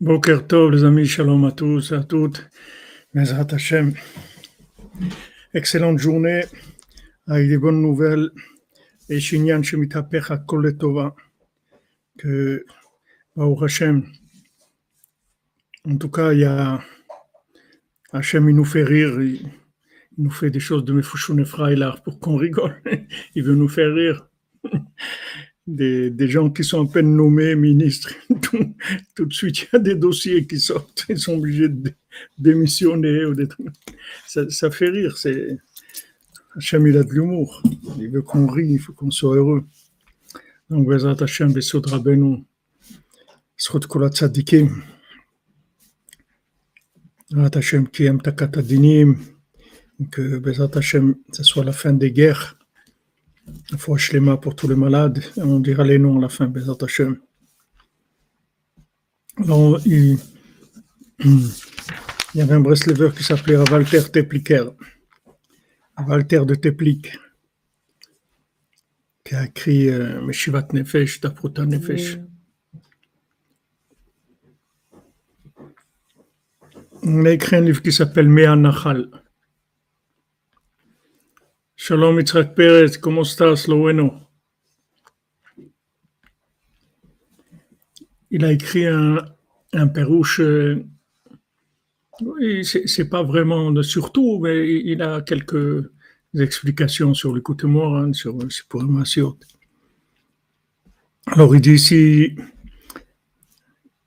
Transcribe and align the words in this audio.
Boker 0.00 0.46
Tov, 0.46 0.70
les 0.70 0.84
amis, 0.84 1.06
shalom 1.06 1.44
à 1.44 1.50
tous 1.50 1.90
à 1.90 2.04
toutes. 2.04 2.48
Mesrat 3.14 3.48
Hashem. 3.50 3.94
Excellente 5.52 5.98
journée 5.98 6.44
avec 7.26 7.48
des 7.48 7.58
bonnes 7.58 7.82
nouvelles. 7.82 8.30
Et 9.08 9.18
Shinyan 9.18 9.64
Shemitapech 9.64 10.30
Kol 10.46 10.78
Tova. 10.78 11.16
Que, 12.16 12.64
Baruch 13.34 13.64
Hashem, 13.64 14.06
en 15.84 15.96
tout 15.96 16.10
cas, 16.10 16.32
il 16.32 16.40
y 16.40 16.44
a 16.44 16.80
Hashem, 18.12 18.48
il 18.50 18.54
nous 18.54 18.64
fait 18.64 18.84
rire, 18.84 19.20
il, 19.20 19.50
nous 20.16 20.30
fait 20.30 20.50
des 20.50 20.60
choses 20.60 20.84
de 20.84 20.92
Mefouchoun 20.92 21.44
là 21.74 21.96
pour 22.04 22.20
qu'on 22.20 22.36
rigole. 22.36 22.80
il 23.34 23.42
veut 23.42 23.56
nous 23.56 23.68
faire 23.68 23.92
rire 23.92 24.28
des, 25.68 26.28
gens 26.28 26.50
qui 26.50 26.64
sont 26.64 26.88
à 26.88 26.90
peine 26.90 27.14
nommés 27.14 27.54
ministres. 27.54 28.12
Tout, 29.14 29.26
de 29.26 29.32
suite, 29.32 29.62
il 29.62 29.68
y 29.72 29.76
a 29.76 29.78
des 29.78 29.94
dossiers 29.94 30.46
qui 30.46 30.58
sortent, 30.58 31.04
ils 31.08 31.18
sont 31.18 31.34
obligés 31.34 31.68
de 31.68 31.92
démissionner. 32.38 33.22
Ça, 34.26 34.70
fait 34.70 34.88
rire. 34.88 35.18
C'est 35.18 35.58
Hachem, 36.56 36.86
il 36.86 36.96
a 36.96 37.04
de 37.04 37.12
l'humour. 37.12 37.62
Il 37.98 38.10
veut 38.10 38.22
qu'on 38.22 38.46
rie, 38.46 38.72
il 38.72 38.78
faut 38.78 38.94
qu'on 38.94 39.10
soit 39.10 39.36
heureux. 39.36 39.64
Donc, 40.70 40.88
Bezat 40.88 41.22
Hachem, 41.22 41.52
Besod 41.52 41.86
Rabbeinu, 41.86 42.44
Srot 43.56 43.80
Kolat 43.80 44.10
Tzadikim, 44.10 44.82
Bezat 47.30 47.58
Hachem, 47.58 47.88
qui 47.88 48.04
aime 48.04 48.20
Adinim, 48.24 49.16
que 50.10 50.38
Bezat 50.38 50.70
Hachem, 50.74 51.14
ce 51.32 51.42
soit 51.42 51.64
la 51.64 51.72
fin 51.72 51.92
des 51.92 52.10
guerres 52.10 52.57
foi 53.76 53.98
Shlema 53.98 54.36
pour 54.36 54.54
tous 54.54 54.68
les 54.68 54.76
malades. 54.76 55.22
On 55.36 55.60
dira 55.60 55.84
les 55.84 55.98
noms 55.98 56.18
à 56.18 56.22
la 56.22 56.28
fin, 56.28 56.46
Bezat 56.46 56.76
Hashem. 56.82 57.18
Alors, 59.38 59.80
il, 59.86 60.18
il, 61.24 61.50
y 62.34 62.40
avait 62.40 62.54
un 62.54 62.60
Breslever 62.60 63.10
qui 63.16 63.22
s'appelait 63.22 63.56
Walter 63.56 64.02
Tepliker. 64.12 64.70
Walter 66.06 66.44
de 66.46 66.54
Teplik, 66.54 67.18
qui 69.24 69.34
a 69.34 69.46
écrit 69.46 69.88
euh, 69.88 70.20
Meshivat 70.22 70.68
Nefesh, 70.72 71.20
Tapruta 71.20 71.66
Nefesh. 71.66 72.18
On 77.02 77.24
a 77.24 77.30
écrit 77.30 77.56
un 77.56 77.60
livre 77.62 77.82
qui 77.82 77.92
s'appelle 77.92 78.28
Mea 78.28 78.54
Nachal. 78.54 79.10
Shalom 81.80 82.18
Yitzhak 82.18 82.56
Pérez, 82.56 82.98
¿cómo 82.98 83.22
estás? 83.22 83.68
Lo. 83.68 83.88
Il 88.30 88.44
a 88.44 88.50
écrit 88.50 88.86
un, 88.86 89.24
un 89.72 89.86
perouche, 89.86 90.40
c'est 92.64 93.08
pas 93.08 93.22
vraiment 93.22 93.70
de 93.70 93.82
surtout, 93.82 94.40
mais 94.40 94.68
il 94.68 95.00
a 95.02 95.20
quelques 95.20 95.88
explications 96.36 97.14
sur 97.14 97.32
le 97.32 97.40
côté 97.40 97.68
hein, 97.68 98.12
sur 98.12 98.36
c'est 98.50 98.66
pour 98.66 98.82
Alors 101.26 101.54
il 101.54 101.60
dit 101.60 101.74
ici, 101.74 102.34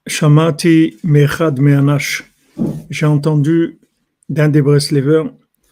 Shamati 0.06 0.98
Mechad 1.06 1.58
Meanash, 1.62 2.30
j'ai 2.90 3.06
entendu 3.06 3.80
d'un 4.28 4.50
des 4.50 4.62
Breslevers 4.62 5.32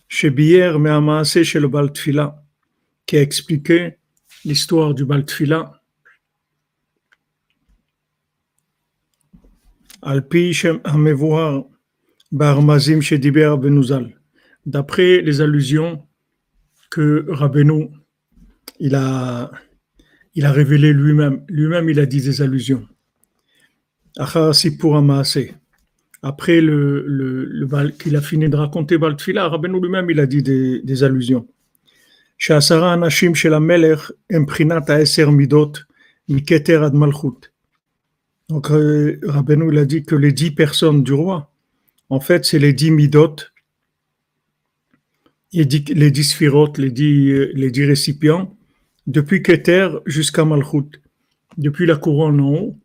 chez 0.09 0.31
Bier 0.31 0.77
Mehamase 0.77 1.43
chez 1.43 1.59
le 1.59 1.67
Baltfila, 1.69 2.43
qui 3.05 3.15
a 3.17 3.21
expliqué 3.21 3.97
l'histoire 4.43 4.93
du 4.93 5.05
Baltfila. 5.05 5.81
D'après 14.65 15.21
les 15.21 15.41
allusions 15.41 16.03
que 16.89 17.25
Rabbeinu 17.30 17.89
il 18.80 18.95
a, 18.95 19.52
il 20.33 20.45
a 20.45 20.52
révélé 20.52 20.93
lui-même, 20.93 21.45
lui-même 21.49 21.89
il 21.89 21.99
a 21.99 22.05
dit 22.05 22.21
des 22.21 22.41
allusions. 22.41 22.87
Achar 24.17 24.55
Sipur 24.55 24.95
Amase 24.95 25.37
après 26.22 26.61
le, 26.61 27.05
le, 27.06 27.45
le 27.45 27.90
qu'il 27.90 28.17
a 28.17 28.20
fini 28.20 28.48
de 28.48 28.56
raconter 28.56 28.98
Baltfila, 28.98 29.48
Rabbeinu 29.48 29.80
lui-même, 29.80 30.11
il 30.11 30.20
a 30.20 30.27
dit 30.27 30.42
des, 30.42 30.80
des 30.83 31.02
allusions. 31.02 31.46
שעשרה 32.39 32.95
אנשים 32.95 33.34
של 33.34 33.55
המלך 33.55 34.11
הם 34.30 34.46
בחינת 34.46 34.90
העשר 34.90 35.30
מידות 35.30 35.78
מכתר 36.28 36.84
עד 36.84 36.95
מלכות. 36.95 37.48
Donc, 38.52 38.70
euh, 38.70 39.18
Rabbeinu, 39.22 39.72
il 39.72 39.78
a 39.78 39.86
dit 39.86 40.02
que 40.05 40.17
les 40.17 40.33
dix 40.33 40.50
personnes 40.50 41.02
du 41.02 41.14
roi, 41.14 41.50
en 42.11 42.20
fait, 42.20 42.45
c'est 42.45 42.58
les 42.58 42.74
dix 42.74 42.90
midot, 42.90 43.36
les 45.52 45.64
dix, 45.64 45.84
les 45.95 46.11
dix 46.11 46.24
sphirotes, 46.24 46.77
les 46.77 46.90
dix, 46.90 47.33
les 47.55 47.70
dix 47.70 47.86
récipients, 47.86 48.55
depuis 49.06 49.42
Keter 49.42 49.89
jusqu'à 50.05 50.45
Malchut, 50.45 50.90
depuis 51.56 51.86
la 51.86 51.96
couronne 51.96 52.40
en 52.40 52.52
haut 52.55 52.78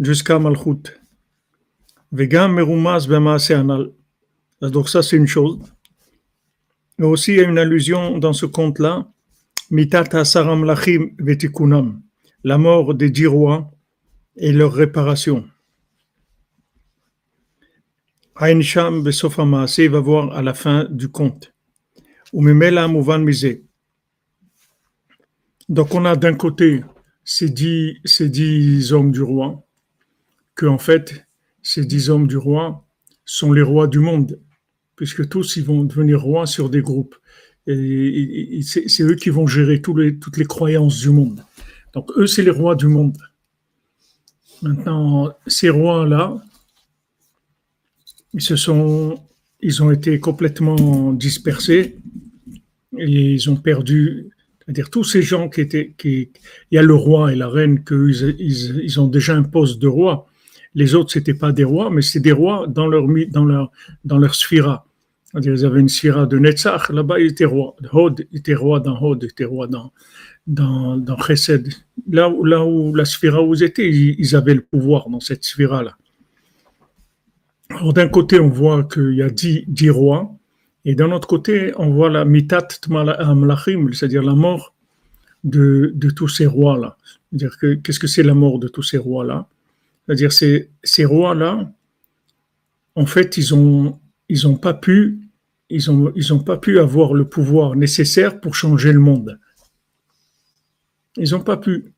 jusqu'à 0.00 0.38
Malchut. 0.40 0.84
Vegam 2.13 2.53
merumaz 2.53 3.09
anal. 3.51 3.91
Donc 4.61 4.87
ça 4.87 5.01
c'est 5.01 5.17
une 5.17 5.25
chose. 5.25 5.59
Mais 6.99 7.07
aussi 7.07 7.31
il 7.31 7.37
y 7.37 7.39
a 7.39 7.49
une 7.49 7.57
allusion 7.57 8.19
dans 8.19 8.33
ce 8.33 8.45
conte-là, 8.45 9.11
mitata 9.71 10.23
saram 10.23 10.63
lachim 10.63 11.15
vetikunam, 11.17 12.03
la 12.43 12.59
mort 12.59 12.93
des 12.93 13.09
dix 13.09 13.25
rois 13.25 13.71
et 14.35 14.51
leur 14.51 14.73
réparation. 14.73 15.49
Aïnsham 18.35 19.01
besofamase 19.01 19.79
va 19.79 19.99
voir 19.99 20.35
à 20.37 20.43
la 20.43 20.53
fin 20.53 20.85
du 20.91 21.09
conte. 21.09 21.51
Umimela 22.31 22.87
mouvan 22.87 23.19
mise. 23.19 23.59
Donc 25.67 25.95
on 25.95 26.05
a 26.05 26.15
d'un 26.15 26.35
côté 26.35 26.83
ces 27.23 27.49
dix, 27.49 27.97
ces 28.05 28.29
dix 28.29 28.93
hommes 28.93 29.11
du 29.11 29.23
roi, 29.23 29.65
que 30.53 30.67
en 30.67 30.77
fait 30.77 31.25
ces 31.63 31.85
dix 31.85 32.09
hommes 32.09 32.27
du 32.27 32.37
roi 32.37 32.85
sont 33.25 33.53
les 33.53 33.61
rois 33.61 33.87
du 33.87 33.99
monde, 33.99 34.39
puisque 34.95 35.27
tous 35.29 35.55
ils 35.55 35.63
vont 35.63 35.85
devenir 35.85 36.21
rois 36.21 36.45
sur 36.45 36.69
des 36.69 36.81
groupes. 36.81 37.15
Et, 37.65 38.59
c'est 38.61 39.03
eux 39.03 39.15
qui 39.15 39.29
vont 39.29 39.47
gérer 39.47 39.81
toutes 39.81 40.37
les 40.37 40.45
croyances 40.45 40.99
du 40.99 41.09
monde. 41.09 41.43
Donc 41.93 42.11
eux, 42.17 42.27
c'est 42.27 42.43
les 42.43 42.49
rois 42.49 42.75
du 42.75 42.87
monde. 42.87 43.17
Maintenant, 44.61 45.33
ces 45.47 45.69
rois-là, 45.69 46.43
ils 48.33 48.41
se 48.41 48.55
sont, 48.55 49.19
ils 49.61 49.81
ont 49.83 49.91
été 49.91 50.19
complètement 50.19 51.13
dispersés 51.13 51.97
et 52.97 53.33
ils 53.33 53.49
ont 53.49 53.55
perdu, 53.55 54.29
c'est-à-dire 54.59 54.89
tous 54.89 55.03
ces 55.03 55.21
gens 55.21 55.49
qui 55.49 55.61
étaient, 55.61 55.93
qui, 55.97 56.31
il 56.71 56.75
y 56.75 56.77
a 56.77 56.81
le 56.81 56.95
roi 56.95 57.31
et 57.31 57.35
la 57.35 57.47
reine 57.47 57.83
qu'ils 57.83 58.35
ils, 58.39 58.81
ils 58.83 58.99
ont 58.99 59.07
déjà 59.07 59.35
un 59.35 59.43
poste 59.43 59.79
de 59.79 59.87
roi, 59.87 60.27
les 60.75 60.95
autres, 60.95 61.11
c'était 61.11 61.33
pas 61.33 61.51
des 61.51 61.63
rois, 61.63 61.89
mais 61.89 62.01
c'est 62.01 62.19
des 62.19 62.31
rois 62.31 62.67
dans 62.67 62.87
leur, 62.87 63.05
dans 63.29 63.45
leur, 63.45 63.71
dans 64.05 64.17
leur 64.17 64.35
sphira. 64.35 64.85
Ils 65.41 65.65
avaient 65.65 65.79
une 65.79 65.89
sphira 65.89 66.27
de 66.27 66.37
Netzach, 66.37 66.89
là-bas, 66.89 67.19
ils 67.19 67.31
étaient 67.31 67.45
rois. 67.45 67.75
Hod 67.91 68.27
était 68.33 68.53
roi 68.53 68.79
dans 68.79 68.99
Hod, 69.01 69.23
était 69.23 69.45
roi 69.45 69.65
dans, 69.67 69.91
dans, 70.45 70.97
dans 70.97 71.17
Chesed. 71.17 71.69
Là 72.09 72.29
où, 72.29 72.45
là 72.45 72.63
où 72.63 72.93
la 72.93 73.05
sphira 73.05 73.41
où 73.41 73.55
ils 73.55 73.63
étaient, 73.63 73.89
ils, 73.89 74.35
avaient 74.35 74.53
le 74.53 74.61
pouvoir 74.61 75.09
dans 75.09 75.19
cette 75.19 75.43
sphira-là. 75.43 75.97
Alors, 77.69 77.93
d'un 77.93 78.07
côté, 78.09 78.39
on 78.39 78.49
voit 78.49 78.83
qu'il 78.83 79.15
y 79.15 79.23
a 79.23 79.29
dix, 79.29 79.63
dix 79.67 79.89
rois, 79.89 80.31
et 80.85 80.93
d'un 80.93 81.11
autre 81.11 81.27
côté, 81.27 81.71
on 81.77 81.89
voit 81.89 82.11
la 82.11 82.25
mitat 82.25 82.67
amlachim, 83.19 83.91
c'est-à-dire 83.91 84.21
la 84.21 84.35
mort 84.35 84.75
de, 85.43 85.91
de 85.95 86.09
tous 86.11 86.27
ces 86.27 86.45
rois-là. 86.45 86.97
Qu'est-ce 87.83 87.99
que 87.99 88.07
c'est 88.07 88.21
la 88.21 88.35
mort 88.35 88.59
de 88.59 88.67
tous 88.67 88.83
ces 88.83 88.99
rois-là? 88.99 89.47
C'est-à-dire 90.05 90.31
ces, 90.31 91.05
rois-là, 91.05 91.71
en 92.95 93.05
fait, 93.05 93.37
ils 93.37 93.53
ont, 93.55 93.99
ils 94.29 94.47
ont 94.47 94.57
pas 94.57 94.73
pu, 94.73 95.29
avoir 96.77 97.13
le 97.13 97.25
pouvoir 97.27 97.75
nécessaire 97.75 98.39
pour 98.39 98.55
changer 98.55 98.91
le 98.91 98.99
monde. 98.99 99.39
Ils 101.15 101.31
n'ont 101.31 101.43
pas 101.43 101.57
pu. 101.57 101.93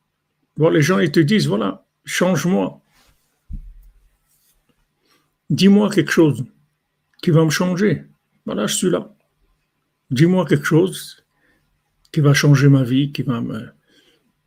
Les 0.57 0.81
gens, 0.81 0.99
ils 0.99 1.11
te 1.11 1.19
disent, 1.19 1.47
voilà, 1.47 1.85
change-moi. 2.05 2.81
Dis-moi 5.49 5.89
quelque 5.89 6.11
chose 6.11 6.45
qui 7.21 7.31
va 7.31 7.43
me 7.43 7.49
changer. 7.49 8.05
Voilà, 8.45 8.67
je 8.67 8.75
suis 8.75 8.89
là. 8.89 9.13
Dis-moi 10.11 10.45
quelque 10.45 10.65
chose 10.65 11.23
qui 12.11 12.19
va 12.21 12.33
changer 12.33 12.69
ma 12.69 12.83
vie, 12.83 13.11
qui 13.11 13.23
va 13.23 13.41
me, 13.41 13.69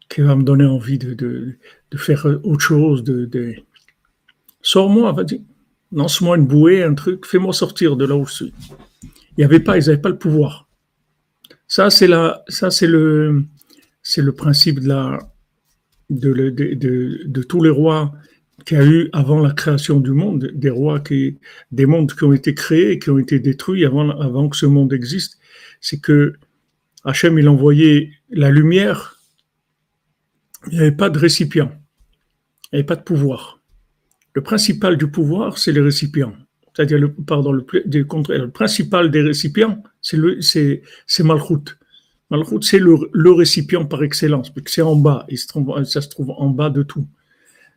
qui 0.08 0.22
va 0.22 0.34
me 0.36 0.42
donner 0.42 0.64
envie 0.64 0.98
de, 0.98 1.58
faire 1.96 2.26
autre 2.42 2.60
chose. 2.60 3.04
De, 3.04 3.26
de... 3.26 3.54
Sors-moi, 4.62 5.12
vas-y. 5.12 5.42
Lance-moi 5.92 6.36
une 6.36 6.46
bouée, 6.46 6.82
un 6.82 6.94
truc, 6.94 7.24
fais-moi 7.24 7.52
sortir 7.54 7.96
de 7.96 8.04
là 8.04 8.14
où 8.14 8.26
je 8.26 8.32
suis. 8.32 8.54
Il 9.36 9.40
y 9.40 9.44
avait 9.44 9.60
pas, 9.60 9.78
ils 9.78 9.86
n'avaient 9.86 10.00
pas 10.00 10.10
le 10.10 10.18
pouvoir. 10.18 10.68
Ça, 11.66 11.88
c'est 11.90 12.06
la, 12.06 12.42
ça, 12.48 12.70
c'est 12.70 12.86
le, 12.86 13.44
c'est 14.02 14.22
le 14.22 14.32
principe 14.32 14.80
de 14.80 14.88
la, 14.88 15.18
de, 16.10 16.32
de, 16.50 17.24
de, 17.24 17.42
tous 17.42 17.62
les 17.62 17.70
rois 17.70 18.12
qu'il 18.66 18.78
y 18.78 18.80
a 18.80 18.84
eu 18.84 19.10
avant 19.12 19.40
la 19.40 19.52
création 19.52 20.00
du 20.00 20.12
monde, 20.12 20.50
des 20.54 20.70
rois 20.70 21.00
qui, 21.00 21.38
des 21.72 21.86
mondes 21.86 22.12
qui 22.12 22.24
ont 22.24 22.32
été 22.32 22.54
créés 22.54 22.98
qui 22.98 23.10
ont 23.10 23.18
été 23.18 23.38
détruits 23.38 23.84
avant, 23.84 24.10
avant 24.10 24.48
que 24.48 24.56
ce 24.56 24.66
monde 24.66 24.92
existe, 24.92 25.38
c'est 25.80 26.00
que 26.00 26.34
Hachem, 27.04 27.38
il 27.38 27.48
envoyait 27.48 28.10
la 28.30 28.50
lumière, 28.50 29.17
il 30.66 30.74
n'y 30.74 30.80
avait 30.80 30.92
pas 30.92 31.10
de 31.10 31.18
récipient, 31.18 31.70
il 32.72 32.76
n'y 32.76 32.78
avait 32.80 32.86
pas 32.86 32.96
de 32.96 33.02
pouvoir. 33.02 33.60
Le 34.34 34.42
principal 34.42 34.96
du 34.96 35.10
pouvoir, 35.10 35.58
c'est 35.58 35.72
les 35.72 35.80
récipients. 35.80 36.34
C'est-à-dire, 36.74 36.98
le, 36.98 37.12
pardon, 37.12 37.50
le, 37.50 38.50
principal 38.50 39.10
des 39.10 39.22
récipients, 39.22 39.82
c'est 40.00 40.18
c'est, 40.40 40.82
c'est 41.06 41.24
Malchut. 41.24 41.76
Malchut, 42.30 42.62
c'est 42.62 42.78
le, 42.78 43.32
récipient 43.32 43.84
par 43.84 44.02
excellence, 44.04 44.50
parce 44.50 44.64
que 44.64 44.70
c'est 44.70 44.82
en 44.82 44.94
bas, 44.94 45.26
ça 45.84 46.00
se 46.00 46.08
trouve 46.08 46.30
en 46.30 46.50
bas 46.50 46.70
de 46.70 46.82
tout. 46.82 47.08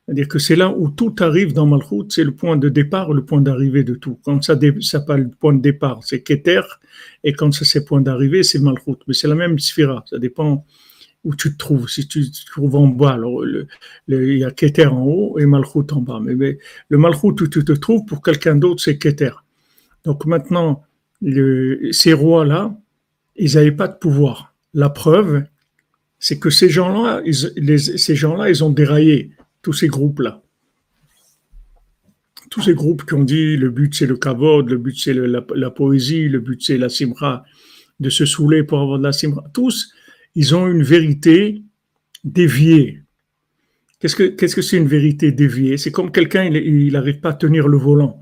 C'est-à-dire 0.06 0.28
que 0.28 0.40
c'est 0.40 0.56
là 0.56 0.72
où 0.76 0.90
tout 0.90 1.16
arrive 1.20 1.54
dans 1.54 1.66
Malchut, 1.66 2.10
c'est 2.10 2.24
le 2.24 2.36
point 2.36 2.58
de 2.58 2.70
départ, 2.70 3.14
le 3.14 3.24
point 3.24 3.42
d'arrivée 3.42 3.84
de 3.84 3.96
tout. 3.96 4.20
Quand 4.24 4.44
ça 4.44 4.60
s'appelle 4.82 5.22
le 5.22 5.30
point 5.30 5.54
de 5.54 5.62
départ, 5.62 6.02
c'est 6.04 6.22
Keter, 6.22 6.62
et 7.24 7.34
quand 7.34 7.52
c'est 7.54 7.80
le 7.80 7.86
point 7.86 8.02
d'arrivée, 8.02 8.44
c'est 8.44 8.60
Malchut. 8.60 8.98
Mais 9.08 9.14
c'est 9.14 9.28
la 9.28 9.36
même 9.36 9.58
sphira, 9.58 10.04
ça 10.08 10.20
dépend 10.20 10.66
où 11.24 11.36
tu 11.36 11.54
te 11.54 11.58
trouves. 11.58 11.88
Si 11.90 12.08
tu 12.08 12.30
te 12.30 12.46
trouves 12.46 12.76
en 12.76 12.88
bas, 12.88 13.12
alors 13.12 13.46
il 13.46 14.38
y 14.38 14.44
a 14.44 14.52
Keter 14.52 14.88
en 14.88 15.04
haut 15.04 15.40
et 15.40 15.46
Malchut 15.46 15.92
en 15.92 16.02
bas. 16.02 16.20
Mais, 16.22 16.58
le 16.90 16.98
Malchut 16.98 17.42
où 17.42 17.48
tu 17.48 17.64
te 17.64 17.74
trouves, 17.74 18.06
pour 18.06 18.22
quelqu'un 18.22 18.56
d'autre, 18.56 18.82
c'est 18.82 18.98
Keter. 18.98 19.32
Donc 20.04 20.26
maintenant, 20.26 20.84
le, 21.22 21.92
ces 21.92 22.14
rois-là, 22.14 22.76
ils 23.36 23.54
n'avaient 23.56 23.72
pas 23.72 23.88
de 23.88 23.98
pouvoir. 23.98 24.56
La 24.74 24.90
preuve, 24.90 25.44
c'est 26.20 26.40
que 26.40 26.50
ces 26.50 26.70
gens-là, 26.70 27.22
ces 27.32 28.16
gens-là, 28.16 28.50
ils 28.50 28.64
ont 28.64 28.70
déraillé 28.70 29.32
tous 29.62 29.74
ces 29.74 29.88
groupes-là. 29.88 30.42
Tous 32.50 32.62
ces 32.62 32.74
groupes 32.74 33.06
qui 33.06 33.14
ont 33.14 33.24
dit 33.24 33.56
le 33.56 33.70
but 33.70 33.96
c'est 33.96 34.06
le 34.06 34.18
kavod, 34.18 34.70
le 34.70 34.78
but 34.78 34.98
c'est 34.98 35.14
la, 35.14 35.72
poésie, 35.72 36.28
le 36.28 36.40
but 36.40 36.62
c'est 36.62 36.78
la 36.78 36.90
simra, 36.90 37.44
de 38.00 38.10
se 38.10 38.26
saouler 38.26 38.64
pour 38.64 38.82
avoir 38.82 39.00
de 39.00 39.04
la 39.04 39.14
simra. 39.14 39.44
Tous, 39.54 39.94
ils 40.36 40.56
ont 40.56 40.68
une 40.68 40.84
vérité 40.84 41.64
déviée. 42.24 43.04
Qu'est-ce 44.00 44.56
que 44.56 44.62
c'est 44.62 44.78
une 44.78 44.88
vérité 44.88 45.32
déviée? 45.32 45.78
C'est 45.78 45.92
comme 45.92 46.12
quelqu'un, 46.12 46.46
il 46.46 46.92
n'arrive 46.92 47.20
pas 47.20 47.30
à 47.30 47.34
tenir 47.34 47.68
le 47.68 47.78
volant. 47.78 48.20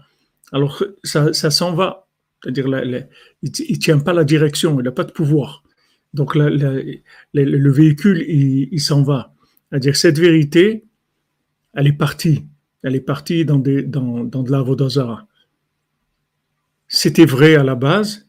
Alors 0.51 0.83
ça, 1.03 1.33
s'en 1.33 1.73
va. 1.73 2.07
C'est-à-dire, 2.43 2.67
il 2.67 3.51
ne 3.51 3.75
tient 3.75 3.99
pas 3.99 4.13
la 4.13 4.23
direction, 4.23 4.79
il 4.79 4.83
n'a 4.83 4.91
pas 4.91 5.03
de 5.03 5.11
pouvoir. 5.11 5.63
Donc 6.13 6.35
le 6.35 7.69
véhicule, 7.71 8.25
il, 8.27 8.81
s'en 8.81 9.03
va. 9.03 9.33
C'est-à-dire, 9.69 9.95
cette 9.95 10.19
vérité, 10.19 10.85
elle 11.73 11.87
est 11.87 11.93
partie. 11.93 12.45
Elle 12.83 12.95
est 12.95 13.01
partie 13.01 13.45
dans, 13.45 13.59
dans, 13.59 14.23
dans 14.23 14.43
de 14.43 14.51
la. 14.51 15.27
C'était 16.87 17.25
vrai 17.25 17.55
à 17.55 17.63
la 17.63 17.75
base, 17.75 18.28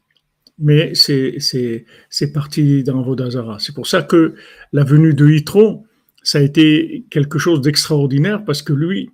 mais 0.60 0.92
c'est 0.94 2.32
parti 2.32 2.84
dans 2.84 3.02
Vodazara. 3.02 3.58
C'est 3.58 3.74
pour 3.74 3.86
ça 3.86 4.02
que 4.02 4.34
la 4.72 4.84
venue 4.84 5.14
de 5.14 5.26
Yitro, 5.26 5.86
ça 6.22 6.38
a 6.38 6.42
été 6.42 7.06
quelque 7.10 7.38
chose 7.38 7.60
d'extraordinaire 7.62 8.44
parce 8.44 8.62
que 8.62 8.72
lui, 8.72 9.10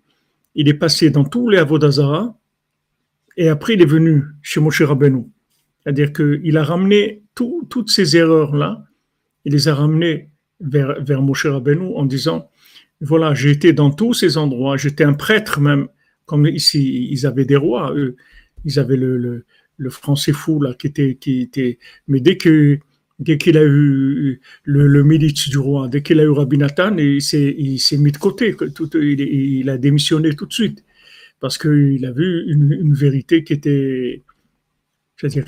il 0.54 0.68
est 0.68 0.74
passé 0.74 1.10
dans 1.10 1.24
tous 1.24 1.48
les 1.48 1.58
Avodazara 1.58 2.36
et 3.36 3.48
après 3.48 3.74
il 3.74 3.82
est 3.82 3.86
venu 3.86 4.24
chez 4.42 4.60
Moshe 4.60 4.82
Rabbeinu. 4.82 5.24
C'est-à-dire 5.82 6.12
qu'il 6.12 6.56
a 6.56 6.64
ramené 6.64 7.22
toutes 7.34 7.90
ces 7.90 8.16
erreurs-là, 8.16 8.84
il 9.44 9.52
les 9.52 9.68
a 9.68 9.74
ramenées 9.74 10.30
vers, 10.60 11.00
vers 11.02 11.22
Moshe 11.22 11.46
Rabbeinu 11.46 11.94
en 11.94 12.06
disant 12.06 12.50
voilà, 13.00 13.34
j'ai 13.34 13.50
été 13.50 13.72
dans 13.72 13.90
tous 13.90 14.14
ces 14.14 14.38
endroits, 14.38 14.76
j'étais 14.76 15.04
un 15.04 15.12
prêtre 15.12 15.60
même, 15.60 15.88
comme 16.24 16.46
ici, 16.46 17.08
ils 17.10 17.26
avaient 17.26 17.44
des 17.44 17.56
rois, 17.56 17.92
eux, 17.94 18.16
ils 18.64 18.78
avaient 18.78 18.96
le, 18.96 19.44
français 19.90 20.32
fou, 20.32 20.60
là, 20.60 20.74
qui 20.74 20.86
était, 20.88 21.16
qui 21.16 21.42
était, 21.42 21.78
mais 22.08 22.20
dès 22.20 22.36
que, 22.36 22.78
dès 23.18 23.38
qu'il 23.38 23.56
a 23.56 23.64
eu 23.64 24.40
le, 24.64 24.86
le 24.86 25.18
du 25.18 25.58
roi, 25.58 25.88
dès 25.88 26.02
qu'il 26.02 26.20
a 26.20 26.24
eu 26.24 26.30
Rabbi 26.30 26.58
Nathan, 26.58 26.96
il 26.98 27.22
s'est, 27.22 27.56
mis 27.98 28.12
de 28.12 28.18
côté, 28.18 28.54
il, 28.94 29.70
a 29.70 29.78
démissionné 29.78 30.34
tout 30.34 30.46
de 30.46 30.52
suite, 30.52 30.84
parce 31.40 31.58
qu'il 31.58 32.04
a 32.04 32.12
vu 32.12 32.44
une, 32.50 32.94
vérité 32.94 33.44
qui 33.44 33.52
était, 33.52 34.22
c'est-à-dire 35.16 35.44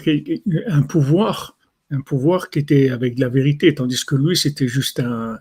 un 0.66 0.82
pouvoir, 0.82 1.56
un 1.90 2.00
pouvoir 2.00 2.50
qui 2.50 2.58
était 2.60 2.90
avec 2.90 3.19
la 3.19 3.28
vérité, 3.28 3.75
tandis 3.75 4.04
que 4.04 4.14
lui, 4.14 4.36
c'était 4.36 4.69
juste 4.69 5.00
un, 5.00 5.38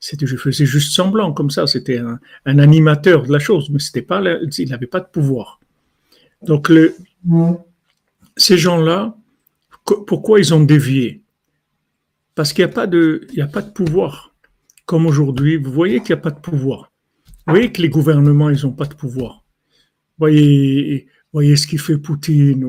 c'était, 0.00 0.26
je 0.26 0.36
faisais 0.36 0.64
juste 0.64 0.92
semblant 0.92 1.32
comme 1.32 1.50
ça. 1.50 1.66
C'était 1.66 1.98
un, 1.98 2.18
animateur 2.58 3.24
de 3.24 3.32
la 3.32 3.38
chose, 3.38 3.68
mais 3.70 3.78
c'était 3.78 4.02
pas, 4.02 4.22
il 4.58 4.68
n'avait 4.70 4.86
pas 4.86 5.00
de 5.00 5.06
pouvoir. 5.06 5.60
Donc, 6.42 6.70
le, 6.70 6.96
ces 8.40 8.58
gens-là, 8.58 9.16
pourquoi 10.06 10.38
ils 10.40 10.54
ont 10.54 10.62
dévié? 10.62 11.22
Parce 12.34 12.52
qu'il 12.52 12.64
n'y 12.64 12.70
a 12.70 12.74
pas 12.74 12.86
de, 12.86 13.26
a 13.38 13.46
pas 13.46 13.62
de 13.62 13.70
pouvoir. 13.70 14.34
Comme 14.86 15.06
aujourd'hui, 15.06 15.56
vous 15.56 15.70
voyez 15.70 16.00
qu'il 16.00 16.14
n'y 16.14 16.20
a 16.20 16.22
pas 16.22 16.30
de 16.30 16.40
pouvoir. 16.40 16.92
Vous 17.46 17.54
voyez 17.54 17.70
que 17.72 17.82
les 17.82 17.88
gouvernements, 17.88 18.50
ils 18.50 18.62
n'ont 18.64 18.72
pas 18.72 18.86
de 18.86 18.94
pouvoir. 18.94 19.44
Vous 20.18 20.26
voyez, 20.26 21.06
voyez 21.32 21.56
ce 21.56 21.66
qu'il 21.66 21.78
fait 21.78 21.98
Poutine. 21.98 22.64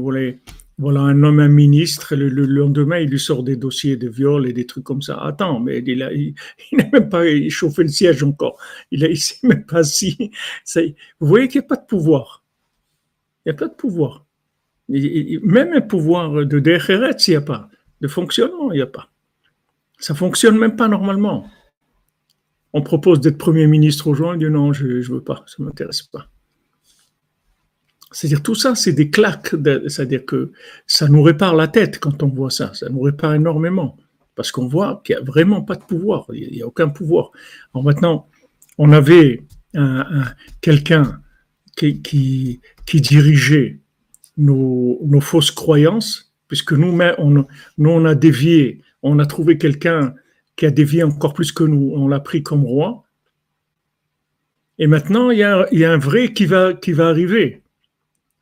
Voilà, 0.77 1.01
un 1.01 1.23
homme, 1.23 1.39
un 1.39 1.47
ministre, 1.47 2.15
le, 2.15 2.29
lendemain, 2.29 2.97
il 2.97 3.09
lui 3.09 3.19
sort 3.19 3.43
des 3.43 3.55
dossiers 3.55 3.97
de 3.97 4.09
viol 4.09 4.47
et 4.47 4.53
des 4.53 4.65
trucs 4.65 4.83
comme 4.83 5.01
ça. 5.01 5.17
Attends, 5.21 5.59
mais 5.59 5.79
il 5.85 5.99
n'a 5.99 6.11
il, 6.11 6.33
même 6.71 7.07
pas 7.07 7.23
chauffé 7.49 7.83
le 7.83 7.89
siège 7.89 8.23
encore. 8.23 8.59
Il 8.89 9.07
ne 9.07 9.13
sait 9.13 9.45
même 9.47 9.65
pas 9.65 9.83
si. 9.83 10.31
Ça, 10.65 10.81
vous 11.19 11.27
voyez 11.27 11.47
qu'il 11.47 11.61
n'y 11.61 11.65
a 11.65 11.67
pas 11.67 11.75
de 11.75 11.85
pouvoir. 11.85 12.43
Il 13.45 13.49
n'y 13.49 13.55
a 13.55 13.59
pas 13.59 13.67
de 13.67 13.75
pouvoir. 13.75 14.25
Même 14.91 15.73
un 15.73 15.81
pouvoir 15.81 16.45
de 16.45 16.59
DRRET, 16.59 17.17
il 17.27 17.31
n'y 17.31 17.35
a 17.35 17.41
pas. 17.41 17.69
De 18.01 18.07
fonctionnement, 18.07 18.71
il 18.71 18.75
n'y 18.77 18.81
a 18.81 18.87
pas. 18.87 19.09
Ça 19.99 20.15
fonctionne 20.15 20.57
même 20.57 20.75
pas 20.75 20.87
normalement. 20.87 21.47
On 22.73 22.81
propose 22.81 23.19
d'être 23.19 23.37
Premier 23.37 23.67
ministre 23.67 24.07
aux 24.07 24.15
non, 24.15 24.73
je 24.73 24.85
ne 24.85 25.03
veux 25.03 25.21
pas, 25.21 25.43
ça 25.45 25.55
ne 25.59 25.65
m'intéresse 25.65 26.03
pas. 26.03 26.27
C'est-à-dire 28.11 28.43
tout 28.43 28.55
ça, 28.55 28.75
c'est 28.75 28.93
des 28.93 29.09
claques. 29.09 29.55
C'est-à-dire 29.87 30.25
que 30.25 30.51
ça 30.85 31.07
nous 31.07 31.23
répare 31.23 31.55
la 31.55 31.67
tête 31.67 31.99
quand 31.99 32.23
on 32.23 32.27
voit 32.27 32.49
ça. 32.49 32.73
Ça 32.73 32.89
nous 32.89 33.01
répare 33.01 33.35
énormément 33.35 33.97
parce 34.35 34.51
qu'on 34.51 34.67
voit 34.67 35.01
qu'il 35.05 35.15
n'y 35.15 35.21
a 35.21 35.23
vraiment 35.23 35.61
pas 35.61 35.75
de 35.75 35.83
pouvoir. 35.83 36.25
Il 36.33 36.51
n'y 36.51 36.61
a 36.61 36.67
aucun 36.67 36.89
pouvoir. 36.89 37.31
Alors 37.73 37.85
maintenant, 37.85 38.27
on 38.77 38.91
avait 38.91 39.45
un, 39.75 40.25
quelqu'un 40.61 41.21
qui, 41.75 42.59
dirigeait 42.93 43.80
nos, 44.37 45.21
fausses 45.21 45.51
croyances, 45.51 46.33
puisque 46.47 46.73
nous, 46.73 46.97
on, 47.17 47.29
nous, 47.29 47.89
on 47.89 48.05
a 48.05 48.15
dévié, 48.15 48.81
on 49.03 49.19
a 49.19 49.25
trouvé 49.25 49.57
quelqu'un 49.57 50.13
qui 50.55 50.65
a 50.65 50.71
dévié 50.71 51.03
encore 51.03 51.33
plus 51.33 51.51
que 51.51 51.63
nous, 51.63 51.93
on 51.95 52.07
l'a 52.07 52.19
pris 52.19 52.43
comme 52.43 52.63
roi. 52.63 53.03
Et 54.77 54.87
maintenant, 54.87 55.29
il 55.29 55.37
y 55.37 55.43
a, 55.43 55.91
un 55.91 55.97
vrai 55.97 56.33
qui 56.33 56.45
va, 56.45 56.73
qui 56.73 56.91
va 56.91 57.07
arriver. 57.07 57.61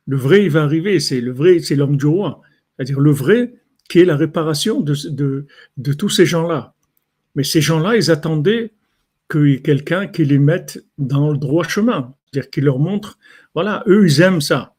Le 0.06 0.16
vrai, 0.16 0.44
il 0.44 0.50
va 0.50 0.62
arriver. 0.62 0.98
C'est 0.98 1.20
le 1.20 1.32
vrai, 1.32 1.58
c'est 1.60 1.76
l'homme 1.76 1.96
du 1.96 2.06
roi. 2.06 2.40
C'est-à-dire 2.76 3.00
le 3.00 3.10
vrai 3.10 3.54
qui 3.88 3.98
est 3.98 4.04
la 4.04 4.16
réparation 4.16 4.80
de, 4.80 5.46
tous 5.98 6.08
ces 6.08 6.24
gens-là. 6.24 6.74
Mais 7.34 7.44
ces 7.44 7.60
gens-là, 7.60 7.96
ils 7.96 8.10
attendaient 8.10 8.72
qu'il 9.30 9.48
ait 9.48 9.60
quelqu'un 9.60 10.06
qui 10.06 10.24
les 10.24 10.38
mette 10.38 10.84
dans 10.96 11.30
le 11.30 11.38
droit 11.38 11.64
chemin. 11.64 12.14
C'est-à-dire 12.24 12.50
qui 12.50 12.60
leur 12.60 12.78
montre, 12.78 13.18
voilà, 13.54 13.84
eux, 13.86 14.06
ils 14.06 14.20
aiment 14.20 14.40
ça. 14.40 14.74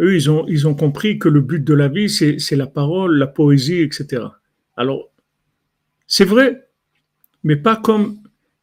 Eux, 0.00 0.14
ils 0.14 0.30
ont, 0.30 0.44
ils 0.48 0.66
ont 0.66 0.74
compris 0.74 1.18
que 1.18 1.28
le 1.28 1.40
but 1.40 1.62
de 1.62 1.74
la 1.74 1.88
vie, 1.88 2.08
c'est 2.08 2.56
la 2.56 2.66
parole, 2.66 3.16
la 3.16 3.26
poésie, 3.26 3.80
etc. 3.80 4.24
Alors, 4.76 5.10
c'est 6.06 6.24
vrai, 6.24 6.68
mais 7.44 7.56
pas 7.56 7.76
comme, 7.76 8.18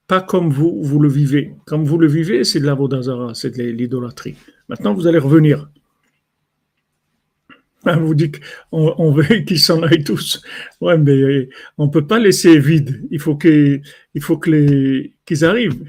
pas 0.08 0.22
comme 0.22 0.50
vous, 0.50 0.82
vous 0.84 1.00
le 1.00 1.08
vivez. 1.08 1.54
Comme 1.66 1.86
vous 1.86 1.98
le 1.98 2.08
vivez, 2.08 2.44
c'est 2.44 2.60
de 2.60 2.66
la 2.66 2.74
vodazara, 2.74 3.34
c'est 3.34 3.58
de 3.58 3.64
l'idolâtrie. 3.64 4.36
Maintenant, 4.68 4.94
vous 4.94 5.08
allez 5.08 5.20
revenir. 5.20 5.70
On 7.86 8.00
vous 8.02 8.14
dit 8.14 8.32
qu'on 8.70 9.12
veut 9.12 9.40
qu'ils 9.48 9.60
s'en 9.60 9.82
aillent 9.84 10.04
tous. 10.04 10.42
Ouais, 10.82 10.98
mais 10.98 11.50
on 11.78 11.86
ne 11.86 11.92
peut 11.92 12.06
pas 12.06 12.20
laisser 12.20 12.60
vide. 12.60 13.08
Il 13.10 13.20
faut 13.20 13.38
qu'ils 13.38 13.84
arrivent. 15.44 15.84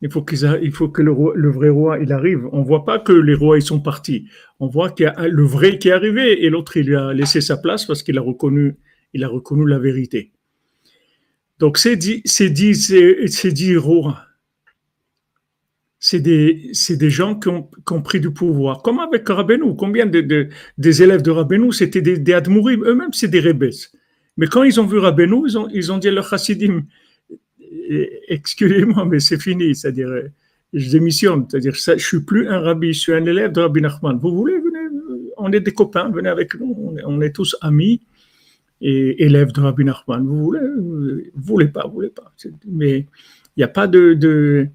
Il 0.00 0.10
faut, 0.12 0.22
que 0.22 1.02
le, 1.02 1.50
vrai 1.50 1.70
roi 1.70 1.98
arrive. 2.10 2.48
On 2.52 2.62
voit 2.62 2.84
pas 2.84 3.00
que 3.00 3.12
les 3.12 3.34
rois 3.34 3.58
ils 3.58 3.62
sont 3.62 3.80
partis. 3.80 4.28
On 4.60 4.68
voit 4.68 4.90
qu'il 4.90 5.04
y 5.04 5.08
a 5.08 5.26
le 5.26 5.42
vrai 5.42 5.78
qui 5.78 5.88
est 5.88 5.92
arrivé 5.92 6.44
et 6.44 6.50
l'autre 6.50 6.76
il 6.76 6.86
lui 6.86 6.94
a 6.96 7.12
laissé 7.12 7.40
sa 7.40 7.56
place 7.56 7.84
parce 7.84 8.04
qu'il 8.04 8.16
a 8.16 8.20
reconnu 8.20 8.76
il 9.12 9.24
a 9.24 9.28
reconnu 9.28 9.66
la 9.66 9.78
vérité. 9.78 10.30
Donc 11.58 11.78
ces 11.78 11.96
dix, 11.96 12.22
ces 12.24 12.50
dix, 12.50 12.94
ces 13.26 13.76
rois 13.76 14.28
c'est 16.00 16.20
des, 16.20 17.10
gens 17.10 17.34
qui 17.34 17.48
ont, 17.48 18.02
pris 18.02 18.20
du 18.20 18.30
pouvoir. 18.30 18.82
Comme 18.82 19.00
avec 19.00 19.28
Rabbeinu. 19.28 19.74
Combien 19.76 20.06
de, 20.06 20.20
de, 20.20 20.48
des 20.78 21.02
élèves 21.02 21.22
de 21.22 21.30
Rabbeinu, 21.30 21.72
c'était 21.72 22.00
des, 22.00 22.18
des 22.18 22.32
eux-mêmes, 22.34 23.12
c'est 23.12 23.28
des 23.28 23.40
Rebes. 23.40 23.72
Mais 24.36 24.46
quand 24.46 24.62
ils 24.62 24.80
ont 24.80 24.86
vu 24.86 24.98
Rabbeinu, 24.98 25.42
ils 25.48 25.58
ont, 25.58 25.68
ils 25.72 25.90
ont 25.90 25.98
dit 25.98 26.08
à 26.08 26.12
leur 26.12 26.28
chassidim, 26.28 26.84
excusez-moi, 28.28 29.04
mais 29.04 29.20
c'est 29.20 29.40
fini. 29.40 29.74
C'est-à-dire, 29.74 30.10
je 30.72 30.90
démissionne. 30.90 31.46
C'est-à-dire, 31.48 31.74
je 31.74 32.04
suis 32.04 32.20
plus 32.20 32.48
un 32.48 32.60
rabbi, 32.60 32.92
je 32.92 33.00
suis 33.00 33.12
un 33.12 33.24
élève 33.24 33.52
de 33.52 33.60
Rabbi 33.60 33.80
Nachman. 33.80 34.18
Vous 34.18 34.34
voulez, 34.34 34.58
venez, 34.58 34.78
on 35.36 35.52
est 35.52 35.60
des 35.60 35.72
copains, 35.72 36.10
venez 36.10 36.28
avec 36.28 36.54
nous, 36.54 36.96
on 37.04 37.20
est, 37.20 37.32
tous 37.32 37.56
amis 37.60 38.00
et 38.80 39.24
élèves 39.24 39.52
de 39.52 39.60
Rabbi 39.60 39.84
Nachman. 39.84 40.26
Vous 40.26 40.44
voulez, 40.44 40.60
vous 41.34 41.44
voulez 41.44 41.68
pas, 41.68 41.86
vous 41.86 41.94
voulez 41.94 42.10
pas. 42.10 42.32
Mais 42.66 43.06
il 43.56 43.58
n'y 43.58 43.64
a 43.64 43.68
pas 43.68 43.86
de, 43.86 44.14
de, 44.14 44.68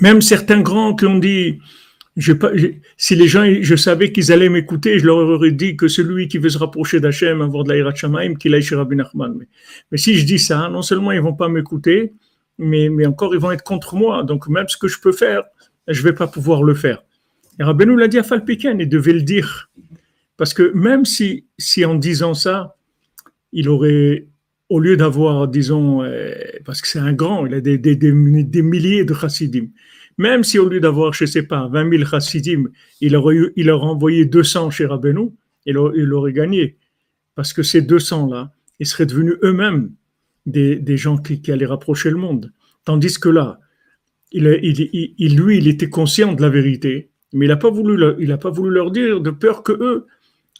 Même 0.00 0.20
certains 0.22 0.60
grands 0.60 0.94
qui 0.94 1.06
ont 1.06 1.18
dit, 1.18 1.58
si 2.96 3.16
les 3.16 3.28
gens, 3.28 3.44
je 3.60 3.76
savais 3.76 4.10
qu'ils 4.10 4.32
allaient 4.32 4.48
m'écouter, 4.48 4.98
je 4.98 5.06
leur 5.06 5.18
aurais 5.18 5.52
dit 5.52 5.76
que 5.76 5.86
celui 5.88 6.26
qui 6.28 6.38
veut 6.38 6.48
se 6.48 6.58
rapprocher 6.58 7.00
d'Hachem, 7.00 7.40
avoir 7.42 7.64
de 7.64 7.70
l'Aïrat 7.70 7.94
Shamaim, 7.94 8.34
qu'il 8.34 8.54
aille 8.54 8.62
chez 8.62 8.74
Rabbi 8.74 8.96
Nachman. 8.96 9.38
Mais, 9.90 9.98
si 9.98 10.16
je 10.16 10.24
dis 10.24 10.38
ça, 10.38 10.68
non 10.68 10.82
seulement 10.82 11.12
ils 11.12 11.20
vont 11.20 11.34
pas 11.34 11.48
m'écouter, 11.48 12.12
mais, 12.58 13.06
encore 13.06 13.34
ils 13.34 13.40
vont 13.40 13.52
être 13.52 13.62
contre 13.62 13.94
moi. 13.94 14.24
Donc 14.24 14.48
même 14.48 14.68
ce 14.68 14.76
que 14.76 14.88
je 14.88 15.00
peux 15.00 15.12
faire, 15.12 15.44
je 15.86 16.02
vais 16.02 16.12
pas 16.12 16.26
pouvoir 16.26 16.62
le 16.62 16.74
faire. 16.74 17.04
Et 17.60 17.62
Rabbeinu 17.62 17.96
l'a 17.96 18.08
dit 18.08 18.18
à 18.18 18.24
Falpiken, 18.24 18.80
il 18.80 18.88
devait 18.88 19.12
le 19.12 19.22
dire. 19.22 19.70
Parce 20.36 20.54
que 20.54 20.72
même 20.74 21.04
si, 21.04 21.46
si 21.56 21.84
en 21.84 21.94
disant 21.94 22.34
ça, 22.34 22.76
il 23.52 23.68
aurait, 23.68 24.26
au 24.68 24.80
lieu 24.80 24.96
d'avoir, 24.96 25.48
disons, 25.48 26.02
euh, 26.02 26.32
parce 26.64 26.80
que 26.82 26.88
c'est 26.88 26.98
un 26.98 27.12
grand, 27.12 27.46
il 27.46 27.54
a 27.54 27.60
des, 27.60 27.78
des 27.78 28.62
milliers 28.62 29.04
de 29.04 29.14
chassidim, 29.14 29.68
même 30.18 30.44
si 30.44 30.58
au 30.58 30.68
lieu 30.68 30.80
d'avoir, 30.80 31.12
je 31.12 31.24
ne 31.24 31.28
sais 31.28 31.44
pas, 31.44 31.68
20 31.68 31.90
000 31.90 32.04
chassidim, 32.04 32.64
il 33.00 33.16
aurait, 33.16 33.36
il 33.56 33.70
aurait 33.70 33.86
envoyé 33.86 34.24
200 34.24 34.70
chez 34.70 34.86
Rabbeinu, 34.86 35.30
il, 35.64 35.78
il 35.94 36.12
aurait 36.12 36.32
gagné. 36.32 36.76
Parce 37.34 37.52
que 37.52 37.62
ces 37.62 37.82
200-là, 37.82 38.52
ils 38.80 38.86
seraient 38.86 39.06
devenus 39.06 39.36
eux-mêmes 39.42 39.92
des, 40.46 40.96
gens 40.96 41.18
qui, 41.18 41.52
allaient 41.52 41.66
rapprocher 41.66 42.10
le 42.10 42.16
monde. 42.16 42.52
Tandis 42.84 43.18
que 43.18 43.28
là, 43.28 43.60
il, 44.32 44.44
lui, 45.36 45.58
il 45.58 45.68
était 45.68 45.90
conscient 45.90 46.32
de 46.32 46.42
la 46.42 46.48
vérité, 46.48 47.10
mais 47.32 47.46
il 47.46 47.48
n'a 47.48 47.56
pas, 47.56 47.70
voulu, 47.70 47.96
leur 47.96 48.90
dire 48.90 49.20
de 49.20 49.30
peur 49.30 49.62
que 49.62 49.72
eux, 49.72 50.06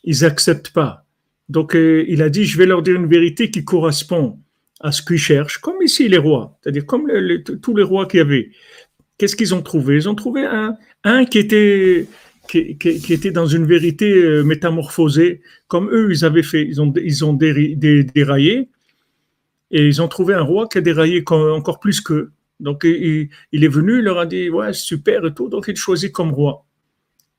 ils 0.05 0.25
acceptent 0.25 0.71
pas. 0.71 1.05
Donc, 1.49 1.75
euh, 1.75 2.05
il 2.09 2.23
a 2.23 2.29
dit, 2.29 2.45
je 2.45 2.59
vais 2.59 2.67
leur 2.67 2.83
dire 2.83 2.97
une 2.97 3.07
vérité 3.07 3.51
qui 3.51 3.65
correspond 3.65 4.39
à 4.81 4.93
ce 4.93 5.03
qu'ils 5.03 5.19
cherchent, 5.19 5.59
comme 5.59 5.83
ici 5.83 6.09
les 6.09 6.19
rois, 6.19 6.59
c'est-à-dire 6.61 6.87
comme 6.87 7.11
tous 7.63 7.75
les 7.75 7.83
rois 7.83 8.07
qu'il 8.07 8.19
y 8.19 8.21
avait. 8.21 8.51
Qu'est-ce 9.19 9.37
qu'ils 9.37 9.55
ont 9.55 9.63
trouvé? 9.63 9.97
Ils 9.97 10.09
ont 10.09 10.15
trouvé 10.15 10.45
un, 10.45 10.77
un 11.05 11.25
qui 11.25 11.39
était 11.39 12.07
qui, 12.49 13.13
était 13.13 13.31
dans 13.31 13.47
une 13.47 13.67
vérité 13.67 14.11
euh, 14.11 14.43
métamorphosée, 14.43 15.43
comme 15.67 15.91
eux, 15.93 16.09
ils 16.11 16.25
avaient 16.25 16.43
fait, 16.43 16.67
ils 16.67 16.81
ont, 16.81 16.93
ils 16.97 17.25
ont 17.25 17.35
déraillé, 17.35 18.71
et 19.71 19.87
ils 19.87 20.01
ont 20.01 20.09
trouvé 20.09 20.35
un 20.35 20.43
roi 20.43 20.67
qui 20.67 20.79
a 20.79 20.81
déraillé 20.81 21.23
encore 21.29 21.79
plus 21.79 22.01
qu'eux. 22.01 22.33
Donc, 22.59 22.85
il, 22.85 23.29
il, 23.53 23.65
est 23.65 23.69
venu, 23.69 23.99
il 23.99 24.05
leur 24.05 24.19
a 24.19 24.27
dit, 24.27 24.49
ouais, 24.49 24.73
super 24.73 25.27
et 25.27 25.35
tout, 25.35 25.49
donc 25.49 25.67
il 25.69 25.77
choisit 25.77 26.11
comme 26.11 26.33
roi. 26.33 26.65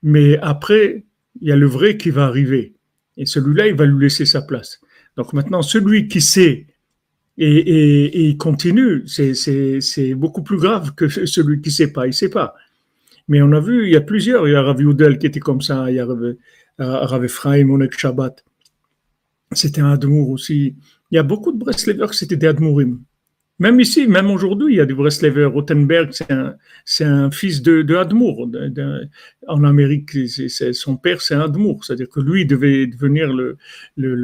Mais 0.04 0.38
après, 0.38 1.06
il 1.42 1.48
y 1.48 1.52
a 1.52 1.56
le 1.56 1.66
vrai 1.66 1.98
qui 1.98 2.12
va 2.12 2.26
arriver. 2.26 2.76
Et 3.18 3.26
celui-là, 3.26 3.68
il 3.68 3.74
va 3.74 3.86
lui 3.86 4.04
laisser 4.04 4.26
sa 4.26 4.42
place. 4.42 4.80
Donc 5.18 5.34
maintenant, 5.34 5.62
celui 5.62 6.08
qui 6.08 6.22
sait 6.22 6.68
et, 7.41 8.29
et 8.29 8.38
continue, 8.38 9.08
c'est 9.08 10.13
beaucoup 10.15 10.43
plus 10.43 10.58
grave 10.58 10.93
que 10.96 11.08
celui 11.25 11.62
qui 11.62 11.69
ne 11.69 11.74
sait 11.74 11.91
pas. 11.91 12.05
Il 12.05 12.10
ne 12.10 12.13
sait 12.13 12.29
pas. 12.29 12.55
Mais 13.27 13.41
on 13.41 13.51
a 13.53 13.60
vu, 13.60 13.86
il 13.86 13.91
y 13.91 13.96
a 13.96 14.01
plusieurs. 14.01 14.48
Il 14.48 14.51
y 14.51 14.55
a 14.55 14.62
Rav 14.62 14.81
Udel 14.81 15.17
qui 15.19 15.27
était 15.27 15.39
comme 15.39 15.62
ça. 15.62 15.89
Il 15.89 15.96
y 15.96 16.00
a 16.00 16.05
Rav, 16.05 16.36
Rav 16.79 17.24
Ephraim, 17.24 17.69
Onek 17.69 17.98
Shabbat. 17.98 18.43
C'était 19.53 19.81
un 19.81 19.91
Admour 19.91 20.29
aussi. 20.29 20.75
Il 21.12 21.15
y 21.15 21.17
a 21.17 21.24
beaucoup 21.24 21.51
de 21.51 21.58
Breslevers 21.58 22.12
qui 22.12 22.17
c'était 22.17 22.36
des 22.38 22.48
Admourim. 22.48 23.00
Même 23.60 23.81
ici, 23.81 24.08
même 24.08 24.31
aujourd'hui, 24.31 24.75
il 24.75 24.77
y 24.77 24.79
a 24.81 24.86
des 24.86 24.93
Breslever. 24.93 25.46
Rothenberg, 25.46 26.12
c'est 26.12 26.31
un, 26.31 26.55
un 27.01 27.31
fils 27.31 27.62
de, 27.62 27.81
de 27.81 27.96
Admour. 27.96 28.50
en 29.48 29.63
Amérique, 29.65 30.17
son 30.74 30.98
père, 30.98 31.22
c'est 31.22 31.36
Admour. 31.36 31.84
C'est-à-dire 31.84 32.10
que 32.10 32.22
lui 32.22 32.46
devait 32.46 32.88
devenir 32.88 33.34
le, 33.34 33.58
le, 33.98 34.15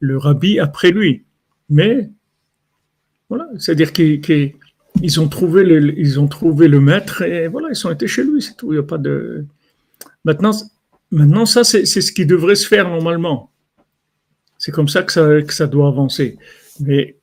le 0.00 0.18
rabbi 0.18 0.58
après 0.58 0.90
lui. 0.90 1.24
Mais, 1.72 2.10
voilà, 3.30 3.48
c'est-à-dire 3.58 3.94
qu'ils 3.94 5.20
ont 5.20 5.28
trouvé 5.28 5.64
le, 5.64 6.80
maître 6.80 7.22
et 7.22 7.48
voilà, 7.48 7.68
ils 7.70 7.76
sont 7.76 7.90
été 7.90 8.06
chez 8.06 8.22
lui, 8.24 8.42
c'est 8.42 8.58
tout. 8.58 8.72
Il 8.72 8.76
n'y 8.76 8.78
a 8.78 8.86
pas 8.86 8.98
de. 8.98 9.46
Maintenant, 10.26 10.50
maintenant 11.10 11.46
ça, 11.46 11.64
c'est, 11.64 11.86
ce 11.86 12.12
qui 12.12 12.26
devrait 12.26 12.56
se 12.56 12.68
faire 12.68 12.90
normalement. 12.90 13.50
C'est 14.58 14.70
comme 14.70 14.88
ça 14.88 15.02
que 15.02 15.12
ça, 15.50 15.66
doit 15.66 15.88
avancer. 15.88 16.36
Mais 16.78 17.16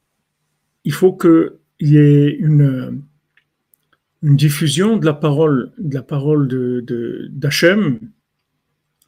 il 0.83 0.93
faut 0.93 1.13
qu'il 1.13 1.51
y 1.79 1.97
ait 1.97 2.31
une, 2.31 3.03
diffusion 4.23 4.97
de 4.97 5.05
la 5.05 5.13
parole, 5.13 5.71
de 5.77 5.95
la 5.95 6.01
de, 6.01 7.27
d'Hachem 7.29 7.99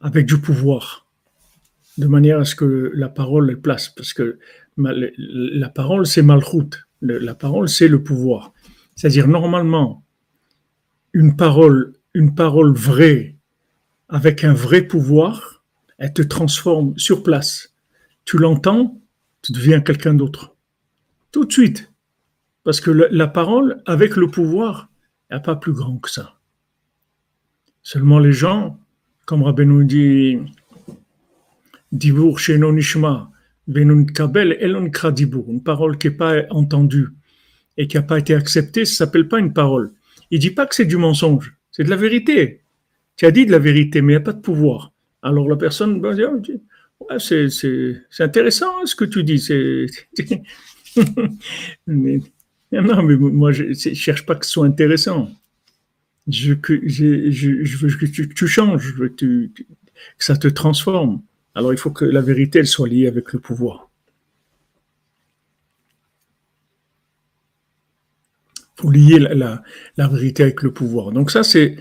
avec 0.00 0.24
du 0.24 0.38
pouvoir, 0.38 1.08
de 1.98 2.06
manière 2.06 2.38
à 2.38 2.44
ce 2.44 2.54
que 2.54 2.92
la 2.94 3.08
parole 3.08 3.50
est 3.50 3.56
place, 3.56 3.88
parce 3.88 4.12
que 4.12 4.38
la 4.76 5.68
parole 5.68 6.06
c'est 6.06 6.22
malchut, 6.22 6.86
la 7.00 7.34
parole 7.34 7.68
c'est 7.68 7.88
le 7.88 8.02
pouvoir. 8.02 8.52
C'est-à-dire 8.94 9.28
normalement 9.28 10.04
une 11.12 11.36
parole, 11.36 11.94
une 12.14 12.34
parole 12.34 12.72
vraie 12.72 13.36
avec 14.08 14.44
un 14.44 14.54
vrai 14.54 14.82
pouvoir, 14.82 15.62
elle 15.98 16.12
te 16.12 16.22
transforme 16.22 16.96
sur 16.98 17.22
place. 17.22 17.74
Tu 18.24 18.38
l'entends, 18.38 19.00
tu 19.42 19.52
deviens 19.52 19.80
quelqu'un 19.80 20.14
d'autre 20.14 20.52
tout 21.32 21.46
de 21.46 21.52
suite. 21.52 21.90
Parce 22.62 22.80
que 22.80 22.90
la 22.90 23.26
parole, 23.26 23.82
avec 23.86 24.14
le 24.14 24.28
pouvoir, 24.28 24.88
n'est 25.30 25.40
pas 25.40 25.56
plus 25.56 25.72
grand 25.72 25.96
que 25.98 26.10
ça. 26.10 26.34
Seulement 27.82 28.20
les 28.20 28.32
gens, 28.32 28.78
comme 29.26 29.42
Rabbeinu 29.42 29.84
dit, 29.84 30.38
Dibour 31.90 32.38
Nishma, 32.48 33.31
Une 33.68 34.06
parole 35.64 35.98
qui 35.98 36.08
n'est 36.08 36.14
pas 36.14 36.42
entendue 36.50 37.08
et 37.76 37.86
qui 37.86 37.96
n'a 37.96 38.02
pas 38.02 38.18
été 38.18 38.34
acceptée, 38.34 38.84
ça 38.84 39.04
s'appelle 39.04 39.28
pas 39.28 39.38
une 39.38 39.52
parole. 39.52 39.92
Il 40.30 40.38
dit 40.40 40.50
pas 40.50 40.66
que 40.66 40.74
c'est 40.74 40.84
du 40.84 40.96
mensonge, 40.96 41.56
c'est 41.70 41.84
de 41.84 41.90
la 41.90 41.96
vérité. 41.96 42.62
Tu 43.16 43.26
as 43.26 43.30
dit 43.30 43.46
de 43.46 43.52
la 43.52 43.58
vérité, 43.58 44.02
mais 44.02 44.14
il 44.14 44.16
n'y 44.16 44.22
a 44.22 44.24
pas 44.24 44.32
de 44.32 44.40
pouvoir. 44.40 44.92
Alors 45.22 45.48
la 45.48 45.56
personne 45.56 46.00
va 46.00 46.14
dire, 46.14 46.30
ouais, 47.00 47.18
c'est 47.18 48.22
intéressant 48.22 48.78
hein, 48.80 48.86
ce 48.86 48.96
que 48.96 49.04
tu 49.04 49.22
dis, 49.22 49.46
non, 51.86 53.02
mais 53.02 53.16
moi, 53.16 53.52
je 53.52 53.64
ne 53.64 53.94
cherche 53.94 54.26
pas 54.26 54.34
que 54.34 54.44
ce 54.46 54.52
soit 54.52 54.66
intéressant. 54.66 55.30
Je, 56.28 56.50
veux 56.50 56.56
que 56.56 58.06
tu, 58.06 58.46
changes, 58.46 58.94
que, 59.16 59.48
ça 60.18 60.36
te 60.36 60.48
transforme. 60.48 61.22
Alors 61.54 61.72
il 61.72 61.78
faut 61.78 61.90
que 61.90 62.04
la 62.04 62.20
vérité, 62.20 62.60
elle 62.60 62.66
soit 62.66 62.88
liée 62.88 63.06
avec 63.06 63.32
le 63.32 63.40
pouvoir. 63.40 63.90
Il 68.56 68.82
faut 68.82 68.90
lier 68.90 69.18
la, 69.18 69.62
vérité 69.96 70.42
avec 70.42 70.62
le 70.62 70.72
pouvoir. 70.72 71.12
Donc 71.12 71.30
ça, 71.30 71.42
c'est 71.42 71.76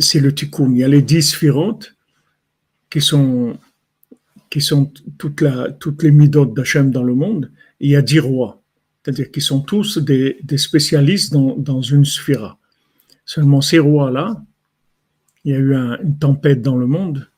c'est 0.00 0.20
le 0.20 0.34
tikkun. 0.34 0.72
Il 0.72 0.78
y 0.78 0.84
a 0.84 0.88
les 0.88 1.02
dix 1.02 1.22
sphirotes 1.22 1.94
qui 2.90 3.00
sont, 3.00 3.56
qui 4.50 4.60
sont 4.60 4.92
toutes 5.18 6.02
les 6.02 6.10
midotes 6.10 6.54
d'Hachem 6.54 6.90
dans 6.90 7.04
le 7.04 7.14
monde 7.14 7.52
il 7.80 7.90
y 7.90 7.96
a 7.96 8.02
dix 8.02 8.20
rois, 8.20 8.62
c'est-à-dire 9.02 9.30
qu'ils 9.30 9.42
sont 9.42 9.60
tous 9.60 9.98
des, 9.98 10.38
spécialistes 10.56 11.32
dans, 11.32 11.80
une 11.82 12.04
sphira. 12.04 12.58
Seulement 13.24 13.60
ces 13.60 13.78
rois-là, 13.78 14.42
il 15.44 15.52
y 15.52 15.54
a 15.54 15.58
eu 15.58 15.74
une 15.74 16.18
tempête 16.18 16.62
dans 16.62 16.76
le 16.76 16.86
monde 16.86 17.28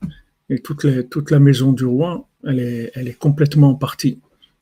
et 0.51 0.59
toute, 0.59 1.31
la 1.31 1.39
maison 1.39 1.73
du 1.73 1.85
roi, 1.85 2.29
elle 2.45 2.59
est, 2.59 3.19
complètement 3.19 3.75
partie. 3.75 4.19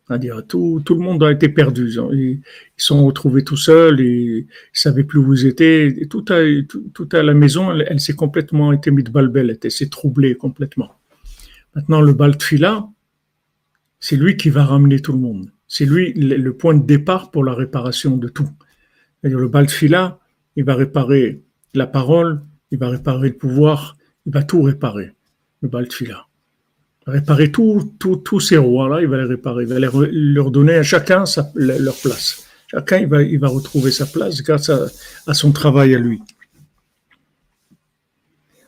C'est-à-dire 0.06 0.42
tout, 0.46 0.82
tout 0.84 0.94
le 0.94 1.00
monde 1.00 1.22
a 1.22 1.32
été 1.32 1.48
perdu. 1.48 1.90
Ils, 2.12 2.40
sont 2.76 3.04
retrouvés 3.06 3.42
tout 3.42 3.56
seuls, 3.56 4.00
ils 4.00 4.42
ne 4.42 4.46
savaient 4.72 5.04
plus 5.04 5.18
où 5.18 5.34
ils 5.34 5.46
étaient. 5.46 6.06
Tout, 6.08 6.24
à, 6.30 7.22
la 7.22 7.34
maison, 7.34 7.72
elle, 7.72 8.00
s'est 8.00 8.14
complètement 8.14 8.72
été 8.72 8.90
mise 8.90 9.04
de 9.04 9.10
balbelle, 9.10 9.58
elle 9.62 9.70
s'est 9.70 9.88
troublée 9.88 10.34
complètement. 10.34 10.92
Maintenant, 11.74 12.02
le 12.02 12.12
Baltfila, 12.12 12.88
c'est 13.98 14.16
lui 14.16 14.36
qui 14.36 14.50
va 14.50 14.64
ramener 14.64 15.00
tout 15.00 15.12
le 15.12 15.18
monde. 15.18 15.50
C'est 15.66 15.84
lui 15.86 16.12
le 16.12 16.52
point 16.52 16.74
de 16.74 16.84
départ 16.84 17.30
pour 17.30 17.44
la 17.44 17.54
réparation 17.54 18.16
de 18.16 18.28
tout. 18.28 18.48
Le 19.22 19.48
Baltfila, 19.48 20.20
il 20.56 20.64
va 20.64 20.74
réparer 20.74 21.42
la 21.74 21.86
parole, 21.86 22.42
il 22.70 22.78
va 22.78 22.88
réparer 22.88 23.28
le 23.28 23.36
pouvoir, 23.36 23.96
il 24.26 24.32
va 24.32 24.42
tout 24.42 24.62
réparer, 24.62 25.12
le 25.61 25.69
Baltfila. 25.69 26.25
Réparer 27.05 27.51
tous 27.51 28.39
ces 28.39 28.57
rois-là, 28.57 29.01
il 29.01 29.07
va 29.07 29.17
les 29.17 29.25
réparer, 29.25 29.63
il 29.63 29.69
va 29.69 29.79
leur 29.79 30.51
donner 30.51 30.75
à 30.75 30.83
chacun 30.83 31.25
leur 31.55 31.95
place. 31.95 32.45
Chacun, 32.67 32.99
il 32.99 33.07
va, 33.07 33.21
il 33.21 33.39
va 33.39 33.49
retrouver 33.49 33.91
sa 33.91 34.05
place 34.05 34.41
grâce 34.41 34.69
à, 34.69 35.33
son 35.33 35.51
travail 35.51 35.95
à 35.95 35.99
lui. 35.99 36.21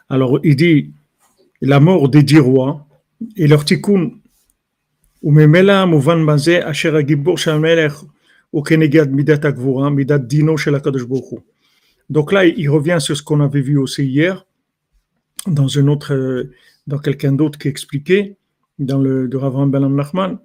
Alors, 0.09 0.39
il 0.43 0.55
dit, 0.55 0.91
la 1.61 1.79
mort 1.79 2.09
des 2.09 2.23
dix 2.23 2.39
rois 2.39 2.85
et 3.37 3.47
leur 3.47 3.63
tikkun 3.65 4.11
וממילא 5.25 5.85
מובן 5.85 6.19
מה 6.19 6.37
זה 6.37 6.71
אשר 6.71 6.95
הגיבור 6.95 7.37
של 7.37 7.51
המלך 7.51 8.03
הוא 8.49 8.65
כנגד 8.65 9.11
מידת 9.11 9.45
הגבורה, 9.45 9.89
מידת 9.89 10.21
דינו 10.21 10.57
של 10.57 10.75
הקדוש 10.75 11.03
ברוך 11.03 11.29
הוא. 11.29 11.39
Donc 12.13 12.31
là, 12.31 12.45
il 12.45 12.69
revient 12.69 12.97
sur 12.99 13.17
ce 13.17 13.23
qu'on 13.23 13.41
avait 13.41 13.61
vu 13.61 13.77
aussi 13.77 14.05
hier, 14.05 14.45
dans 15.47 15.79
un 15.79 15.87
autre, 15.87 16.13
dans 16.87 16.99
quelqu'un 16.99 17.31
d'autre 17.31 17.57
qui 17.59 17.67
expliquait, 17.67 18.37
dans 18.79 18.99
le 18.99 19.27
de 19.27 19.37
Rav 19.37 19.53
Ben 19.69 19.87
Nachman, 19.87 20.37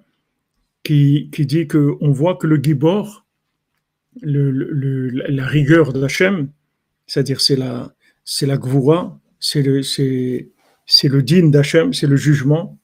qui, 0.83 1.29
qui 1.31 1.45
dit 1.45 1.67
qu'on 1.67 2.11
voit 2.11 2.35
que 2.35 2.47
le 2.47 2.57
Gibor, 2.57 3.25
le, 4.21 4.51
le, 4.51 5.09
la 5.09 5.45
rigueur 5.45 5.93
d'Hachem, 5.93 6.49
c'est-à-dire 7.07 7.41
c'est 7.41 7.55
la, 7.55 7.93
c'est 8.23 8.45
la 8.45 8.57
Gvura, 8.57 9.19
c'est 9.39 9.61
le, 9.61 9.83
c'est, 9.83 10.49
c'est 10.85 11.07
le 11.07 11.23
din 11.23 11.47
d'Hachem, 11.49 11.93
c'est 11.93 12.07
le 12.07 12.15
jugement. 12.15 12.77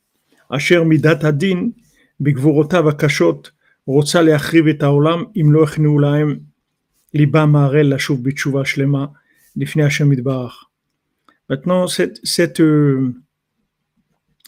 Asher 0.49 0.83
midat 0.85 1.19
adin, 1.23 1.71
bigvurotav 2.19 2.87
akashot, 2.87 3.51
רוצה 3.87 4.21
להחריב 4.21 4.67
את 4.67 4.83
העולם 4.83 5.23
אם 5.41 5.53
לא 5.53 5.63
הכניעו 5.63 5.99
להם 5.99 6.39
ליבה 7.13 7.45
מערל 7.45 7.93
לשוב 7.93 8.23
בתשובה 8.23 8.65
שלמה 8.65 9.05
לפני 9.55 9.83
השם 9.83 10.11
יתברך. 10.11 10.63
Maintenant, 11.49 11.87
cette, 11.87 12.19
cette, 12.23 12.61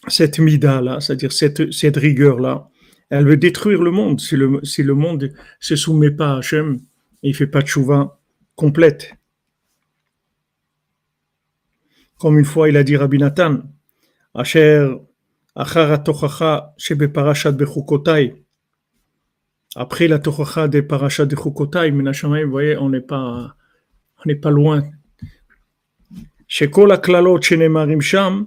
cette 0.08 0.38
mida-là, 0.38 1.00
c'est-à-dire 1.00 1.32
cette, 1.32 1.73
cette 1.73 1.96
rigueur-là, 1.96 2.68
elle 3.11 3.26
veut 3.26 3.37
détruire 3.37 3.82
le 3.82 3.90
monde. 3.90 4.20
Si 4.20 4.37
le, 4.37 4.61
si 4.62 4.82
le 4.82 4.94
monde 4.94 5.32
se 5.61 5.76
soumet 5.76 6.11
pas 6.11 6.34
à 6.34 6.38
Hachem, 6.38 6.80
il 7.23 7.30
ne 7.30 7.37
fait 7.37 7.46
pas 7.46 7.62
de 7.62 7.66
chouva 7.66 8.18
complète. 8.54 9.14
Comme 12.18 12.38
une 12.38 12.44
fois, 12.44 12.68
il 12.68 12.76
a 12.76 12.84
dit 12.84 12.96
Rabbi 12.96 13.18
Nathan, 13.18 13.62
Asher 14.34 14.88
après 15.54 15.87
la 15.87 15.99
Torah 15.99 16.75
des 16.88 17.02
parachas 17.02 17.52
de 17.52 17.66
Chukotai, 21.37 21.90
vous 21.90 22.50
voyez, 22.50 22.76
on 22.76 22.88
n'est 22.88 23.00
pas, 23.00 23.56
on 24.18 24.23
n'est 24.26 24.37
pas 24.37 24.50
loin. 24.50 24.82
Chez 26.46 26.70
Kol 26.70 26.92
Aklalot 26.92 27.40
Shenemarim 27.40 28.00
Sham, 28.00 28.46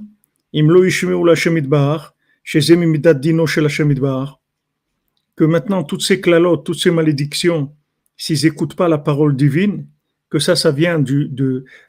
que 5.38 5.44
maintenant 5.46 5.84
toutes 5.84 6.02
ces 6.02 6.20
clalotes, 6.20 6.66
toutes 6.66 6.80
ces 6.80 6.92
malédictions, 6.92 7.72
s'ils 8.18 8.44
n'écoutent 8.44 8.76
pas 8.76 8.90
la 8.90 8.98
parole 8.98 9.36
divine, 9.36 9.88
que 10.30 10.40
ça, 10.40 10.56
ça 10.58 10.72
vient 10.72 11.00
du, 11.00 11.30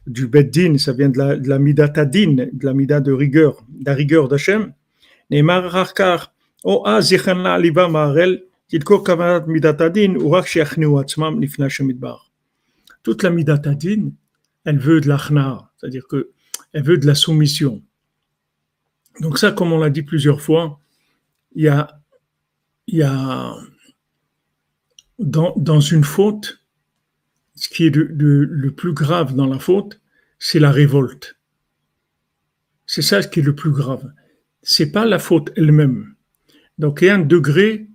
Beddin, 0.07 0.79
ça 0.79 0.93
vient 0.93 1.09
de 1.09 1.19
la, 1.19 1.37
de 1.37 1.49
de 1.49 2.65
la 2.65 2.75
Mida 2.75 3.01
de 3.01 3.13
rigueur, 3.13 3.65
de 3.69 3.85
la 3.87 3.95
rigueur 3.95 4.29
d'Hachem. 4.29 4.73
Toute 13.03 13.23
la 13.23 13.31
Mida 13.31 13.59
Tadin, 13.59 14.11
elle 14.65 14.79
veut 14.79 15.01
de 15.01 15.09
l'achna, 15.09 15.71
c'est-à-dire 15.77 16.07
que 16.07 16.31
elle 16.73 16.85
veut 16.85 16.99
de 16.99 17.07
la 17.07 17.15
soumission. 17.15 17.83
Donc 19.21 19.39
ça, 19.39 19.53
comme 19.53 19.73
on 19.73 19.79
l'a 19.79 19.91
dit 19.91 20.03
plusieurs 20.03 20.41
fois, 20.41 20.81
il 21.55 21.65
y 21.65 23.03
a, 23.03 23.55
dans, 25.19 25.81
une 25.81 26.05
faute, 26.05 26.65
ce 27.55 27.69
qui 27.69 27.87
est 27.87 27.95
le, 27.95 28.71
plus 28.71 28.93
grave 28.93 29.35
dans 29.35 29.47
la 29.47 29.59
faute, 29.59 30.01
c'est 30.39 30.61
la 30.61 30.71
révolte. 30.71 31.37
C'est 32.87 33.03
ça 33.03 33.23
qui 33.23 33.41
est 33.41 33.43
le 33.43 33.55
plus 33.55 33.73
grave. 33.73 34.13
C'est 34.63 34.93
pas 34.93 35.05
la 35.05 35.19
faute 35.19 35.51
elle-même. 35.57 36.15
Donc 36.79 37.01
il 37.03 37.07
y 37.07 37.09
a 37.09 37.15
un 37.15 37.19
degré 37.19 37.89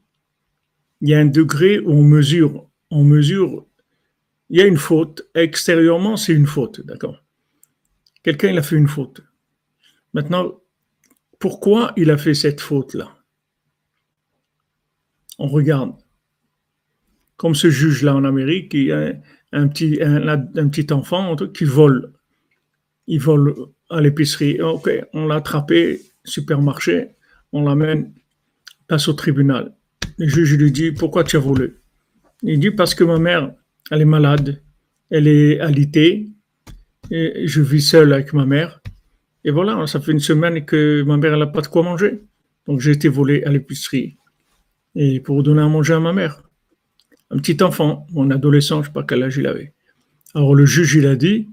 il 1.04 1.10
y 1.10 1.14
a 1.14 1.20
un 1.20 1.26
degré 1.26 1.80
où 1.80 1.92
on 1.92 2.02
mesure, 2.02 2.70
on 2.90 3.04
mesure, 3.04 3.66
il 4.50 4.58
y 4.58 4.62
a 4.62 4.66
une 4.66 4.78
faute, 4.78 5.28
extérieurement 5.36 6.16
c'est 6.16 6.32
une 6.32 6.48
faute, 6.48 6.80
d'accord? 6.80 7.22
Quelqu'un 8.24 8.52
il 8.52 8.58
a 8.58 8.64
fait 8.64 8.78
une 8.78 8.88
faute. 8.88 9.22
Maintenant, 10.14 10.62
pourquoi 11.44 11.92
il 11.98 12.10
a 12.10 12.18
fait 12.18 12.36
cette 12.36 12.62
faute-là? 12.62 13.18
On 15.38 15.48
regarde. 15.48 15.92
Comme 17.36 17.54
ce 17.54 17.70
juge-là 17.70 18.16
en 18.16 18.24
Amérique, 18.24 18.74
il 18.74 18.84
y 18.84 18.94
a 18.94 19.12
un 19.52 19.68
petit, 19.68 20.88
enfant 20.94 21.36
qui 21.36 21.66
vole. 21.66 22.14
Il 23.08 23.20
vole 23.20 23.54
à 23.90 24.00
l'épicerie. 24.00 24.62
Ok, 24.62 24.90
on 25.12 25.28
l'a 25.28 25.36
attrapé, 25.36 26.00
supermarché, 26.24 27.10
on 27.52 27.66
l'amène, 27.66 28.14
passe 28.88 29.10
au 29.10 29.14
tribunal. 29.14 29.76
Le 30.18 30.30
juge 30.30 30.56
lui 30.56 30.72
dit 30.72 30.94
Pourquoi 30.94 31.26
tu 31.26 31.36
as 31.36 31.42
volé? 31.42 31.74
Il 32.42 32.58
dit 32.58 32.72
Parce 32.72 32.96
que 32.96 33.04
ma 33.04 33.20
mère, 33.20 33.54
elle 33.92 34.00
est 34.00 34.06
malade, 34.06 34.64
elle 35.10 35.28
est 35.28 35.60
alitée, 35.60 36.30
et 37.12 37.46
je 37.46 37.62
vis 37.62 37.82
seul 37.82 38.14
avec 38.14 38.32
ma 38.32 38.46
mère. 38.46 38.80
Et 39.46 39.52
voilà, 39.52 39.86
ça 39.88 40.00
fait 40.00 40.12
une 40.12 40.20
semaine 40.20 40.66
que 40.66 41.04
ma 41.04 41.18
mère 41.18 41.38
n'a 41.38 41.48
pas 41.48 41.62
de 41.62 41.68
quoi 41.68 41.84
manger. 41.84 42.22
Donc 42.68 42.80
j'ai 42.80 42.92
été 42.92 43.10
volé 43.10 43.44
à 43.44 43.52
l'épicerie 43.52 44.18
et 44.96 45.20
pour 45.20 45.44
donner 45.44 45.62
à 45.62 45.68
manger 45.68 45.94
à 45.94 46.00
ma 46.00 46.14
mère. 46.14 46.44
Un 47.30 47.38
petit 47.38 47.62
enfant, 47.64 48.06
mon 48.12 48.30
adolescent, 48.30 48.76
je 48.76 48.82
ne 48.82 48.86
sais 48.86 48.94
pas 48.94 49.04
quel 49.04 49.24
âge 49.24 49.38
il 49.38 49.48
avait. 49.48 49.74
Alors 50.36 50.56
le 50.56 50.66
juge, 50.66 50.96
il 50.96 51.08
a 51.08 51.16
dit, 51.16 51.50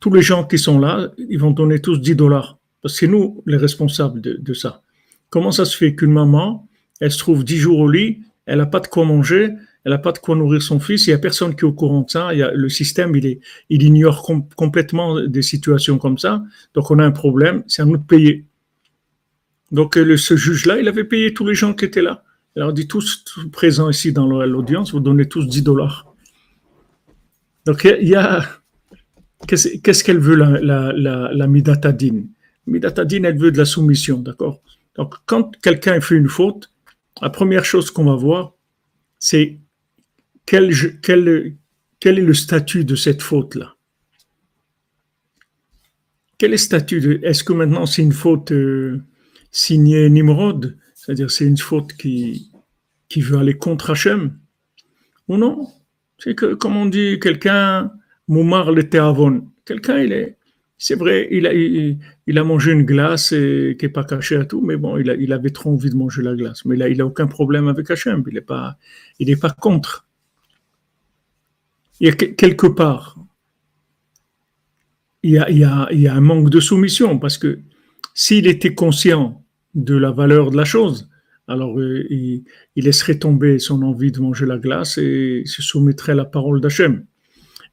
tous 0.00 0.12
les 0.12 0.22
gens 0.22 0.44
qui 0.44 0.58
sont 0.58 0.78
là, 0.78 1.12
ils 1.18 1.38
vont 1.38 1.50
donner 1.50 1.80
tous 1.80 1.98
10 1.98 2.16
dollars. 2.16 2.58
Parce 2.82 2.94
que 2.94 3.00
c'est 3.00 3.06
nous 3.06 3.42
les 3.46 3.58
responsables 3.58 4.20
de, 4.20 4.34
de, 4.40 4.54
ça. 4.54 4.82
Comment 5.28 5.52
ça 5.52 5.66
se 5.66 5.76
fait 5.76 5.94
qu'une 5.94 6.12
maman, 6.12 6.66
elle 7.00 7.12
se 7.12 7.18
trouve 7.18 7.44
dix 7.44 7.58
jours 7.58 7.78
au 7.78 7.90
lit, 7.90 8.22
elle 8.46 8.58
n'a 8.58 8.66
pas 8.66 8.80
de 8.80 8.86
quoi 8.86 9.04
manger, 9.04 9.50
elle 9.84 9.92
n'a 9.92 9.98
pas 9.98 10.12
de 10.12 10.18
quoi 10.18 10.36
nourrir 10.36 10.62
son 10.62 10.78
fils, 10.78 11.06
il 11.06 11.10
n'y 11.10 11.14
a 11.14 11.18
personne 11.18 11.54
qui 11.54 11.60
est 11.60 11.68
au 11.68 11.72
courant 11.72 12.02
de 12.02 12.10
ça, 12.10 12.34
il 12.34 12.40
le 12.54 12.68
système, 12.68 13.14
il, 13.16 13.40
ignore 13.70 14.22
complètement 14.56 15.20
des 15.20 15.42
situations 15.42 15.98
comme 15.98 16.18
ça, 16.18 16.42
donc 16.74 16.90
on 16.90 16.98
a 16.98 17.04
un 17.04 17.10
problème, 17.10 17.64
c'est 17.66 17.82
à 17.82 17.84
nous 17.86 17.96
de 17.96 18.02
payer. 18.02 18.44
Donc 19.72 19.96
le, 19.96 20.16
ce 20.16 20.36
juge-là, 20.36 20.78
il 20.80 20.88
avait 20.88 21.04
payé 21.04 21.32
tous 21.32 21.46
les 21.46 21.54
gens 21.54 21.72
qui 21.74 21.84
étaient 21.84 22.02
là. 22.02 22.24
Il 22.56 22.60
leur 22.60 22.72
dit 22.72 22.88
tous, 22.88 23.24
présents 23.52 23.88
ici 23.88 24.12
dans 24.12 24.26
l'audience, 24.26 24.92
vous 24.92 25.00
donnez 25.00 25.28
tous 25.28 25.46
10 25.46 25.62
dollars. 25.62 26.12
Donc 27.66 27.84
il 27.84 28.08
y 28.08 28.16
a... 28.16 28.44
Qu'est-ce 29.46 30.04
qu'elle 30.04 30.18
veut, 30.18 30.34
la, 30.34 30.60
la, 30.60 30.92
la, 30.92 31.32
la 31.32 31.46
Midatadine? 31.46 32.28
Midatadine, 32.66 33.24
elle 33.24 33.38
veut 33.38 33.50
de 33.50 33.58
la 33.58 33.64
soumission, 33.64 34.18
d'accord? 34.18 34.60
Donc 34.96 35.14
quand 35.24 35.56
quelqu'un 35.62 35.98
fait 36.00 36.16
une 36.16 36.28
faute, 36.28 36.70
la 37.22 37.30
première 37.30 37.64
chose 37.64 37.90
qu'on 37.90 38.04
va 38.04 38.16
voir, 38.16 38.52
c'est 39.18 39.59
quel, 40.46 40.70
est 40.70 42.12
le 42.12 42.34
statut 42.34 42.84
de 42.84 42.94
cette 42.94 43.22
faute-là? 43.22 43.74
Quel 46.38 46.50
est 46.50 46.52
le 46.52 46.58
statut 46.58 47.20
Est-ce 47.22 47.44
que 47.44 47.52
maintenant 47.52 47.86
c'est 47.86 48.02
une 48.02 48.12
faute 48.12 48.52
euh, 48.52 49.02
signée 49.50 50.08
Nimrod 50.08 50.76
C'est-à-dire 50.94 51.30
c'est 51.30 51.46
une 51.46 51.58
faute 51.58 51.92
qui, 51.92 52.50
qui 53.08 53.20
veut 53.20 53.38
aller 53.38 53.56
contre 53.56 53.90
Hachem? 53.90 54.38
Ou 55.28 55.36
non? 55.36 55.68
C'est 56.18 56.34
que, 56.34 56.54
comme 56.54 56.76
on 56.76 56.86
dit, 56.86 57.18
quelqu'un, 57.20 57.92
Moumar 58.28 58.72
le 58.72 58.88
Théavon, 58.88 59.48
quelqu'un 59.64 59.98
il 59.98 60.12
est 60.12 60.36
c'est 60.82 60.94
vrai, 60.94 61.28
il 61.30 61.46
a, 61.46 61.52
il, 61.52 62.38
a, 62.38 62.42
mangé 62.42 62.72
une 62.72 62.84
glace 62.84 63.28
qui 63.28 63.76
n'est 63.82 63.88
pas 63.90 64.02
cachée 64.02 64.36
à 64.36 64.46
tout, 64.46 64.62
mais 64.62 64.78
bon, 64.78 64.96
il, 64.96 65.10
a, 65.10 65.14
il, 65.14 65.30
avait 65.34 65.50
trop 65.50 65.70
envie 65.70 65.90
de 65.90 65.94
manger 65.94 66.22
la 66.22 66.34
glace. 66.34 66.64
Mais 66.64 66.74
là, 66.74 66.88
il 66.88 66.96
n'a 66.96 67.04
aucun 67.04 67.26
problème 67.26 67.68
avec 67.68 67.90
Hachem, 67.90 68.24
il 68.26 68.32
n'est 68.32 68.40
pas, 68.40 68.78
pas 69.42 69.50
contre. 69.50 70.08
Il 72.00 72.08
y 72.08 72.10
a 72.10 72.14
quelque 72.14 72.66
part, 72.66 73.16
il 75.22 75.32
y, 75.32 75.64
a, 75.64 76.14
un 76.14 76.20
manque 76.20 76.48
de 76.48 76.60
soumission, 76.60 77.18
parce 77.18 77.36
que 77.36 77.60
s'il 78.14 78.46
était 78.46 78.74
conscient 78.74 79.44
de 79.74 79.94
la 79.96 80.10
valeur 80.10 80.50
de 80.50 80.56
la 80.56 80.64
chose, 80.64 81.10
alors 81.46 81.78
euh, 81.78 82.06
il, 82.10 82.44
laisserait 82.76 83.18
tomber 83.18 83.58
son 83.58 83.82
envie 83.82 84.12
de 84.12 84.20
manger 84.20 84.46
la 84.46 84.58
glace 84.58 84.96
et 84.98 85.42
se 85.44 85.62
soumettrait 85.62 86.12
à 86.12 86.14
la 86.14 86.24
parole 86.24 86.60
d'Hachem. 86.60 87.04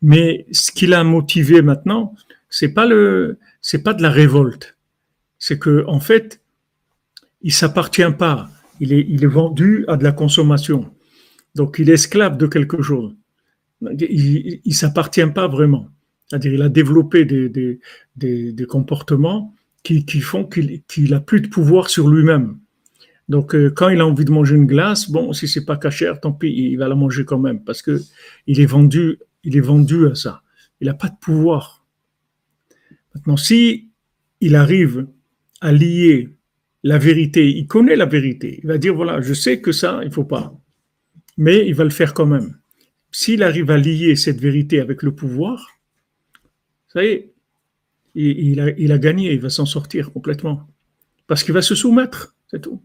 Mais 0.02 0.46
ce 0.52 0.72
qui 0.72 0.88
l'a 0.88 1.04
motivé 1.04 1.62
maintenant, 1.62 2.14
c'est 2.50 2.74
pas 2.74 2.88
pas 2.88 3.94
de 3.94 4.02
la 4.02 4.10
révolte. 4.10 4.78
C'est 5.40 5.60
que, 5.60 5.86
en 5.88 6.00
fait, 6.00 6.42
il 7.42 7.54
s'appartient 7.54 8.12
pas. 8.18 8.50
Il 8.80 8.94
est, 8.94 9.06
il 9.08 9.24
est 9.24 9.28
vendu 9.28 9.86
à 9.88 9.96
de 9.96 10.04
la 10.04 10.12
consommation. 10.12 10.92
Donc, 11.56 11.78
il 11.80 11.90
est 11.90 11.94
esclave 11.94 12.38
de 12.38 12.48
quelque 12.48 12.82
chose. 12.82 13.16
Il, 13.82 14.62
il 14.64 14.74
s'appartient 14.74 15.26
pas 15.28 15.48
vraiment. 15.48 15.90
C'est-à-dire, 16.28 16.54
il 16.54 16.62
a 16.62 16.70
développé 16.70 17.26
des, 17.26 17.50
des, 17.50 17.80
des, 18.52 18.66
comportements 18.66 19.54
qui, 19.84 20.06
qui 20.06 20.20
font 20.20 20.46
qu'il 20.46 20.82
qu'il 20.84 21.14
a 21.14 21.22
plus 21.22 21.42
de 21.42 21.48
pouvoir 21.48 21.90
sur 21.90 22.10
lui-même. 22.10 22.58
Donc, 23.30 23.56
euh, 23.56 23.70
quand 23.70 23.90
il 23.90 24.02
a 24.02 24.08
envie 24.08 24.26
de 24.26 24.32
manger 24.32 24.56
une 24.56 24.66
glace, 24.66 25.10
bon, 25.10 25.34
si 25.34 25.48
c'est 25.48 25.66
pas 25.66 25.78
cachère, 25.78 26.20
tant 26.20 26.34
pis, 26.34 26.50
il 26.50 26.78
va 26.78 26.88
la 26.88 26.96
manger 26.96 27.24
quand 27.26 27.40
même 27.40 27.64
parce 27.64 27.82
que 27.82 28.02
il 28.46 28.60
est 28.60 28.66
vendu, 28.66 29.20
il 29.44 29.56
est 29.56 29.62
vendu 29.62 30.08
à 30.08 30.16
ça. 30.16 30.42
Il 30.82 30.88
n'a 30.88 30.94
pas 30.94 31.10
de 31.10 31.18
pouvoir. 31.20 31.86
Maintenant, 33.16 33.38
si 33.38 33.90
il 34.42 34.56
arrive 34.56 35.08
à 35.62 35.72
lier 35.72 36.30
la 36.84 36.98
vérité, 36.98 37.50
il 37.50 37.68
connaît 37.68 37.96
la 37.96 38.06
vérité, 38.06 38.60
il 38.62 38.68
va 38.68 38.78
dire 38.78 38.94
voilà, 38.94 39.22
je 39.22 39.34
sais 39.34 39.60
que 39.60 39.72
ça, 39.72 40.02
il 40.04 40.12
faut 40.12 40.24
pas, 40.24 40.54
mais 41.38 41.68
il 41.68 41.74
va 41.74 41.84
le 41.84 41.90
faire 41.90 42.14
quand 42.14 42.26
même. 42.26 42.56
S'il 43.18 43.42
arrive 43.42 43.72
à 43.72 43.78
lier 43.78 44.16
cette 44.16 44.40
vérité 44.40 44.80
avec 44.80 45.02
le 45.02 45.12
pouvoir, 45.12 45.80
ça 46.88 47.04
y 47.04 47.08
est, 47.08 47.34
il, 48.14 48.62
a, 48.92 48.98
gagné, 49.00 49.34
il 49.34 49.40
va 49.40 49.50
s'en 49.50 49.66
sortir 49.66 50.14
complètement. 50.14 50.68
Parce 51.26 51.44
qu'il 51.44 51.56
va 51.56 51.64
se 51.64 51.74
soumettre, 51.74 52.36
c'est 52.52 52.62
tout. 52.62 52.80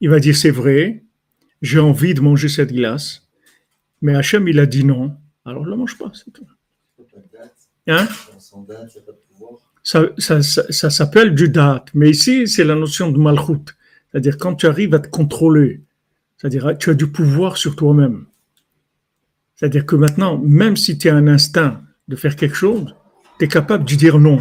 Il 0.00 0.08
va 0.08 0.20
dire 0.20 0.34
c'est 0.34 0.50
vrai, 0.50 1.04
j'ai 1.60 1.80
envie 1.80 2.14
de 2.14 2.22
manger 2.22 2.48
cette 2.48 2.72
glace, 2.72 3.28
mais 4.00 4.14
Hachem 4.14 4.48
il 4.48 4.58
a 4.58 4.64
dit 4.64 4.84
non, 4.84 5.14
alors 5.44 5.66
ne 5.66 5.70
la 5.70 5.76
mange 5.76 5.98
pas, 5.98 6.10
c'est 6.14 6.32
tout. 6.32 6.46
Hein? 7.88 8.08
Ça, 9.82 10.90
s'appelle 10.90 11.34
du 11.34 11.50
date, 11.50 11.90
mais 11.92 12.08
ici 12.08 12.48
c'est 12.48 12.64
la 12.64 12.74
notion 12.74 13.12
de 13.12 13.18
malchut, 13.18 13.76
c'est-à-dire 14.10 14.38
quand 14.38 14.54
tu 14.54 14.66
arrives 14.66 14.94
à 14.94 14.98
te 14.98 15.08
contrôler, 15.08 15.82
c'est-à-dire 16.38 16.78
tu 16.78 16.88
as 16.88 16.94
du 16.94 17.08
pouvoir 17.08 17.58
sur 17.58 17.76
toi-même. 17.76 18.27
C'est-à-dire 19.58 19.84
que 19.84 19.96
maintenant, 19.96 20.38
même 20.38 20.76
si 20.76 20.96
tu 20.98 21.08
as 21.08 21.16
un 21.16 21.26
instinct 21.26 21.82
de 22.06 22.14
faire 22.14 22.36
quelque 22.36 22.54
chose, 22.54 22.94
tu 23.38 23.44
es 23.44 23.48
capable 23.48 23.84
de 23.84 23.94
dire 23.96 24.20
non. 24.20 24.40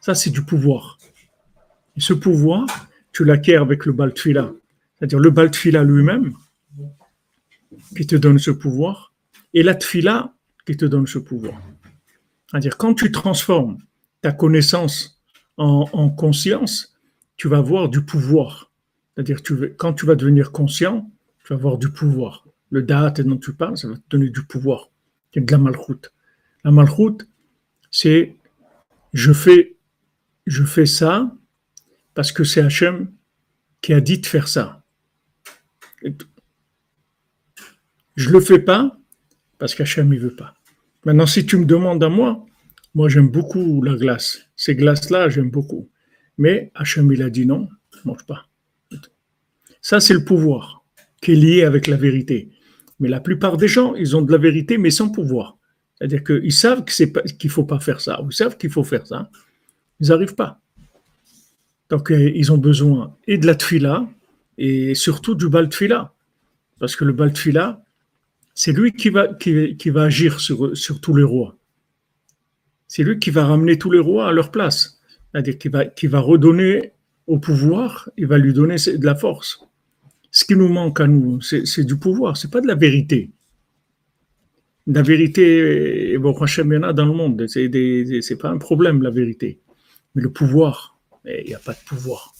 Ça, 0.00 0.14
c'est 0.14 0.30
du 0.30 0.42
pouvoir. 0.42 0.96
Et 1.96 2.00
ce 2.00 2.14
pouvoir, 2.14 2.66
tu 3.12 3.24
l'acquiers 3.24 3.56
avec 3.56 3.84
le 3.84 3.92
baltfila. 3.92 4.50
C'est-à-dire 4.96 5.18
le 5.18 5.30
baltfila 5.30 5.84
lui-même, 5.84 6.32
qui 7.94 8.06
te 8.06 8.16
donne 8.16 8.38
ce 8.38 8.50
pouvoir, 8.50 9.12
et 9.52 9.62
la 9.62 9.74
tfila 9.74 10.32
qui 10.66 10.76
te 10.76 10.86
donne 10.86 11.06
ce 11.06 11.18
pouvoir. 11.18 11.60
C'est-à-dire 12.50 12.78
quand 12.78 12.94
tu 12.94 13.12
transformes 13.12 13.76
ta 14.22 14.32
connaissance 14.32 15.20
en, 15.58 16.08
conscience, 16.08 16.94
tu 17.36 17.46
vas 17.46 17.58
avoir 17.58 17.90
du 17.90 18.02
pouvoir. 18.02 18.70
C'est-à-dire 19.14 19.40
quand 19.76 19.92
tu 19.92 20.06
vas 20.06 20.14
devenir 20.14 20.50
conscient, 20.50 21.10
tu 21.44 21.52
vas 21.52 21.58
avoir 21.58 21.76
du 21.76 21.90
pouvoir. 21.90 22.46
Le 22.70 22.82
date 22.82 23.20
dont 23.20 23.36
tu 23.36 23.52
parles, 23.52 23.76
ça 23.76 23.88
va 23.88 23.96
te 23.96 24.02
donner 24.10 24.30
du 24.30 24.44
pouvoir. 24.44 24.90
C'est 25.34 25.44
de 25.44 25.50
la 25.50 25.58
malchoute. 25.58 26.12
La 26.64 26.70
malchoute, 26.70 27.28
c'est 27.90 28.36
je 29.12 29.32
fais, 29.32 29.76
je 30.46 30.64
fais 30.64 30.86
ça 30.86 31.34
parce 32.14 32.32
que 32.32 32.44
c'est 32.44 32.60
Hachem 32.60 33.12
qui 33.80 33.92
a 33.92 34.00
dit 34.00 34.18
de 34.18 34.26
faire 34.26 34.48
ça. 34.48 34.84
Je 38.16 38.28
ne 38.28 38.32
le 38.32 38.40
fais 38.40 38.58
pas 38.58 38.96
parce 39.58 39.74
qu'Hachem 39.74 40.08
ne 40.08 40.18
veut 40.18 40.34
pas. 40.34 40.54
Maintenant, 41.04 41.26
si 41.26 41.46
tu 41.46 41.56
me 41.56 41.64
demandes 41.64 42.02
à 42.04 42.08
moi, 42.08 42.44
moi 42.94 43.08
j'aime 43.08 43.30
beaucoup 43.30 43.82
la 43.82 43.94
glace. 43.94 44.40
Ces 44.56 44.74
glaces-là, 44.74 45.28
j'aime 45.28 45.50
beaucoup. 45.50 45.90
Mais 46.38 46.70
Hachem, 46.74 47.10
il 47.12 47.22
a 47.22 47.30
dit 47.30 47.46
non, 47.46 47.68
mange 48.04 48.24
pas. 48.26 48.46
Ça, 49.82 50.00
c'est 50.00 50.14
le 50.14 50.24
pouvoir 50.24 50.84
qui 51.22 51.32
est 51.32 51.36
lié 51.36 51.62
avec 51.64 51.86
la 51.86 51.96
vérité. 51.96 52.50
Mais 53.00 53.08
la 53.08 53.20
plupart 53.20 53.56
des 53.56 53.68
gens, 53.68 53.94
ils 53.94 54.14
ont 54.16 54.22
de 54.22 54.30
la 54.30 54.38
vérité, 54.38 54.78
mais 54.78 54.90
sans 54.90 55.08
pouvoir. 55.08 55.56
C'est-à-dire 55.96 56.22
qu'ils 56.22 56.52
savent 56.52 56.84
qu'il 56.84 57.10
ne 57.44 57.50
faut 57.50 57.64
pas 57.64 57.80
faire 57.80 58.00
ça, 58.00 58.20
ils 58.24 58.32
savent 58.32 58.56
qu'il 58.56 58.70
faut 58.70 58.84
faire 58.84 59.06
ça. 59.06 59.30
Ils 60.00 60.08
n'arrivent 60.08 60.34
pas. 60.34 60.60
Donc, 61.88 62.12
euh, 62.12 62.30
ils 62.34 62.52
ont 62.52 62.58
besoin 62.58 63.16
et 63.26 63.36
de 63.36 63.46
la 63.46 63.54
tfila, 63.54 64.08
et 64.56 64.94
surtout 64.94 65.34
du 65.34 65.48
bal 65.48 65.68
tfila. 65.68 66.12
Parce 66.78 66.94
que 66.96 67.04
le 67.04 67.12
bal 67.12 67.32
tfila, 67.32 67.82
c'est 68.54 68.72
lui 68.72 68.92
qui 68.92 69.10
va, 69.10 69.28
agir 70.02 70.40
sur, 70.40 71.00
tous 71.00 71.14
les 71.14 71.22
rois. 71.22 71.56
C'est 72.88 73.02
lui 73.02 73.18
qui 73.18 73.30
va 73.30 73.44
ramener 73.44 73.78
tous 73.78 73.90
les 73.90 73.98
rois 73.98 74.28
à 74.28 74.32
leur 74.32 74.50
place. 74.50 75.00
C'est-à-dire 75.32 75.58
qu'il 75.58 75.70
va, 75.70 75.84
va 75.84 76.20
redonner 76.20 76.92
au 77.26 77.38
pouvoir, 77.38 78.10
il 78.16 78.26
va 78.26 78.38
lui 78.38 78.52
donner 78.52 78.76
de 78.76 79.06
la 79.06 79.14
force. 79.14 79.60
Ce 80.30 80.44
qui 80.44 80.54
nous 80.54 80.68
manque 80.68 81.00
à 81.00 81.06
nous, 81.06 81.40
c'est 81.40 81.84
du 81.84 81.96
pouvoir, 81.96 82.36
c'est 82.36 82.50
pas 82.50 82.60
de 82.60 82.66
la 82.66 82.76
vérité. 82.76 83.30
La 84.86 85.02
vérité, 85.02 86.16
bon, 86.18 86.34
il 86.34 86.72
y 86.72 86.76
en 86.76 86.82
a 86.82 86.92
dans 86.92 87.06
le 87.06 87.12
monde, 87.12 87.46
c'est 87.48 88.38
pas 88.38 88.50
un 88.50 88.58
problème 88.58 89.02
la 89.02 89.10
vérité. 89.10 89.60
Mais 90.14 90.22
le 90.22 90.30
pouvoir, 90.30 90.98
il 91.24 91.46
n'y 91.46 91.54
a 91.54 91.58
pas 91.58 91.72
de 91.72 91.78
pouvoir. 91.86 92.32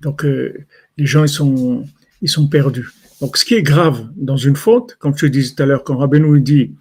Donc 0.00 0.24
euh, 0.24 0.66
les 0.98 1.06
gens 1.06 1.24
ils 1.24 2.28
sont, 2.28 2.48
perdus. 2.48 2.88
Donc 3.20 3.36
ce 3.36 3.44
qui 3.44 3.54
est 3.54 3.62
grave 3.62 4.06
dans 4.16 4.36
une 4.36 4.56
faute, 4.56 4.96
comme 4.98 5.16
je 5.16 5.26
disais 5.26 5.54
tout 5.54 5.62
à 5.62 5.66
l'heure, 5.66 5.82
quand 5.82 5.96
Rabbeinu 5.96 6.40
dit, 6.40 6.74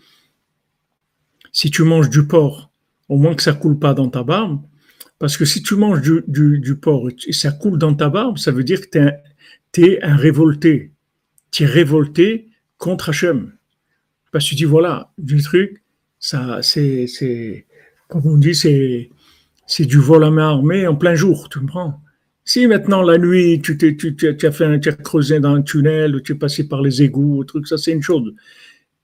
si 1.51 1.71
tu 1.71 1.83
manges 1.83 2.09
du 2.09 2.27
porc, 2.27 2.71
au 3.09 3.17
moins 3.17 3.35
que 3.35 3.43
ça 3.43 3.53
coule 3.53 3.79
pas 3.79 3.93
dans 3.93 4.09
ta 4.09 4.23
barbe, 4.23 4.61
parce 5.19 5.37
que 5.37 5.45
si 5.45 5.63
tu 5.63 5.75
manges 5.75 6.01
du, 6.01 6.75
porc 6.75 7.09
et 7.25 7.33
ça 7.33 7.51
coule 7.51 7.77
dans 7.77 7.93
ta 7.93 8.09
barbe, 8.09 8.37
ça 8.37 8.51
veut 8.51 8.63
dire 8.63 8.81
que 8.81 8.89
tu 8.91 8.97
es, 8.97 9.13
es, 9.81 10.03
un 10.03 10.15
révolté. 10.15 10.91
Tu 11.51 11.63
es 11.63 11.65
révolté 11.65 12.49
contre 12.77 13.09
Hachem. 13.09 13.53
Parce 14.31 14.45
que 14.45 14.49
tu 14.49 14.55
dis, 14.55 14.65
voilà, 14.65 15.11
du 15.17 15.41
truc, 15.41 15.83
ça, 16.19 16.59
c'est, 16.61 17.65
comme 18.07 18.25
on 18.25 18.37
dit, 18.37 18.55
c'est, 18.55 19.09
du 19.85 19.97
vol 19.97 20.23
à 20.23 20.31
main 20.31 20.49
armée 20.49 20.87
en 20.87 20.95
plein 20.95 21.15
jour, 21.15 21.49
tu 21.49 21.59
comprends? 21.59 22.01
Si 22.45 22.67
maintenant 22.67 23.01
la 23.01 23.17
nuit, 23.17 23.61
tu, 23.61 23.77
tu, 23.77 23.95
tu, 23.95 24.27
as 24.27 24.51
fait 24.51 24.79
tu 24.79 24.89
as 24.89 24.93
creusé 24.93 25.39
dans 25.39 25.55
un 25.55 25.61
tunnel, 25.61 26.15
ou 26.15 26.19
tu 26.19 26.33
es 26.33 26.35
passé 26.35 26.67
par 26.67 26.81
les 26.81 27.01
égouts, 27.01 27.43
truc, 27.45 27.67
ça 27.67 27.77
c'est 27.77 27.91
une 27.91 28.01
chose. 28.01 28.33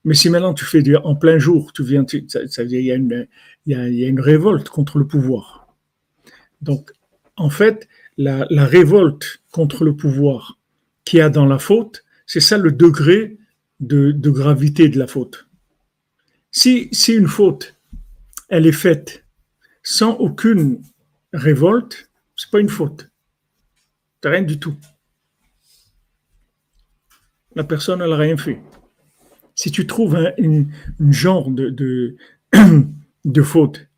Mais 0.04 0.14
si 0.14 0.30
maintenant 0.30 0.54
tu 0.54 0.64
fais 0.64 0.82
en 0.96 1.14
plein 1.14 1.38
jour, 1.38 1.72
tu 1.72 1.82
viens, 1.82 2.04
ça, 2.28 2.40
a 2.60 2.64
une, 2.64 3.26
il 3.66 3.72
y 3.72 4.04
a, 4.04 4.08
une 4.08 4.20
révolte 4.20 4.68
contre 4.68 4.98
le 4.98 5.06
pouvoir. 5.06 5.74
Donc, 6.60 6.90
en 7.36 7.50
fait, 7.50 7.88
la 8.18 8.46
révolte 8.66 9.42
contre 9.50 9.84
le 9.84 9.96
pouvoir 9.96 10.59
qu'il 11.04 11.18
y 11.18 11.22
a 11.22 11.30
dans 11.30 11.46
la 11.46 11.58
faute, 11.58 12.04
c'est 12.26 12.40
ça 12.40 12.58
le 12.58 12.72
degré 12.72 13.38
de, 13.80 14.12
gravité 14.30 14.88
de 14.88 14.98
la 14.98 15.06
faute. 15.06 15.48
Si, 16.50 16.88
si 16.92 17.14
une 17.14 17.28
faute, 17.28 17.76
elle 18.48 18.66
est 18.66 18.72
faite 18.72 19.24
sans 19.82 20.12
aucune 20.16 20.82
révolte, 21.32 22.10
c'est 22.36 22.50
pas 22.50 22.60
une 22.60 22.68
faute. 22.68 23.10
C'est 24.22 24.28
rien 24.28 24.42
du 24.42 24.58
tout. 24.58 24.76
La 27.56 27.64
personne, 27.64 28.00
elle 28.02 28.10
n'a 28.10 28.16
rien 28.16 28.36
fait. 28.36 28.60
Si 29.54 29.70
tu 29.70 29.86
trouves 29.86 30.16
un 30.16 30.66
genre 31.10 31.50
de 31.50 33.42
faute 33.42 33.88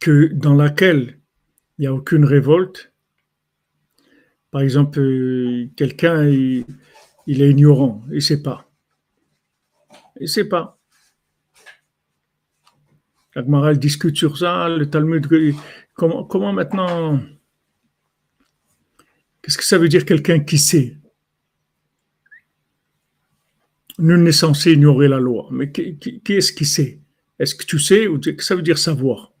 que 0.00 0.26
dans 0.32 0.54
laquelle 0.54 1.18
il 1.78 1.82
n'y 1.82 1.86
a 1.86 1.94
aucune 1.94 2.24
révolte, 2.24 2.92
par 4.50 4.62
exemple, 4.62 5.00
euh, 5.00 5.68
quelqu'un, 5.76 6.26
il, 6.26 6.64
est 7.26 7.50
ignorant, 7.50 8.02
il 8.08 8.16
ne 8.16 8.20
sait 8.20 8.42
pas. 8.42 8.70
Il 10.16 10.22
ne 10.22 10.26
sait 10.26 10.48
pas. 10.48 10.78
La 13.34 13.74
discute 13.74 14.16
sur 14.16 14.36
ça, 14.36 14.68
le 14.68 14.88
Talmud, 14.90 15.28
comment, 15.94 16.24
comment 16.24 16.52
maintenant, 16.52 17.20
qu'est-ce 19.42 19.58
que 19.58 19.64
ça 19.64 19.78
veut 19.78 19.88
dire 19.88 20.04
quelqu'un 20.04 20.40
qui 20.40 20.58
sait? 20.58 20.96
Nul 23.98 24.22
n'est 24.22 24.32
censé 24.32 24.72
ignorer 24.72 25.08
la 25.08 25.18
loi, 25.18 25.48
mais 25.52 25.70
qui, 25.70 25.98
qui, 25.98 26.32
est-ce 26.32 26.52
qui 26.52 26.64
sait? 26.64 27.00
Est-ce 27.38 27.54
que 27.54 27.64
tu 27.64 27.78
sais 27.78 28.06
ou 28.06 28.18
que 28.18 28.42
ça 28.42 28.56
veut 28.56 28.62
dire 28.62 28.78
savoir? 28.78 29.32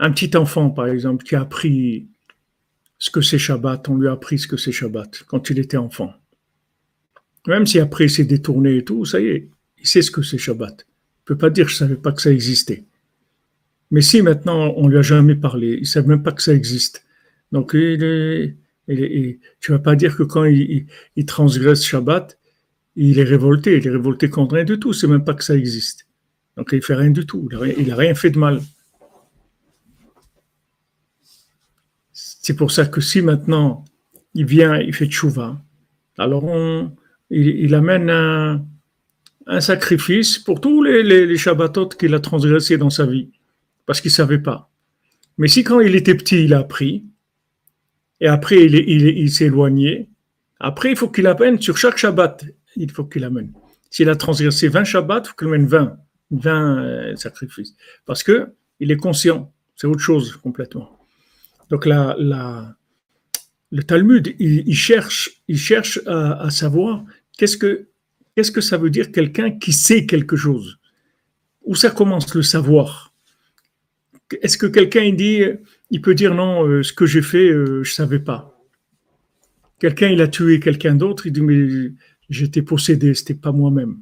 Un 0.00 0.10
petit 0.10 0.36
enfant, 0.36 0.70
par 0.70 0.86
exemple, 0.86 1.24
qui 1.24 1.36
a 1.36 1.42
appris 1.42 2.08
ce 2.98 3.10
que 3.10 3.20
c'est 3.20 3.38
Shabbat, 3.38 3.88
on 3.88 3.96
lui 3.96 4.08
a 4.08 4.12
appris 4.12 4.38
ce 4.38 4.46
que 4.46 4.56
c'est 4.56 4.72
Shabbat 4.72 5.24
quand 5.26 5.50
il 5.50 5.58
était 5.58 5.76
enfant. 5.76 6.12
Même 7.46 7.66
si 7.66 7.78
après 7.78 8.04
il 8.04 8.10
s'est 8.10 8.24
détourné 8.24 8.78
et 8.78 8.84
tout, 8.84 9.04
ça 9.04 9.20
y 9.20 9.26
est, 9.28 9.48
il 9.78 9.86
sait 9.86 10.02
ce 10.02 10.10
que 10.10 10.22
c'est 10.22 10.38
Shabbat 10.38 10.84
peut 11.28 11.36
pas 11.36 11.50
dire 11.50 11.68
je 11.68 11.74
savais 11.74 11.96
pas 11.96 12.12
que 12.12 12.22
ça 12.22 12.32
existait. 12.32 12.84
Mais 13.90 14.00
si 14.00 14.22
maintenant 14.22 14.72
on 14.76 14.88
lui 14.88 14.96
a 14.96 15.02
jamais 15.02 15.34
parlé, 15.34 15.78
il 15.80 15.86
sait 15.86 16.02
même 16.02 16.22
pas 16.22 16.32
que 16.32 16.42
ça 16.42 16.54
existe. 16.54 17.04
Donc 17.52 17.72
il 17.74 18.02
est, 18.02 19.38
tu 19.60 19.72
vas 19.72 19.78
pas 19.78 19.94
dire 19.94 20.16
que 20.16 20.22
quand 20.22 20.44
il, 20.44 20.86
transgresse 21.26 21.84
Shabbat, 21.84 22.38
il 22.96 23.18
est 23.18 23.24
révolté. 23.24 23.76
Il 23.76 23.86
est 23.86 23.90
révolté 23.90 24.30
contre 24.30 24.54
rien 24.54 24.64
du 24.64 24.78
tout. 24.78 24.94
C'est 24.94 25.06
même 25.06 25.24
pas 25.24 25.34
que 25.34 25.44
ça 25.44 25.54
existe. 25.54 26.06
Donc 26.56 26.70
il 26.72 26.82
fait 26.82 26.94
rien 26.94 27.10
du 27.10 27.26
tout. 27.26 27.46
Il 27.78 27.90
a 27.90 27.96
rien, 27.96 28.14
fait 28.14 28.30
de 28.30 28.38
mal. 28.38 28.62
C'est 32.48 32.56
pour 32.56 32.70
ça 32.70 32.86
que 32.86 33.02
si 33.02 33.20
maintenant 33.20 33.84
il 34.32 34.46
vient, 34.46 34.78
il 34.78 34.94
fait 34.94 35.04
tchouva, 35.04 35.60
alors 36.16 36.46
il 37.28 37.74
amène 37.74 38.08
un, 38.08 39.60
sacrifice 39.60 40.38
pour 40.38 40.58
tous 40.62 40.82
les, 40.82 41.02
les, 41.02 41.36
Shabbatot 41.36 41.90
qu'il 41.90 42.14
a 42.14 42.20
transgressés 42.20 42.78
dans 42.78 42.88
sa 42.88 43.04
vie, 43.04 43.28
parce 43.84 44.00
qu'il 44.00 44.08
ne 44.08 44.14
savait 44.14 44.38
pas. 44.38 44.70
Mais 45.36 45.46
si 45.46 45.62
quand 45.62 45.80
il 45.80 45.94
était 45.94 46.14
petit, 46.14 46.44
il 46.44 46.54
a 46.54 46.60
appris, 46.60 47.04
et 48.22 48.28
après 48.28 48.64
il 48.64 49.30
s'est 49.30 49.44
éloigné, 49.44 50.08
après 50.58 50.92
il 50.92 50.96
faut 50.96 51.10
qu'il 51.10 51.26
amène 51.26 51.60
sur 51.60 51.76
chaque 51.76 51.98
Shabbat, 51.98 52.46
il 52.76 52.90
faut 52.90 53.04
qu'il 53.04 53.24
amène. 53.24 53.52
S'il 53.90 54.08
a 54.08 54.16
transgressé 54.16 54.68
20 54.68 54.84
Shabbats, 54.84 55.20
il 55.22 55.28
faut 55.28 55.34
qu'il 55.36 55.48
amène 55.48 55.66
20, 55.66 55.98
20 56.30 56.78
euh, 56.78 57.16
sacrifices. 57.16 57.74
Parce 58.06 58.22
que 58.22 58.54
il 58.80 58.90
est 58.90 58.96
conscient, 58.96 59.52
c'est 59.76 59.86
autre 59.86 60.00
chose 60.00 60.34
complètement. 60.36 60.97
Donc 61.70 61.86
le 61.86 63.82
Talmud, 63.82 64.34
il, 64.38 64.74
cherche, 64.74 65.40
à, 66.06 66.50
savoir 66.50 67.04
qu'est-ce 67.36 67.56
que, 67.56 68.60
ça 68.60 68.78
veut 68.78 68.90
dire 68.90 69.12
quelqu'un 69.12 69.50
qui 69.50 69.72
sait 69.72 70.06
quelque 70.06 70.36
chose. 70.36 70.78
Où 71.64 71.74
ça 71.74 71.90
commence 71.90 72.34
le 72.34 72.42
savoir? 72.42 73.12
Est-ce 74.42 74.56
que 74.56 74.66
quelqu'un 74.66 75.12
dit, 75.12 75.42
il 75.90 76.00
peut 76.00 76.14
dire 76.14 76.34
non, 76.34 76.66
euh, 76.66 76.82
ce 76.82 76.92
que 76.92 77.06
j'ai 77.06 77.22
fait, 77.22 77.50
euh, 77.50 77.82
je 77.82 77.92
savais 77.92 78.18
pas. 78.18 78.58
Quelqu'un 79.78 80.08
il 80.08 80.20
a 80.20 80.28
tué 80.28 80.60
quelqu'un 80.60 80.94
d'autre, 80.94 81.26
il 81.26 81.32
dit 81.32 81.40
mais 81.40 81.92
j'étais 82.28 82.62
possédé, 82.62 83.14
c'était 83.14 83.34
pas 83.34 83.52
moi-même. 83.52 83.98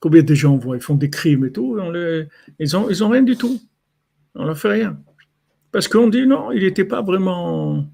Combien 0.00 0.22
de 0.22 0.34
gens 0.34 0.56
voient, 0.56 0.76
ils 0.76 0.82
font 0.82 0.94
des 0.94 1.10
crimes 1.10 1.44
et 1.44 1.52
tout, 1.52 1.78
ils 2.58 2.76
ont, 2.76 2.88
ils 2.88 3.04
ont 3.04 3.08
rien 3.08 3.22
du 3.22 3.36
tout. 3.36 3.60
On 4.34 4.44
leur 4.44 4.58
fait 4.58 4.68
rien. 4.68 4.98
Parce 5.72 5.88
qu'on 5.88 6.08
dit 6.08 6.26
non, 6.26 6.50
il 6.52 6.62
n'était 6.62 6.84
pas 6.84 7.02
vraiment 7.02 7.84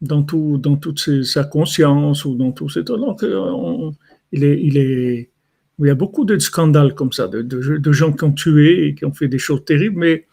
dans, 0.00 0.22
tout, 0.22 0.58
dans 0.58 0.76
toute 0.76 1.22
sa 1.24 1.44
conscience 1.44 2.24
ou 2.24 2.34
dans 2.34 2.52
tout 2.52 2.68
Donc, 2.82 3.22
euh, 3.22 3.90
il, 4.32 4.44
est, 4.44 4.60
il, 4.62 4.76
est, 4.78 5.30
il 5.78 5.86
y 5.86 5.90
a 5.90 5.94
beaucoup 5.94 6.24
de 6.24 6.38
scandales 6.38 6.94
comme 6.94 7.12
ça, 7.12 7.28
de, 7.28 7.42
de, 7.42 7.92
gens 7.92 8.12
qui 8.12 8.24
ont 8.24 8.32
tué 8.32 8.88
et 8.88 8.94
qui 8.94 9.04
ont 9.04 9.12
fait 9.12 9.28
des 9.28 9.38
choses 9.38 9.64
terribles, 9.64 9.98
mais 9.98 10.26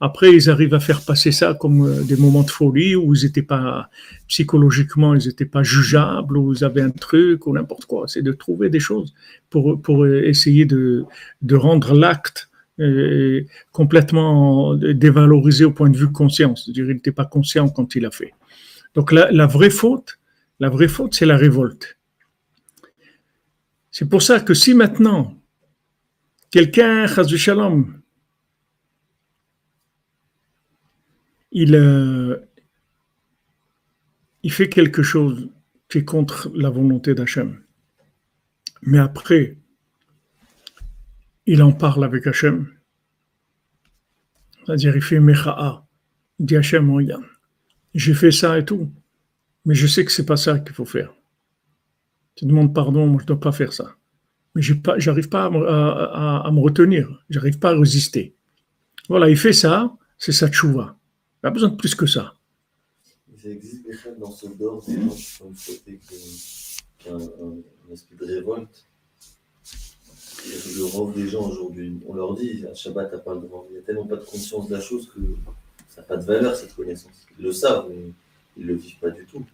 après, 0.00 0.34
ils 0.34 0.50
arrivent 0.50 0.74
à 0.74 0.80
faire 0.80 1.04
passer 1.04 1.30
ça 1.30 1.54
comme 1.54 1.86
euh, 1.86 2.02
des 2.02 2.16
moments 2.16 2.42
de 2.42 2.50
folie 2.50 2.96
où 2.96 3.14
ils 3.14 3.24
n'étaient 3.24 3.42
pas 3.42 3.88
psychologiquement, 4.26 5.14
ils 5.14 5.28
n'étaient 5.28 5.44
pas 5.44 5.62
jugeables, 5.62 6.36
où 6.36 6.52
ils 6.52 6.64
avaient 6.64 6.82
un 6.82 6.90
truc 6.90 7.46
ou 7.46 7.52
n'importe 7.52 7.84
quoi. 7.84 8.08
C'est 8.08 8.22
de 8.22 8.32
trouver 8.32 8.68
des 8.68 8.80
choses 8.80 9.14
pour, 9.48 9.80
pour 9.80 10.06
essayer 10.06 10.64
de, 10.64 11.04
de 11.42 11.54
rendre 11.54 11.94
l'acte 11.94 12.50
euh, 12.80 13.44
complètement 13.70 14.74
dévalorisé 14.74 15.64
au 15.64 15.72
point 15.72 15.90
de 15.90 15.96
vue 15.96 16.10
conscience. 16.10 16.64
C'est-à-dire, 16.64 16.86
il 16.86 16.94
n'était 16.94 17.12
pas 17.12 17.26
conscient 17.26 17.68
quand 17.68 17.94
il 17.94 18.06
a 18.06 18.10
fait. 18.10 18.32
Donc, 18.94 19.12
la, 19.12 19.30
la 19.30 19.46
vraie 19.46 19.70
faute, 19.70 20.18
la 20.60 20.68
vraie 20.68 20.88
faute, 20.88 21.14
c'est 21.14 21.26
la 21.26 21.36
révolte. 21.36 21.98
C'est 23.90 24.08
pour 24.08 24.22
ça 24.22 24.40
que 24.40 24.54
si 24.54 24.72
maintenant 24.74 25.34
quelqu'un, 26.50 27.06
il, 31.52 31.74
euh, 31.74 32.36
il 34.42 34.52
fait 34.52 34.68
quelque 34.68 35.02
chose 35.02 35.50
qui 35.88 35.98
est 35.98 36.04
contre 36.04 36.50
la 36.54 36.70
volonté 36.70 37.14
d'Hachem. 37.14 37.60
Mais 38.82 38.98
après, 38.98 39.56
il 41.46 41.62
en 41.62 41.72
parle 41.72 42.04
avec 42.04 42.26
Hachem. 42.26 42.68
C'est-à-dire, 44.64 44.94
il 44.94 45.02
fait 45.02 45.20
Mecha'a. 45.20 45.86
Il 46.38 46.46
dit 46.46 46.56
Hachem, 46.56 46.90
regarde, 46.90 47.24
j'ai 47.94 48.14
fait 48.14 48.30
ça 48.30 48.58
et 48.58 48.64
tout, 48.64 48.90
mais 49.64 49.74
je 49.74 49.86
sais 49.86 50.04
que 50.04 50.12
c'est 50.12 50.26
pas 50.26 50.36
ça 50.36 50.58
qu'il 50.58 50.74
faut 50.74 50.84
faire. 50.84 51.14
Tu 52.34 52.46
demandes 52.46 52.74
pardon, 52.74 53.06
moi 53.06 53.18
je 53.18 53.24
ne 53.24 53.28
dois 53.28 53.40
pas 53.40 53.52
faire 53.52 53.72
ça. 53.72 53.96
Mais 54.54 54.62
je 54.62 54.74
n'arrive 55.06 55.28
pas, 55.28 55.44
à, 55.44 56.50
me 56.52 56.60
retenir, 56.60 57.24
j'arrive 57.28 57.58
pas 57.58 57.70
à 57.70 57.78
résister. 57.78 58.36
Voilà, 59.08 59.28
il 59.28 59.36
fait 59.36 59.52
ça, 59.52 59.94
c'est 60.18 60.32
sa 60.32 60.48
tchouva. 60.48 60.98
Il 61.42 61.46
a 61.48 61.50
besoin 61.50 61.70
de 61.70 61.76
plus 61.76 61.94
que 61.94 62.06
ça. 62.06 62.34
Il 63.44 63.50
existe 63.50 63.84
dans 64.18 64.30
ce 64.30 64.46
esprit 67.92 68.16
de 68.16 68.24
révolte. 68.24 68.91
Le 70.76 70.84
rôle 70.84 71.12
des 71.14 71.28
gens 71.28 71.48
aujourd'hui, 71.48 71.94
on 72.08 72.14
leur 72.14 72.34
dit 72.34 72.64
à 72.70 72.74
Shabbat, 72.74 73.10
t'as 73.10 73.18
pas 73.18 73.34
le 73.34 73.40
droit. 73.40 73.66
Il 73.70 73.74
n'y 73.74 73.78
a 73.78 73.82
tellement 73.82 74.06
pas 74.06 74.16
de 74.16 74.24
conscience 74.24 74.68
de 74.68 74.74
la 74.74 74.80
chose 74.80 75.08
que 75.14 75.20
ça 75.88 76.00
n'a 76.00 76.06
pas 76.06 76.16
de 76.16 76.24
valeur 76.24 76.56
cette 76.56 76.74
connaissance. 76.74 77.26
Ils 77.38 77.44
le 77.44 77.52
savent, 77.52 77.86
mais 77.88 77.96
ils 78.56 78.66
ne 78.66 78.72
le 78.72 78.78
vivent 78.78 78.98
pas 79.00 79.10
du 79.10 79.24
tout. 79.24 79.44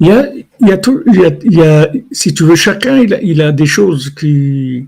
Il 0.00 0.08
y 0.08 0.10
a, 0.12 0.32
il 0.34 0.68
y 0.68 0.72
a, 0.72 0.78
tout, 0.78 1.02
il 1.06 1.20
y 1.20 1.24
a, 1.24 1.30
il 1.42 1.54
y 1.54 1.62
a 1.62 1.90
si 2.12 2.32
tu 2.32 2.44
veux, 2.44 2.56
chacun, 2.56 2.98
il 2.98 3.14
a, 3.14 3.20
il 3.22 3.54
des 3.54 3.66
choses 3.66 4.10
qui, 4.10 4.86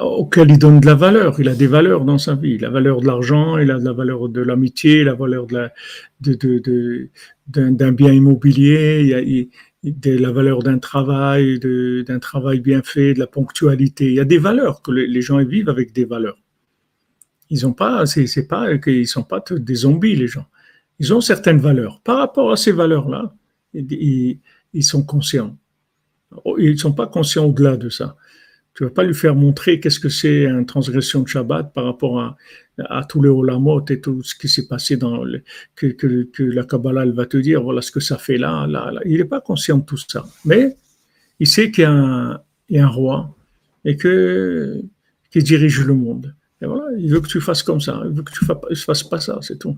auquel 0.00 0.50
il 0.50 0.58
donne 0.58 0.80
de 0.80 0.86
la 0.86 0.94
valeur. 0.94 1.40
Il 1.40 1.48
a 1.48 1.54
des 1.54 1.66
valeurs 1.66 2.04
dans 2.04 2.18
sa 2.18 2.34
vie. 2.34 2.58
La 2.58 2.70
valeur 2.70 3.00
de 3.00 3.06
l'argent, 3.06 3.58
il 3.58 3.70
a 3.70 3.78
de 3.78 3.84
la 3.84 3.92
valeur 3.92 4.28
de 4.28 4.40
l'amitié, 4.40 5.04
la 5.04 5.14
valeur 5.14 5.46
de 5.46 5.54
la, 5.54 5.72
de, 6.20 7.08
d'un, 7.48 7.92
bien 7.92 8.12
immobilier, 8.12 9.02
il, 9.82 9.90
a, 9.90 9.90
de 9.90 10.18
la 10.18 10.32
valeur 10.32 10.62
d'un 10.62 10.78
travail, 10.78 11.58
d'un 11.58 12.18
travail 12.18 12.60
bien 12.60 12.82
fait, 12.82 13.14
de 13.14 13.18
la 13.18 13.26
ponctualité. 13.26 14.06
Il 14.06 14.14
y 14.14 14.20
a 14.20 14.24
des 14.24 14.38
valeurs 14.38 14.82
que 14.82 14.90
les, 14.90 15.22
gens 15.22 15.42
vivent 15.44 15.68
avec 15.68 15.92
des 15.92 16.04
valeurs. 16.04 16.38
Ils 17.50 17.66
ont 17.66 17.72
pas, 17.72 18.04
c'est, 18.06 18.46
pas 18.46 18.76
qu'ils 18.78 19.08
sont 19.08 19.22
pas 19.22 19.42
des 19.50 19.74
zombies 19.74 20.16
les 20.16 20.26
gens. 20.26 20.46
Ils 20.98 21.14
ont 21.14 21.20
certaines 21.20 21.58
valeurs. 21.58 22.00
Par 22.02 22.18
rapport 22.18 22.52
à 22.52 22.56
ces 22.56 22.72
valeurs-là, 22.72 23.34
ils, 23.72 24.38
ils 24.74 24.84
sont 24.84 25.04
conscients. 25.04 25.56
Ils 26.58 26.72
ne 26.72 26.76
sont 26.76 26.92
pas 26.92 27.06
conscients 27.06 27.46
au-delà 27.46 27.76
de 27.76 27.88
ça. 27.88 28.16
Tu 28.78 28.84
vas 28.84 28.90
pas 28.90 29.02
lui 29.02 29.12
faire 29.12 29.34
montrer 29.34 29.80
qu'est-ce 29.80 29.98
que 29.98 30.08
c'est 30.08 30.44
une 30.44 30.64
transgression 30.64 31.22
de 31.22 31.26
Shabbat 31.26 31.72
par 31.74 31.84
rapport 31.84 32.20
à, 32.20 33.04
tous 33.08 33.20
les 33.20 33.28
olamot 33.28 33.84
et 33.88 34.00
tout 34.00 34.22
ce 34.22 34.36
qui 34.36 34.48
s'est 34.48 34.68
passé 34.68 34.96
dans 34.96 35.24
que, 35.74 36.28
la 36.38 36.62
Kabbalah 36.62 37.02
elle 37.02 37.10
va 37.10 37.26
te 37.26 37.38
dire, 37.38 37.60
voilà 37.60 37.82
ce 37.82 37.90
que 37.90 37.98
ça 37.98 38.18
fait 38.18 38.38
là, 38.38 38.68
là. 38.68 38.92
Il 39.04 39.16
n'est 39.16 39.24
pas 39.24 39.40
conscient 39.40 39.78
de 39.78 39.84
tout 39.84 39.96
ça. 39.96 40.24
Mais 40.44 40.76
il 41.40 41.48
sait 41.48 41.72
qu'il 41.72 41.82
y, 41.82 42.78
a 42.78 42.84
un 42.84 42.88
roi 42.88 43.34
et 43.84 43.96
que, 43.96 44.80
qui 45.32 45.42
dirige 45.42 45.84
le 45.84 45.94
monde. 45.94 46.32
Et 46.62 46.66
voilà, 46.66 46.84
il 46.98 47.10
veut 47.10 47.20
que 47.20 47.26
tu 47.26 47.40
fasses 47.40 47.64
comme 47.64 47.80
ça, 47.80 48.00
il 48.04 48.12
veut 48.12 48.22
que 48.22 48.30
tu 48.30 48.44
ne 48.44 48.76
fasses 48.76 49.02
pas 49.02 49.18
ça, 49.18 49.40
c'est 49.42 49.58
tout. 49.58 49.76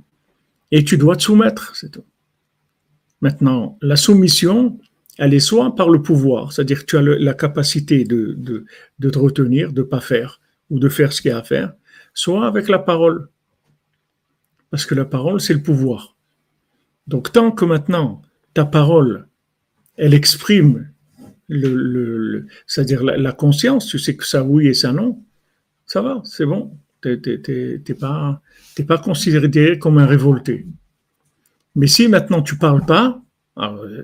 Et 0.70 0.84
tu 0.84 0.98
dois 0.98 1.16
te 1.16 1.22
soumettre, 1.22 1.74
c'est 1.74 1.90
tout. 1.90 2.04
Maintenant, 3.22 3.78
la 3.80 3.96
soumission, 3.96 4.78
elle 5.20 5.34
est 5.34 5.38
soit 5.38 5.74
par 5.74 5.90
le 5.90 6.00
pouvoir, 6.00 6.50
c'est-à-dire 6.50 6.80
que 6.80 6.86
tu 6.86 6.96
as 6.96 7.02
la 7.02 7.34
capacité 7.34 8.04
de, 8.04 8.32
de, 8.98 9.10
te 9.10 9.18
retenir, 9.18 9.70
de 9.70 9.82
ne 9.82 9.86
pas 9.86 10.00
faire, 10.00 10.40
ou 10.70 10.78
de 10.78 10.88
faire 10.88 11.12
ce 11.12 11.20
qu'il 11.20 11.30
y 11.30 11.34
a 11.34 11.38
à 11.38 11.42
faire, 11.42 11.74
soit 12.14 12.46
avec 12.46 12.70
la 12.70 12.78
parole. 12.78 13.28
Parce 14.70 14.86
que 14.86 14.94
la 14.94 15.04
parole, 15.04 15.38
c'est 15.38 15.52
le 15.52 15.62
pouvoir. 15.62 16.16
Donc 17.06 17.32
tant 17.32 17.52
que 17.52 17.66
maintenant, 17.66 18.22
ta 18.54 18.64
parole, 18.64 19.26
elle 19.98 20.14
exprime 20.14 20.90
le, 21.48 22.46
c'est-à-dire 22.66 23.04
la, 23.04 23.32
conscience, 23.32 23.88
tu 23.88 23.98
sais 23.98 24.16
que 24.16 24.24
ça 24.24 24.42
oui 24.42 24.68
et 24.68 24.74
ça 24.74 24.94
non, 24.94 25.22
ça 25.84 26.00
va, 26.00 26.22
c'est 26.24 26.46
bon. 26.46 26.78
Tu 27.02 27.20
n'es 27.26 27.94
pas, 27.94 28.40
pas 28.88 28.98
considéré 28.98 29.78
comme 29.78 29.98
un 29.98 30.06
révolté. 30.06 30.66
Mais 31.74 31.88
si 31.88 32.08
maintenant 32.08 32.40
tu 32.40 32.56
parles 32.56 32.86
pas, 32.86 33.20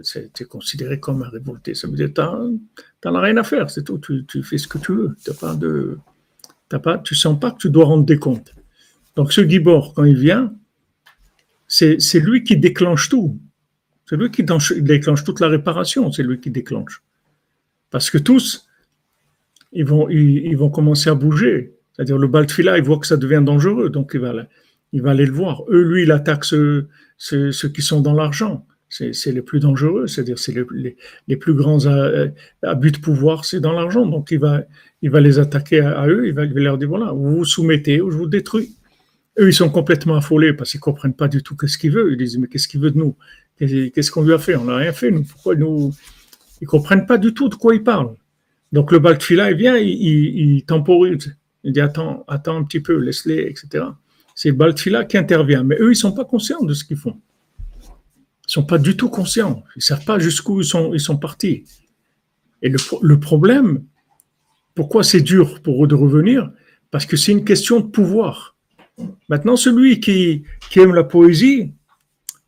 c'est 0.03 0.45
considéré 0.49 1.01
comme 1.01 1.23
un 1.23 1.29
révolté. 1.29 1.75
Ça 1.75 1.89
veut 1.89 1.97
dire 1.97 2.11
tu 2.13 2.21
n'as 3.09 3.21
rien 3.21 3.37
à 3.37 3.43
faire, 3.43 3.71
c'est 3.71 3.85
tout. 3.85 3.99
Tu, 3.99 4.43
fais 4.43 4.59
ce 4.59 4.69
que 4.69 4.79
tu 4.79 4.93
veux. 4.93 5.17
As 5.29 5.35
pas 5.35 5.55
de, 5.55 5.99
as 6.73 6.79
pas, 6.79 6.99
tu 6.99 7.15
sens 7.15 7.39
pas 7.39 7.51
que 7.51 7.59
tu 7.59 7.71
dois 7.71 7.85
rendre 7.85 8.05
des 8.05 8.19
comptes. 8.19 8.55
Donc 9.15 9.33
ce 9.33 9.47
Gibor, 9.47 9.95
quand 9.95 10.05
il 10.05 10.19
vient, 10.19 10.53
c'est 11.69 12.21
lui 12.21 12.45
qui 12.45 12.57
déclenche 12.57 13.09
tout. 13.09 13.39
C'est 14.09 14.17
lui 14.17 14.31
qui 14.31 14.45
déclenche 14.45 15.25
toute 15.25 15.41
la 15.41 15.49
réparation, 15.49 16.13
c'est 16.13 16.23
lui 16.23 16.39
qui 16.39 16.51
déclenche. 16.51 17.03
Parce 17.91 18.11
que 18.11 18.19
tous, 18.19 18.69
ils 19.73 19.85
vont, 19.85 20.09
ils, 20.09 20.57
vont 20.57 20.71
commencer 20.71 21.11
à 21.11 21.15
bouger. 21.15 21.75
C'est-à-dire 21.93 22.19
le 22.19 22.29
Baltfila, 22.29 22.79
il 22.79 22.85
voit 22.85 22.99
que 22.99 23.07
ça 23.07 23.17
devient 23.17 23.43
dangereux, 23.45 23.91
donc 23.91 24.13
il 24.15 24.21
va, 24.21 24.33
il 24.93 25.03
va 25.03 25.11
aller 25.11 25.27
le 25.27 25.33
voir. 25.33 25.63
Eux, 25.69 25.83
lui, 25.83 26.03
il 26.03 26.13
attaque 26.13 26.45
ceux 26.45 26.89
qui 27.75 27.83
sont 27.83 28.01
dans 28.01 28.15
l'argent 28.15 28.67
c'est 28.89 29.33
les 29.33 29.43
plus 29.43 29.61
dangereux, 29.61 30.07
c'est-à-dire 30.07 30.39
c'est 30.39 30.55
les, 31.27 31.37
plus 31.37 31.55
grands 31.55 31.87
abus 32.63 32.93
de 32.93 32.99
pouvoir, 32.99 33.45
c'est 33.45 33.61
dans 33.61 33.73
l'argent. 33.73 34.07
Donc 34.07 34.31
il 34.31 34.39
va, 34.39 34.65
les 35.03 35.39
attaquer 35.39 35.81
à, 35.81 36.07
eux, 36.07 36.29
il 36.29 36.35
va, 36.35 36.45
leur 36.45 36.79
dire 36.79 36.89
voilà, 36.89 37.13
vous 37.13 37.39
vous 37.39 37.45
soumettez 37.45 38.01
ou 38.01 38.11
je 38.11 38.17
vous 38.17 38.27
détruis. 38.27 38.77
Eux, 39.39 39.49
ils 39.49 39.55
sont 39.55 39.69
complètement 39.69 40.17
affolés 40.17 40.55
parce 40.55 40.71
qu'ils 40.71 40.81
comprennent 40.81 41.15
pas 41.15 41.29
du 41.29 41.43
tout 41.43 41.57
ce 41.67 41.77
qu'il 41.77 41.93
veut. 41.93 42.13
Ils 42.13 42.17
disent 42.17 42.39
mais 42.39 42.47
qu'est-ce 42.47 42.69
qu'il 42.69 42.81
veut 42.81 42.91
de 42.91 42.99
nous? 42.99 43.17
Qu'est-ce 43.59 44.11
qu'on 44.11 44.23
lui 44.23 44.33
a 44.33 44.39
fait? 44.39 44.55
On 44.57 44.65
n'a 44.65 44.77
rien 44.77 44.93
fait. 44.93 45.11
Nous. 45.11 45.25
Pourquoi 45.25 45.55
nous 45.57 45.93
Ils 46.61 46.67
comprennent 46.67 47.07
pas 47.07 47.19
du 47.19 47.35
tout 47.35 47.49
de 47.49 47.55
quoi 47.55 47.75
il 47.75 47.83
parle. 47.83 48.15
Donc 48.73 48.93
le 48.93 48.99
Baltfila, 48.99 49.51
il 49.51 49.57
vient, 49.57 49.77
il, 49.77 50.63
temporise. 50.65 51.37
Il 51.65 51.73
dit 51.73 51.81
attends, 51.81 52.25
attends 52.29 52.57
un 52.57 52.65
petit 52.65 52.81
peu, 52.81 52.97
laisse-les, 52.97 53.43
etc. 53.49 53.85
C'est 54.35 54.51
le 54.51 54.55
Baltfila 54.55 55.05
qui 55.05 55.17
intervient. 55.17 55.65
Mais 55.65 55.77
eux, 55.81 55.93
ils 55.93 55.97
sont 55.97 56.13
pas 56.13 56.25
conscients 56.25 56.63
de 56.63 56.75
ce 56.75 56.85
qu'ils 56.85 56.97
font. 56.97 57.19
Ils 58.49 58.53
sont 58.53 58.65
pas 58.65 58.79
du 58.79 58.97
tout 58.97 59.09
conscients. 59.09 59.65
Ils 59.77 59.83
savent 59.83 60.05
pas 60.05 60.19
jusqu'où 60.19 60.61
ils 60.61 60.65
sont, 60.65 60.95
ils 60.95 61.01
sont 61.01 61.17
partis. 61.17 61.65
Et 62.63 62.69
le, 62.69 62.79
le 63.03 63.21
problème, 63.21 63.85
pourquoi 64.75 65.03
c'est 65.03 65.21
dur 65.21 65.63
pour 65.63 65.85
eux 65.85 65.89
de 65.89 65.95
revenir? 65.95 66.51
Parce 66.91 67.07
que 67.07 67.17
c'est 67.17 67.33
une 67.33 67.45
question 67.45 67.81
de 67.81 67.87
pouvoir. 67.87 68.57
Maintenant, 69.29 69.57
celui 69.57 70.01
qui, 70.01 70.45
qui 70.71 70.81
aime 70.81 70.95
la 70.95 71.05
poésie, 71.05 71.73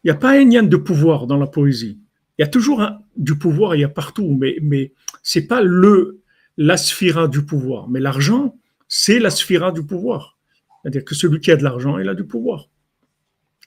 il 0.04 0.06
n'y 0.06 0.11
a 0.11 0.14
pas 0.14 0.38
un 0.38 0.62
de 0.62 0.76
pouvoir 0.76 1.26
dans 1.26 1.37
la 1.37 1.46
poésie. 1.46 1.98
Il 2.38 2.42
y 2.42 2.44
a 2.44 2.48
toujours 2.48 2.82
du 3.16 3.37
pouvoir, 3.37 3.74
il 3.74 3.80
y 3.80 3.84
a 3.84 3.88
partout, 3.88 4.37
mais, 4.40 4.58
mais 4.62 4.92
ce 5.22 5.40
n'est 5.40 5.46
pas 5.46 5.61
le, 5.61 6.20
la 6.56 6.76
sphira 6.76 7.26
du 7.26 7.44
pouvoir. 7.44 7.88
Mais 7.88 8.00
l'argent, 8.00 8.56
c'est 8.87 9.18
la 9.18 9.30
sphira 9.30 9.72
du 9.72 9.84
pouvoir. 9.84 10.38
C'est-à-dire 10.82 11.04
que 11.04 11.14
celui 11.14 11.40
qui 11.40 11.50
a 11.50 11.56
de 11.56 11.64
l'argent, 11.64 11.98
il 11.98 12.08
a 12.08 12.14
du 12.14 12.24
pouvoir. 12.24 12.68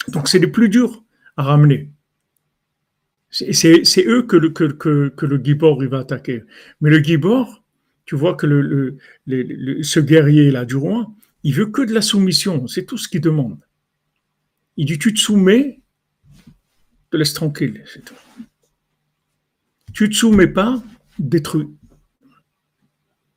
Donc 0.07 0.29
c'est 0.29 0.39
le 0.39 0.51
plus 0.51 0.69
dur 0.69 1.03
à 1.35 1.43
ramener. 1.43 1.91
C'est 3.31 4.05
eux 4.05 4.23
que 4.23 4.35
le, 4.35 4.49
que, 4.49 5.07
que, 5.07 5.43
Gibor 5.43 5.81
va 5.85 5.99
attaquer. 5.99 6.43
Mais 6.81 6.89
le 6.89 7.01
Gibor, 7.01 7.63
tu 8.05 8.15
vois 8.15 8.35
que 8.35 8.97
ce 9.81 9.99
guerrier-là 10.01 10.65
du 10.65 10.75
roi, 10.75 11.09
il 11.43 11.53
veut 11.53 11.67
que 11.67 11.81
de 11.81 11.93
la 11.93 12.01
soumission. 12.01 12.67
C'est 12.67 12.85
tout 12.85 12.97
ce 12.97 13.07
qu'il 13.07 13.21
demande. 13.21 13.57
Il 14.75 14.85
dit 14.85 14.99
Tu 14.99 15.13
te 15.13 15.19
soumets, 15.19 15.79
te 17.09 17.17
laisse 17.17 17.33
tranquille. 17.33 17.83
C'est 17.85 18.03
tout. 18.03 18.15
Tu 19.93 20.09
te 20.09 20.15
soumets 20.15 20.47
pas, 20.47 20.83
détruis. 21.17 21.69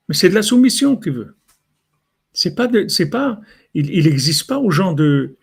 Mais 0.08 0.14
c'est 0.14 0.28
de 0.28 0.34
la 0.34 0.42
soumission 0.42 0.96
qu'il 0.96 1.12
veut. 1.12 1.36
C'est 2.32 2.56
pas, 2.56 2.68
c'est 2.88 3.10
pas, 3.10 3.40
il 3.74 4.04
n'existe 4.04 4.48
pas 4.48 4.58
aux 4.58 4.70
gens 4.70 4.92
de, 4.92 5.36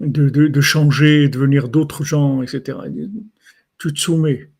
de, 0.00 0.30
de, 0.30 0.48
de 0.48 0.60
changer, 0.60 1.28
de 1.28 1.32
devenir 1.34 1.68
d'autres 1.68 2.02
gens, 2.02 2.42
etc. 2.42 2.78
Tu 3.80 3.94
te 3.94 3.98
soumets. 3.98 4.52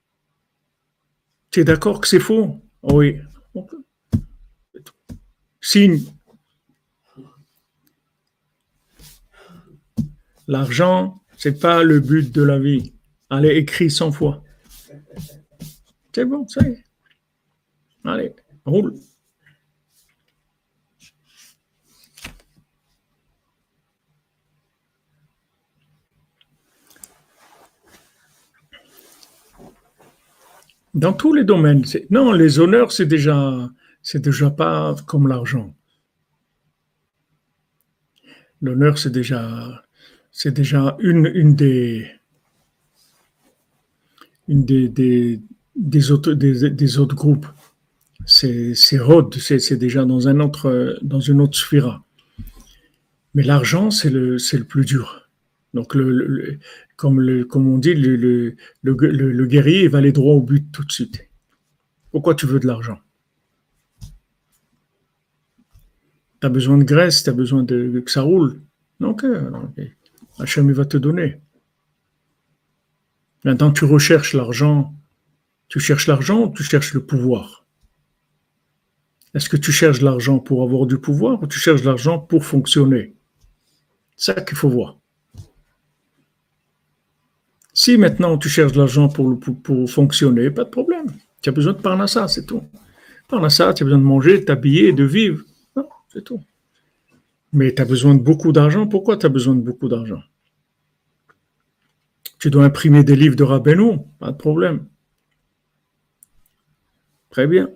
Tu 1.51 1.61
es 1.61 1.65
d'accord 1.65 2.01
que 2.01 2.09
c'est 2.09 2.19
faux? 2.19 2.59
Oui. 2.83 3.19
Signe. 5.61 6.03
L'argent, 10.49 11.23
c'est 11.37 11.61
pas 11.61 11.85
le 11.85 12.01
but 12.01 12.33
de 12.33 12.43
la 12.43 12.59
vie. 12.59 12.95
Allez, 13.29 13.57
écris 13.57 13.91
100 13.91 14.11
fois. 14.11 14.43
C'est 16.15 16.25
bon, 16.25 16.49
ça 16.49 16.67
y 16.67 16.73
est. 16.73 16.85
Allez, 18.05 18.35
roule. 18.65 18.95
Dans 30.95 31.13
tous 31.13 31.33
les 31.33 31.45
domaines. 31.45 31.85
Non, 32.11 32.33
les 32.33 32.59
honneurs, 32.59 32.91
c'est 32.91 33.07
déjà, 33.07 33.71
c'est 34.03 34.23
déjà 34.23 34.51
pas 34.51 34.97
comme 35.07 35.29
l'argent. 35.29 35.75
L'honneur, 38.61 38.99
c'est 38.99 39.11
déjà, 39.11 39.85
c'est 40.33 40.53
déjà 40.53 40.97
une, 41.01 41.31
une 41.33 41.55
des, 41.55 42.11
une 44.49 44.65
des, 44.65 45.41
des, 45.77 46.11
autres, 46.11 46.33
des, 46.33 46.71
des, 46.71 46.99
autres 46.99 47.15
groupes. 47.15 47.47
C'est, 48.27 48.75
c'est 48.75 48.99
c'est, 49.39 49.77
déjà 49.77 50.05
dans 50.05 50.29
un 50.29 50.41
autre, 50.41 50.99
dans 51.03 51.21
une 51.21 51.41
autre 51.41 51.57
sphère. 51.57 52.03
Mais 53.35 53.45
l'argent, 53.45 53.91
c'est 53.91 54.11
le, 54.11 54.39
c'est 54.39 54.59
le 54.59 54.65
plus 54.65 54.85
dur. 54.85 55.20
Donc, 55.75 55.97
comme, 56.97 57.67
on 57.67 57.79
dit, 57.79 57.95
le, 57.95 59.47
guerrier 59.47 59.89
va 59.89 59.99
aller 59.99 60.13
droit 60.13 60.35
au 60.35 60.41
but 60.41 60.71
tout 60.73 60.85
de 60.85 60.91
suite. 60.91 61.29
Pourquoi 62.11 62.35
tu 62.35 62.47
veux 62.47 62.59
de 62.59 62.67
l'argent? 62.67 62.99
Tu 66.41 66.47
as 66.47 66.49
besoin 66.49 66.79
de 66.79 66.85
graisse, 66.85 67.23
tu 67.23 67.31
as 67.31 67.35
besoin 67.35 67.63
de, 67.63 68.01
que 68.01 68.11
ça 68.11 68.23
roule. 68.23 68.61
Donc, 68.99 69.25
okay. 69.25 69.93
Hachem 70.39 70.71
va 70.73 70.85
te 70.85 70.97
donner. 70.97 71.41
Maintenant, 73.45 73.71
tu 73.71 73.85
recherches 73.85 74.35
l'argent. 74.35 74.95
Tu 75.69 75.79
cherches 75.79 76.07
l'argent 76.07 76.47
ou 76.47 76.53
tu 76.53 76.65
cherches 76.65 76.95
le 76.95 77.05
pouvoir? 77.05 77.65
Est-ce 79.35 79.49
que 79.49 79.57
tu 79.57 79.71
cherches 79.71 80.01
l'argent 80.01 80.41
pour 80.41 80.63
avoir 80.63 80.87
du 80.87 80.99
pouvoir 80.99 81.41
ou 81.43 81.47
tu 81.47 81.59
cherches 81.59 81.85
l'argent 81.85 82.19
pour 82.19 82.45
fonctionner? 82.45 83.15
C'est 84.17 84.35
ça 84.35 84.41
qu'il 84.41 84.57
faut 84.57 84.69
voir. 84.69 85.00
Si 87.83 87.97
maintenant 87.97 88.37
tu 88.37 88.51
cherches 88.51 88.73
de 88.73 88.77
l'argent 88.77 89.09
pour, 89.09 89.41
pour, 89.41 89.91
fonctionner, 89.91 90.51
pas 90.51 90.65
de 90.65 90.69
problème. 90.69 91.07
Tu 91.41 91.49
as 91.49 91.53
besoin 91.53 91.73
de 91.73 91.79
Parnassa, 91.79 92.29
c'est 92.29 92.45
tout. 92.45 92.63
Parnassa, 93.27 93.73
tu 93.73 93.83
as 93.83 93.87
besoin 93.87 93.99
de 93.99 94.05
manger, 94.05 94.41
de 94.41 94.45
t'habiller, 94.45 94.93
de 94.93 95.05
vivre. 95.05 95.43
c'est 96.13 96.23
tout. 96.23 96.43
Mais 97.55 97.75
tu 97.75 97.81
as 97.81 97.87
besoin 97.87 98.15
de 98.15 98.21
beaucoup 98.21 98.53
d'argent. 98.53 98.87
Pourquoi 98.87 99.17
tu 99.17 99.25
as 99.25 99.31
besoin 99.31 99.55
de 99.55 99.63
beaucoup 99.63 99.89
d'argent? 99.89 100.23
Tu 102.39 102.51
dois 102.51 102.67
imprimer 102.67 103.03
des 103.03 103.17
livres 103.17 103.37
de 103.37 103.45
Rabbeinu, 103.45 104.01
pas 104.19 104.31
de 104.31 104.37
problème. 104.37 104.85
Très 107.31 107.47
bien. 107.47 107.71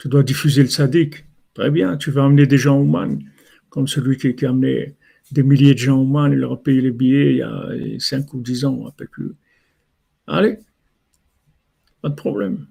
Tu 0.00 0.08
dois 0.08 0.24
diffuser 0.24 0.62
le 0.62 0.70
sadique. 0.70 1.24
Très 1.54 1.70
bien. 1.70 1.96
Tu 1.98 2.10
vas 2.10 2.24
amener 2.24 2.48
des 2.48 2.58
gens 2.58 2.80
au 2.80 2.84
man, 2.84 3.22
comme 3.70 3.86
celui 3.86 4.16
qui, 4.16 4.34
qui 4.34 4.44
a 4.44 4.50
amené 4.50 4.96
des 5.32 5.42
milliers 5.42 5.74
de 5.74 5.78
gens 5.78 5.98
au 5.98 6.04
moins, 6.04 6.28
il 6.30 6.36
leur 6.36 6.52
a 6.52 6.62
payé 6.62 6.80
les 6.80 6.90
billets 6.90 7.30
il 7.32 7.36
y 7.38 7.42
a 7.42 7.98
5 7.98 8.32
ou 8.34 8.40
10 8.40 8.64
ans, 8.64 8.74
on 8.74 8.80
ne 8.80 8.84
rappelle 8.84 9.08
plus. 9.08 9.32
Allez, 10.26 10.58
pas 12.02 12.08
de 12.08 12.14
problème. 12.14 12.66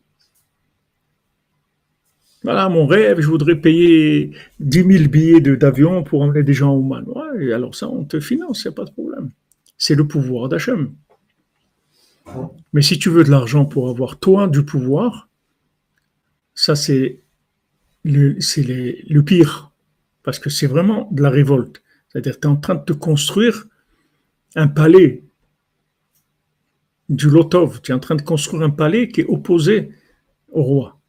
Voilà, 2.43 2.67
mon 2.69 2.85
rêve, 2.85 3.21
je 3.21 3.27
voudrais 3.27 3.55
payer 3.55 4.31
10 4.59 4.83
000 4.83 5.09
billets 5.09 5.39
d'avion 5.39 6.03
pour 6.03 6.21
emmener 6.21 6.43
des 6.43 6.53
gens 6.53 6.73
au 6.73 6.81
Man. 6.81 7.05
Ouais, 7.07 7.53
alors 7.53 7.75
ça, 7.75 7.87
on 7.87 8.03
te 8.03 8.19
finance, 8.19 8.63
il 8.63 8.67
n'y 8.67 8.73
a 8.73 8.75
pas 8.75 8.85
de 8.85 8.91
problème. 8.91 9.31
C'est 9.77 9.95
le 9.95 10.07
pouvoir 10.07 10.49
d'Hachem. 10.49 10.93
Mais 12.71 12.81
si 12.81 12.97
tu 12.97 13.09
veux 13.09 13.23
de 13.23 13.31
l'argent 13.31 13.65
pour 13.65 13.89
avoir 13.89 14.17
toi 14.17 14.47
du 14.47 14.63
pouvoir, 14.63 15.29
ça 16.55 16.75
c'est 16.75 17.19
le 18.03 19.21
pire, 19.21 19.71
parce 20.23 20.39
que 20.39 20.49
c'est 20.49 20.67
vraiment 20.67 21.09
de 21.11 21.21
la 21.21 21.29
révolte. 21.29 21.82
C'est-à-dire, 22.13 22.39
tu 22.39 22.47
es 22.47 22.51
en 22.51 22.55
train 22.55 22.75
de 22.75 22.83
te 22.83 22.93
construire 22.93 23.65
un 24.55 24.67
palais 24.67 25.23
du 27.09 27.29
Lotov. 27.29 27.81
Tu 27.81 27.91
es 27.91 27.93
en 27.93 27.99
train 27.99 28.15
de 28.15 28.21
construire 28.21 28.63
un 28.63 28.69
palais 28.69 29.09
qui 29.09 29.21
est 29.21 29.25
opposé 29.25 29.89
au 30.51 30.63
roi. 30.63 30.99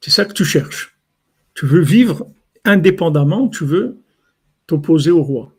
C'est 0.00 0.10
ça 0.10 0.24
que 0.24 0.32
tu 0.32 0.44
cherches. 0.44 0.98
Tu 1.54 1.66
veux 1.66 1.80
vivre 1.80 2.26
indépendamment, 2.64 3.48
tu 3.48 3.64
veux 3.64 4.00
t'opposer 4.66 5.10
au 5.10 5.22
roi. 5.22 5.54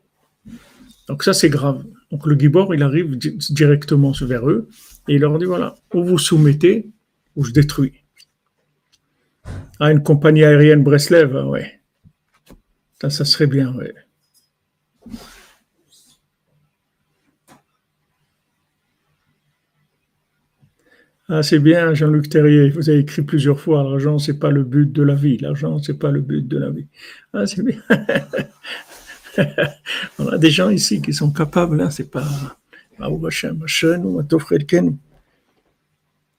Donc 1.08 1.24
ça, 1.24 1.34
c'est 1.34 1.50
grave. 1.50 1.84
Donc 2.12 2.26
le 2.26 2.38
Gibor, 2.38 2.74
il 2.76 2.84
arrive 2.84 3.18
directement 3.18 4.12
vers 4.22 4.50
eux 4.50 4.68
et 5.08 5.16
il 5.16 5.22
leur 5.22 5.38
dit, 5.40 5.46
voilà, 5.46 5.76
ou 5.94 6.04
vous 6.04 6.18
soumettez, 6.18 6.90
ou 7.36 7.44
je 7.44 7.52
détruis. 7.52 7.94
Ah, 9.80 9.92
une 9.92 10.04
compagnie 10.04 10.44
aérienne 10.44 10.84
Breslev, 10.84 11.48
ouais. 11.48 11.80
Ça, 13.02 13.10
ça 13.10 13.26
serait 13.26 13.48
bien, 13.48 13.74
ouais. 13.76 13.94
Ah, 21.32 21.44
c'est 21.44 21.60
bien, 21.60 21.94
Jean-Luc 21.94 22.28
Terrier. 22.28 22.70
Vous 22.72 22.90
avez 22.90 23.00
écrit 23.00 23.22
plusieurs 23.22 23.60
fois 23.60 23.84
l'argent, 23.84 24.18
c'est 24.18 24.40
pas 24.40 24.50
le 24.50 24.64
but 24.64 24.92
de 24.92 25.04
la 25.04 25.14
vie. 25.14 25.38
L'argent, 25.38 25.78
c'est 25.78 26.00
pas 26.00 26.10
le 26.10 26.22
but 26.22 26.48
de 26.48 26.58
la 26.58 26.72
vie. 26.72 26.88
Ah, 27.34 27.46
c'est 27.46 27.64
bien. 27.64 27.80
On 30.20 30.28
a 30.28 30.40
des 30.40 30.50
gens 30.50 30.72
ici 30.72 31.02
qui 31.02 31.14
sont 31.14 31.32
capables, 31.32 31.80
hein, 31.82 31.92
c'est 31.92 32.10
pas. 32.10 32.26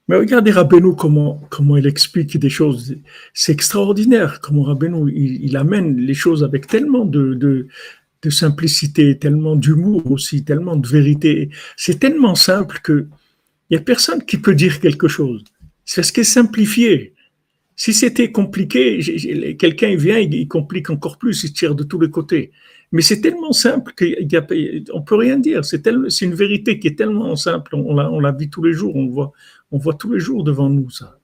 Mais 0.08 0.16
regardez 0.16 0.50
Rabbeinu 0.50 0.94
comment, 0.96 1.40
comment 1.48 1.76
il 1.76 1.86
explique 1.86 2.36
des 2.36 2.50
choses. 2.50 2.96
C'est 3.32 3.52
extraordinaire 3.52 4.40
comment 4.40 4.64
Rabbeinu 4.64 5.10
il, 5.14 5.56
amène 5.56 5.96
les 5.96 6.14
choses 6.14 6.44
avec 6.44 6.66
tellement 6.66 7.04
de, 7.06 7.68
de 8.22 8.30
simplicité, 8.30 9.18
tellement 9.18 9.56
d'humour 9.56 10.10
aussi, 10.10 10.44
tellement 10.44 10.76
de 10.76 10.86
vérité. 10.86 11.50
C'est 11.76 11.98
tellement 11.98 12.34
simple 12.34 12.80
que 12.82 13.06
il 13.70 13.76
n'y 13.76 13.80
a 13.80 13.84
personne 13.84 14.24
qui 14.24 14.36
peut 14.36 14.54
dire 14.54 14.80
quelque 14.80 15.06
chose. 15.06 15.44
C'est 15.84 16.02
ce 16.02 16.12
qui 16.12 16.20
est 16.20 16.24
simplifié. 16.24 17.14
Si 17.76 17.94
c'était 17.94 18.32
compliqué, 18.32 18.98
quelqu'un 19.58 19.94
vient, 19.94 20.18
il 20.18 20.48
complique 20.48 20.90
encore 20.90 21.18
plus, 21.18 21.44
il 21.44 21.52
tire 21.52 21.74
de 21.74 21.84
tous 21.84 22.00
les 22.00 22.10
côtés. 22.10 22.50
Mais 22.92 23.02
c'est 23.02 23.20
tellement 23.20 23.52
simple 23.52 23.92
qu'on 23.96 24.04
ne 24.04 25.04
peut 25.04 25.14
rien 25.14 25.38
dire. 25.38 25.64
C'est 25.64 25.86
une 25.86 26.34
vérité 26.34 26.78
qui 26.80 26.88
est 26.88 26.98
tellement 26.98 27.36
simple. 27.36 27.76
On 27.76 28.20
la, 28.20 28.32
vit 28.32 28.50
tous 28.50 28.64
les 28.64 28.72
jours. 28.72 28.96
On 28.96 29.06
voit, 29.06 29.32
voit 29.70 29.94
tous 29.94 30.12
les 30.12 30.20
jours 30.20 30.42
devant 30.42 30.68
nous 30.68 30.90
ça. 30.90 31.18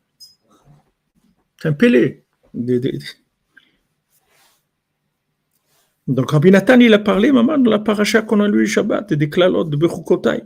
C'est 1.60 1.68
un 1.68 1.72
pélé. 1.72 2.24
Donc 6.07 6.31
Rabbi 6.31 6.51
Nathan, 6.51 6.79
il 6.79 6.93
a 6.93 6.99
parlé, 6.99 7.31
maman, 7.31 7.57
de 7.57 7.69
la 7.69 7.79
paracha 7.79 8.21
qu'on 8.21 8.39
a 8.39 8.47
lu 8.47 8.67
Shabbat 8.67 9.11
et 9.11 9.15
des 9.15 9.29
klalot 9.29 9.65
de 9.65 9.77
Bechukotai. 9.77 10.41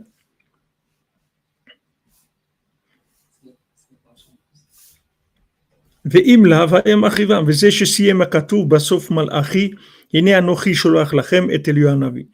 ואם 6.10 6.42
לה, 6.46 6.64
והם 6.70 7.04
אחיותם, 7.04 7.44
וזה 7.46 7.70
שסיים 7.70 8.22
הכתוב 8.22 8.70
בסוף 8.70 9.10
מלאכי, 9.10 9.70
הנה 10.14 10.38
אנוכי 10.38 10.74
שולח 10.74 11.14
לכם 11.14 11.46
את 11.54 11.68
אליהו 11.68 11.90
הנביא. 11.90 12.24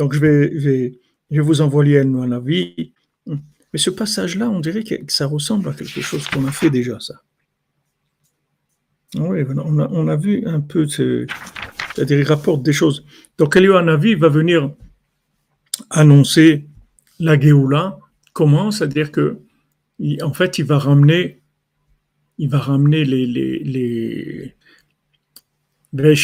Donc 0.00 0.12
je 0.12 0.20
vais, 0.20 0.50
je 0.60 0.68
vais, 0.68 0.98
je 1.30 1.36
vais 1.36 1.46
vous 1.46 1.60
envoyer 1.60 2.00
un 2.00 2.04
Navi. 2.04 2.92
Mais 3.26 3.78
ce 3.78 3.90
passage-là, 3.90 4.48
on 4.48 4.60
dirait 4.60 4.84
que 4.84 4.94
ça 5.08 5.26
ressemble 5.26 5.68
à 5.68 5.72
quelque 5.72 6.00
chose 6.00 6.26
qu'on 6.28 6.46
a 6.46 6.52
fait 6.52 6.70
déjà, 6.70 6.98
ça. 7.00 7.14
Oui, 9.16 9.40
on 9.48 9.78
a, 9.78 9.88
on 9.90 10.08
a 10.08 10.16
vu 10.16 10.46
un 10.46 10.60
peu 10.60 10.86
ce, 10.86 11.26
c'est-à-dire 11.93 12.19
il 12.19 12.27
rapporte 12.27 12.63
des 12.63 12.73
choses. 12.73 13.05
Donc 13.37 13.55
Eliyahu 13.55 14.15
va 14.15 14.29
venir 14.29 14.73
annoncer 15.89 16.67
la 17.19 17.39
Géoula. 17.39 17.97
Comment? 18.33 18.71
C'est-à-dire 18.71 19.11
que, 19.11 19.39
en 20.21 20.33
fait, 20.33 20.59
il 20.59 20.65
va 20.65 20.77
ramener, 20.77 21.41
il 22.37 22.49
va 22.49 22.59
ramener 22.59 23.05
les, 23.05 23.25
les, 23.25 23.59
les 23.59 24.55
c'est-à-dire 25.93 26.15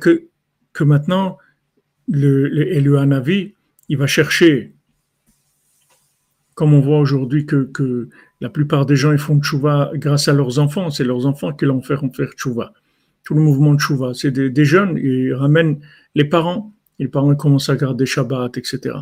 que, 0.00 0.28
que 0.72 0.84
maintenant, 0.84 1.38
le, 2.08 2.48
il 3.88 3.96
va 3.96 4.08
chercher, 4.08 4.74
comme 6.54 6.74
on 6.74 6.80
voit 6.80 6.98
aujourd'hui 6.98 7.46
que 7.46 8.08
la 8.40 8.48
plupart 8.48 8.86
des 8.86 8.96
gens 8.96 9.12
ils 9.12 9.18
font 9.18 9.40
tchouva 9.40 9.90
grâce 9.94 10.28
à 10.28 10.32
leurs 10.32 10.58
enfants, 10.58 10.90
c'est 10.90 11.04
leurs 11.04 11.26
enfants 11.26 11.52
qui 11.52 11.66
l'ont 11.66 11.82
fait 11.82 11.96
faire 12.14 12.32
tchouva. 12.32 12.72
Tout 13.24 13.34
le 13.34 13.42
mouvement 13.42 13.76
tchouva, 13.76 14.12
c'est 14.14 14.30
des, 14.30 14.64
jeunes, 14.64 14.96
ils 14.96 15.34
ramènent 15.34 15.78
les 16.14 16.24
parents, 16.24 16.72
les 16.98 17.08
parents 17.08 17.34
commencent 17.34 17.68
à 17.68 17.76
garder 17.76 18.06
Shabbat, 18.06 18.56
etc. 18.56 18.96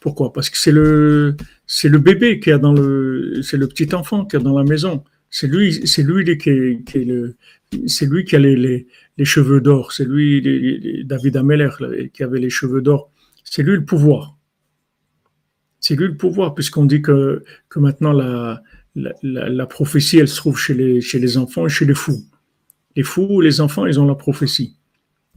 Pourquoi? 0.00 0.32
Parce 0.32 0.48
que 0.48 0.56
c'est 0.56 0.72
le, 0.72 1.36
c'est 1.66 1.90
le 1.90 1.98
bébé 1.98 2.40
qui 2.40 2.50
a 2.50 2.58
dans 2.58 2.72
le, 2.72 3.42
c'est 3.42 3.58
le 3.58 3.68
petit 3.68 3.94
enfant 3.94 4.24
qui 4.24 4.36
a 4.36 4.38
dans 4.38 4.56
la 4.56 4.64
maison. 4.64 5.04
C'est 5.28 5.46
lui, 5.46 5.86
c'est 5.86 6.02
lui 6.02 6.38
qui, 6.38 6.48
est, 6.48 6.94
le, 6.94 7.36
c'est 7.86 8.06
lui 8.06 8.24
qui 8.24 8.34
a 8.34 8.38
les, 8.38 8.56
les, 8.56 9.24
cheveux 9.24 9.60
d'or. 9.60 9.92
C'est 9.92 10.06
lui, 10.06 11.04
David 11.04 11.36
Ameller, 11.36 11.70
qui 12.12 12.22
avait 12.22 12.40
les 12.40 12.50
cheveux 12.50 12.80
d'or. 12.80 13.12
C'est 13.44 13.62
lui 13.62 13.74
le 13.74 13.84
pouvoir. 13.84 14.36
C'est 15.80 15.96
lui 15.96 16.06
le 16.06 16.16
pouvoir, 16.16 16.54
puisqu'on 16.54 16.84
dit 16.84 17.02
que, 17.02 17.42
que 17.68 17.78
maintenant 17.78 18.12
la, 18.12 18.62
la, 18.94 19.12
la, 19.22 19.66
prophétie, 19.66 20.18
elle 20.18 20.28
se 20.28 20.36
trouve 20.36 20.58
chez 20.58 20.74
les, 20.74 21.00
chez 21.00 21.18
les 21.18 21.38
enfants 21.38 21.66
et 21.66 21.70
chez 21.70 21.86
les 21.86 21.94
fous. 21.94 22.22
Les 22.96 23.02
fous, 23.02 23.40
les 23.40 23.60
enfants, 23.60 23.86
ils 23.86 23.98
ont 23.98 24.06
la 24.06 24.14
prophétie. 24.14 24.76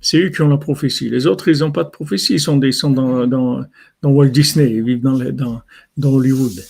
C'est 0.02 0.18
eux 0.22 0.30
qui 0.30 0.42
ont 0.42 0.50
la 0.50 0.58
prophétie. 0.58 1.10
Les 1.10 1.28
autres, 1.28 1.48
ils 1.48 1.60
n'ont 1.60 1.72
pas 1.72 1.86
de 1.86 1.90
prophétie. 1.90 2.34
Ils 2.34 2.40
sont, 2.40 2.58
des, 2.58 2.74
sont 2.74 2.90
dans, 2.90 3.26
dans, 3.26 3.64
dans, 4.02 4.10
Walt 4.10 4.30
Disney, 4.30 4.70
ils 4.70 4.84
vivent 4.84 5.02
dans, 5.02 5.18
dans, 5.32 5.62
dans 5.96 6.10
Hollywood. 6.10 6.62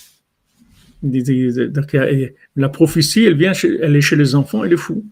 La 2.56 2.70
prophétie, 2.70 3.26
elle, 3.26 3.36
vient 3.36 3.54
elle 3.54 3.96
est 3.96 4.02
chez 4.02 4.16
les 4.16 4.36
enfants 4.36 4.64
et 4.64 4.70
les 4.70 4.78
fous. 4.78 5.04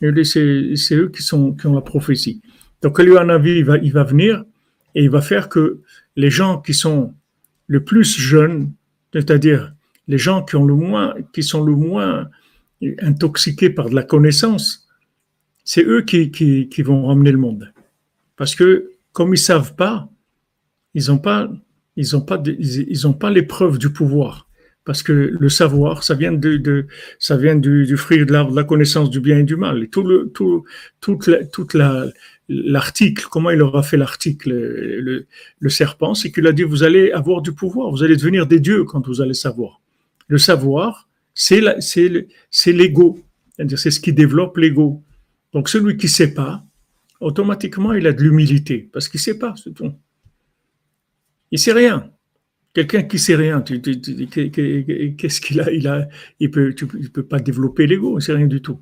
C'est 0.00 0.94
eux 0.94 1.08
qui, 1.08 1.22
sont, 1.22 1.52
qui 1.52 1.66
ont 1.66 1.74
la 1.74 1.80
prophétie. 1.80 2.42
Donc, 2.82 3.00
Elianavi, 3.00 3.58
il 3.58 3.64
va, 3.64 3.78
il 3.78 3.92
va 3.92 4.04
venir 4.04 4.44
et 4.94 5.04
il 5.04 5.10
va 5.10 5.22
faire 5.22 5.48
que 5.48 5.80
les 6.14 6.30
gens 6.30 6.60
qui 6.60 6.74
sont 6.74 7.14
le 7.66 7.84
plus 7.84 8.18
jeunes, 8.18 8.72
c'est-à-dire 9.12 9.74
les 10.08 10.18
gens 10.18 10.44
qui, 10.44 10.56
ont 10.56 10.64
le 10.64 10.74
moins, 10.74 11.14
qui 11.32 11.42
sont 11.42 11.64
le 11.64 11.74
moins 11.74 12.28
intoxiqués 13.00 13.70
par 13.70 13.90
de 13.90 13.94
la 13.94 14.02
connaissance, 14.02 14.86
c'est 15.64 15.84
eux 15.84 16.02
qui, 16.02 16.82
vont 16.82 17.06
ramener 17.06 17.32
le 17.32 17.38
monde. 17.38 17.72
Parce 18.36 18.54
que 18.54 18.92
comme 19.12 19.34
ils 19.34 19.38
savent 19.38 19.74
pas, 19.74 20.08
ils 20.94 21.08
n'ont 21.08 21.18
pas, 21.18 21.50
ils 21.96 22.16
ont 22.16 22.20
pas, 22.20 22.40
ont 23.04 23.12
pas 23.12 23.30
l'épreuve 23.30 23.78
du 23.78 23.90
pouvoir. 23.90 24.45
Parce 24.86 25.02
que 25.02 25.12
le 25.12 25.48
savoir, 25.48 26.04
ça 26.04 26.14
vient 26.14 26.32
de, 26.32 26.56
de 26.56 26.86
ça 27.18 27.36
vient 27.36 27.56
du, 27.56 27.84
du 27.84 27.96
fruit 27.96 28.24
de 28.24 28.32
l'arbre 28.32 28.52
de 28.52 28.56
la 28.56 28.64
connaissance 28.64 29.10
du 29.10 29.20
bien 29.20 29.40
et 29.40 29.42
du 29.42 29.56
mal. 29.56 29.82
Et 29.82 29.88
tout 29.88 30.04
le, 30.04 30.30
tout, 30.32 30.64
toute 31.00 31.26
la, 31.26 31.44
toute 31.44 31.74
la, 31.74 32.06
l'article, 32.48 33.26
comment 33.28 33.50
il 33.50 33.60
aura 33.62 33.82
fait 33.82 33.96
l'article, 33.96 34.50
le, 34.50 35.26
le, 35.58 35.68
serpent, 35.70 36.14
c'est 36.14 36.30
qu'il 36.30 36.46
a 36.46 36.52
dit, 36.52 36.62
vous 36.62 36.84
allez 36.84 37.10
avoir 37.10 37.42
du 37.42 37.52
pouvoir, 37.52 37.90
vous 37.90 38.04
allez 38.04 38.16
devenir 38.16 38.46
des 38.46 38.60
dieux 38.60 38.84
quand 38.84 39.04
vous 39.06 39.20
allez 39.20 39.34
savoir. 39.34 39.80
Le 40.28 40.38
savoir, 40.38 41.08
c'est 41.34 41.60
l'ego, 42.66 43.18
c'est-à-dire 43.56 43.78
c'est 43.78 43.90
ce 43.90 44.00
qui 44.00 44.12
développe 44.12 44.56
l'ego. 44.56 45.02
Donc 45.52 45.68
celui 45.68 45.96
qui 45.96 46.08
sait 46.08 46.32
pas, 46.32 46.64
automatiquement 47.20 47.92
il 47.92 48.06
a 48.06 48.12
de 48.12 48.22
l'humilité, 48.22 48.88
parce 48.92 49.08
qu'il 49.08 49.20
sait 49.20 49.38
pas, 49.38 49.54
c'est 49.62 49.74
tout. 49.74 49.92
Il 51.50 51.58
sait 51.58 51.72
rien. 51.72 52.10
Quelqu'un 52.76 53.04
qui 53.04 53.18
sait 53.18 53.36
rien, 53.36 53.62
qu'est-ce 53.62 55.40
qu'il 55.40 55.60
a 55.62 55.72
Il 55.72 55.88
a, 55.88 56.08
il 56.40 56.50
peut, 56.50 56.74
peut 57.10 57.22
pas 57.22 57.38
développer 57.40 57.86
l'ego, 57.86 58.18
il 58.18 58.22
sait 58.22 58.34
rien 58.34 58.46
du 58.46 58.60
tout. 58.60 58.78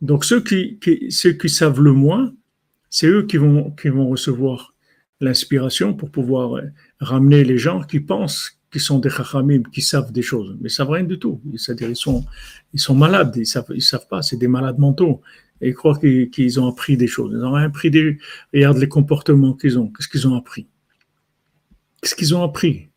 Donc 0.00 0.24
ceux 0.24 0.40
qui, 0.42 0.78
savent 1.10 1.82
le 1.82 1.92
moins, 1.92 2.32
c'est 2.88 3.08
eux 3.08 3.26
qui 3.26 3.36
vont, 3.36 3.74
recevoir 4.08 4.74
l'inspiration 5.20 5.92
pour 5.92 6.10
pouvoir 6.10 6.62
ramener 6.98 7.44
les 7.44 7.58
gens 7.58 7.82
qui 7.82 8.00
pensent 8.00 8.58
qui 8.72 8.80
sont 8.80 9.00
des 9.00 9.10
chachamim, 9.10 9.64
qui 9.70 9.82
savent 9.82 10.10
des 10.10 10.22
choses, 10.22 10.56
mais 10.58 10.70
ils 10.70 10.72
savent 10.72 10.88
rien 10.88 11.04
du 11.04 11.18
tout. 11.18 11.42
C'est-à-dire 11.56 11.90
ils 11.90 11.94
sont, 11.94 12.24
malades, 12.94 13.34
ils 13.36 13.44
savent, 13.44 13.66
savent 13.80 14.08
pas, 14.08 14.22
c'est 14.22 14.38
des 14.38 14.48
malades 14.48 14.78
mentaux. 14.78 15.20
Et 15.60 15.68
ils 15.68 15.74
croient 15.74 15.98
qu'ils 15.98 16.58
ont 16.58 16.68
appris 16.68 16.96
des 16.96 17.06
choses. 17.06 17.32
Ils 17.34 17.40
n'ont 17.40 17.52
rien 17.52 17.66
appris 17.66 17.90
des. 17.90 18.16
Regarde 18.54 18.78
les 18.78 18.88
comportements 18.88 19.52
qu'ils 19.52 19.78
ont. 19.78 19.88
Qu'est-ce 19.88 20.08
qu'ils 20.08 20.26
ont 20.26 20.36
appris? 20.36 20.68
Qu'est-ce 22.02 22.16
qu'ils 22.16 22.34
ont 22.34 22.42
appris? 22.42 22.88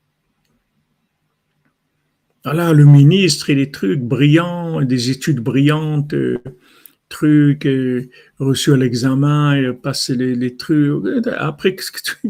Voilà, 2.43 2.73
le 2.73 2.85
ministre 2.85 3.49
et 3.51 3.55
les 3.55 3.71
trucs 3.71 4.01
brillants, 4.01 4.81
des 4.81 5.11
études 5.11 5.39
brillantes, 5.39 6.13
euh, 6.13 6.39
trucs 7.07 7.67
euh, 7.67 8.09
reçus 8.39 8.73
à 8.73 8.77
l'examen, 8.77 9.55
et 9.55 9.73
passer 9.73 10.15
les, 10.15 10.55
trucs. 10.55 11.03
Après, 11.37 11.75
qu'est-ce 11.75 11.91
que 11.91 12.29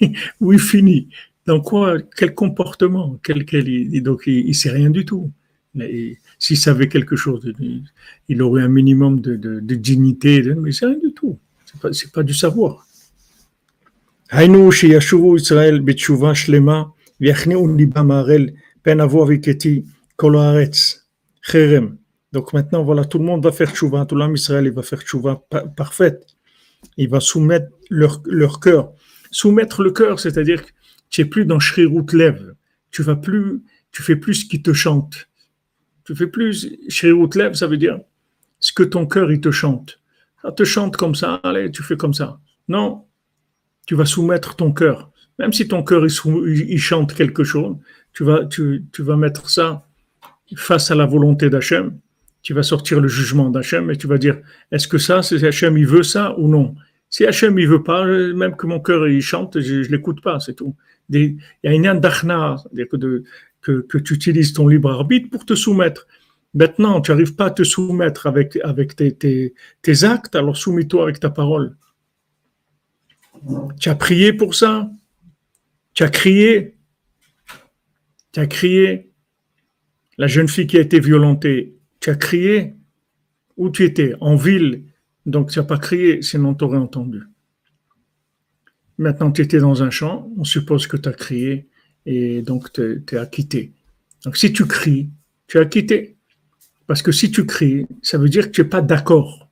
oui, 0.40 0.58
fini 0.58 1.08
dans 1.46 1.60
quoi, 1.60 1.96
quel 2.16 2.34
comportement, 2.34 3.18
quel, 3.22 3.46
quel, 3.46 4.02
donc 4.02 4.24
il, 4.26 4.48
ne 4.48 4.52
sait 4.52 4.70
rien 4.70 4.90
du 4.90 5.06
tout. 5.06 5.32
S'il 6.38 6.58
savait 6.58 6.88
quelque 6.88 7.16
chose, 7.16 7.50
il, 8.28 8.42
aurait 8.42 8.62
un 8.62 8.68
minimum 8.68 9.20
de, 9.20 9.34
de, 9.36 9.60
de 9.60 9.74
dignité, 9.76 10.42
mais 10.42 10.72
c'est 10.72 10.86
rien 10.86 10.98
du 11.02 11.14
tout. 11.14 11.38
C'est 11.64 11.80
pas, 11.80 11.90
pas 12.12 12.22
du 12.22 12.34
savoir. 12.34 12.87
Donc 22.32 22.52
maintenant, 22.52 22.84
voilà, 22.84 23.04
tout 23.04 23.18
le 23.18 23.24
monde 23.24 23.42
va 23.42 23.52
faire 23.52 23.74
tchouva, 23.74 24.04
tout 24.04 24.14
l'homme 24.14 24.34
Israël 24.34 24.70
va 24.70 24.82
faire 24.82 25.00
tchouva 25.00 25.42
parfaite. 25.76 26.26
Il 26.96 27.08
va 27.08 27.20
soumettre 27.20 27.68
leur, 27.88 28.60
cœur. 28.60 28.92
Soumettre 29.30 29.82
le 29.82 29.90
cœur, 29.92 30.20
c'est-à-dire 30.20 30.62
tu 31.08 31.22
es 31.22 31.24
plus 31.24 31.46
dans 31.46 31.58
Shrirut 31.58 32.12
Lev. 32.12 32.54
Tu 32.90 33.02
vas 33.02 33.16
plus, 33.16 33.62
tu 33.92 34.02
fais 34.02 34.16
plus 34.16 34.34
ce 34.34 34.44
qui 34.44 34.60
te 34.62 34.72
chante. 34.72 35.28
Tu 36.04 36.14
fais 36.14 36.26
plus 36.26 36.68
Shrirut 36.88 37.30
Lev, 37.34 37.54
ça 37.54 37.66
veut 37.66 37.78
dire 37.78 37.98
ce 38.60 38.72
que 38.72 38.82
ton 38.82 39.06
cœur 39.06 39.32
il 39.32 39.40
te 39.40 39.50
chante. 39.50 40.00
Ça 40.42 40.52
te 40.52 40.64
chante 40.64 40.96
comme 40.96 41.14
ça, 41.14 41.40
allez, 41.42 41.70
tu 41.70 41.82
fais 41.82 41.96
comme 41.96 42.14
ça. 42.14 42.40
Non, 42.68 43.06
tu 43.88 43.94
vas 43.94 44.04
soumettre 44.04 44.54
ton 44.54 44.70
cœur. 44.70 45.10
Même 45.38 45.54
si 45.54 45.66
ton 45.66 45.82
cœur 45.82 46.04
il, 46.04 46.78
chante 46.78 47.14
quelque 47.14 47.42
chose, 47.42 47.76
tu 48.12 48.22
vas, 48.22 49.16
mettre 49.16 49.48
ça 49.48 49.86
face 50.56 50.90
à 50.90 50.94
la 50.94 51.06
volonté 51.06 51.48
d'Hachem. 51.48 51.98
Tu 52.42 52.52
vas 52.52 52.62
sortir 52.62 53.00
le 53.00 53.08
jugement 53.08 53.48
d'Hachem 53.48 53.90
et 53.90 53.96
tu 53.96 54.06
vas 54.06 54.18
dire 54.18 54.36
est-ce 54.72 54.88
que 54.88 54.98
ça, 54.98 55.22
c'est 55.22 55.42
Hachem, 55.42 55.78
il 55.78 55.86
veut 55.86 56.02
ça 56.02 56.38
ou 56.38 56.48
non? 56.48 56.74
Si 57.08 57.24
Hachem, 57.24 57.58
il 57.58 57.66
veut 57.66 57.82
pas, 57.82 58.04
même 58.04 58.56
que 58.56 58.66
mon 58.66 58.80
cœur 58.80 59.08
il 59.08 59.22
chante, 59.22 59.58
je, 59.58 59.82
je 59.82 59.90
l'écoute 59.90 60.20
pas, 60.20 60.38
c'est 60.38 60.54
tout 60.54 60.76
il 61.10 61.38
y 61.64 61.68
a 61.68 61.72
une 61.72 62.00
d'achna, 62.00 62.56
que, 62.76 63.22
que, 63.62 63.80
que 63.80 63.98
tu 63.98 64.14
utilises 64.14 64.52
ton 64.52 64.68
libre 64.68 64.90
arbitre 64.90 65.30
pour 65.30 65.46
te 65.46 65.54
soumettre. 65.54 66.06
Maintenant, 66.54 67.00
tu 67.00 67.10
n'arrives 67.10 67.34
pas 67.34 67.46
à 67.46 67.50
te 67.50 67.62
soumettre 67.62 68.26
avec, 68.26 68.58
tes, 68.96 69.12
tes, 69.12 69.54
tes 69.82 70.04
actes, 70.04 70.34
alors 70.36 70.56
soumis-toi 70.56 71.02
avec 71.02 71.20
ta 71.20 71.30
parole. 71.30 71.76
Tu 73.78 73.88
as 73.88 73.94
prié 73.94 74.32
pour 74.32 74.54
ça? 74.54 74.90
Tu 75.94 76.02
as 76.02 76.08
crié? 76.08 76.76
Tu 78.32 78.40
as 78.40 78.46
crié? 78.46 79.10
La 80.16 80.26
jeune 80.26 80.48
fille 80.48 80.66
qui 80.66 80.76
a 80.76 80.80
été 80.80 81.00
violentée, 81.00 81.76
tu 82.00 82.10
as 82.10 82.16
crié? 82.16 82.74
Où 83.56 83.70
tu 83.70 83.84
étais 83.84 84.14
En 84.20 84.36
ville. 84.36 84.84
Donc 85.26 85.50
tu 85.50 85.58
n'as 85.58 85.64
pas 85.64 85.78
crié, 85.78 86.22
sinon 86.22 86.54
tu 86.54 86.64
aurais 86.64 86.78
entendu. 86.78 87.22
Maintenant, 88.96 89.30
tu 89.30 89.42
étais 89.42 89.60
dans 89.60 89.82
un 89.82 89.90
champ, 89.90 90.30
on 90.36 90.44
suppose 90.44 90.86
que 90.86 90.96
tu 90.96 91.08
as 91.08 91.12
crié 91.12 91.68
et 92.06 92.42
donc 92.42 92.72
tu 92.72 93.04
es 93.12 93.16
acquitté. 93.16 93.72
Donc 94.24 94.36
si 94.36 94.52
tu 94.52 94.66
cries, 94.66 95.10
tu 95.46 95.58
es 95.58 95.60
acquitté. 95.60 96.16
Parce 96.86 97.02
que 97.02 97.12
si 97.12 97.30
tu 97.30 97.44
cries, 97.44 97.86
ça 98.02 98.18
veut 98.18 98.28
dire 98.28 98.46
que 98.46 98.52
tu 98.52 98.62
n'es 98.62 98.68
pas 98.68 98.80
d'accord. 98.80 99.50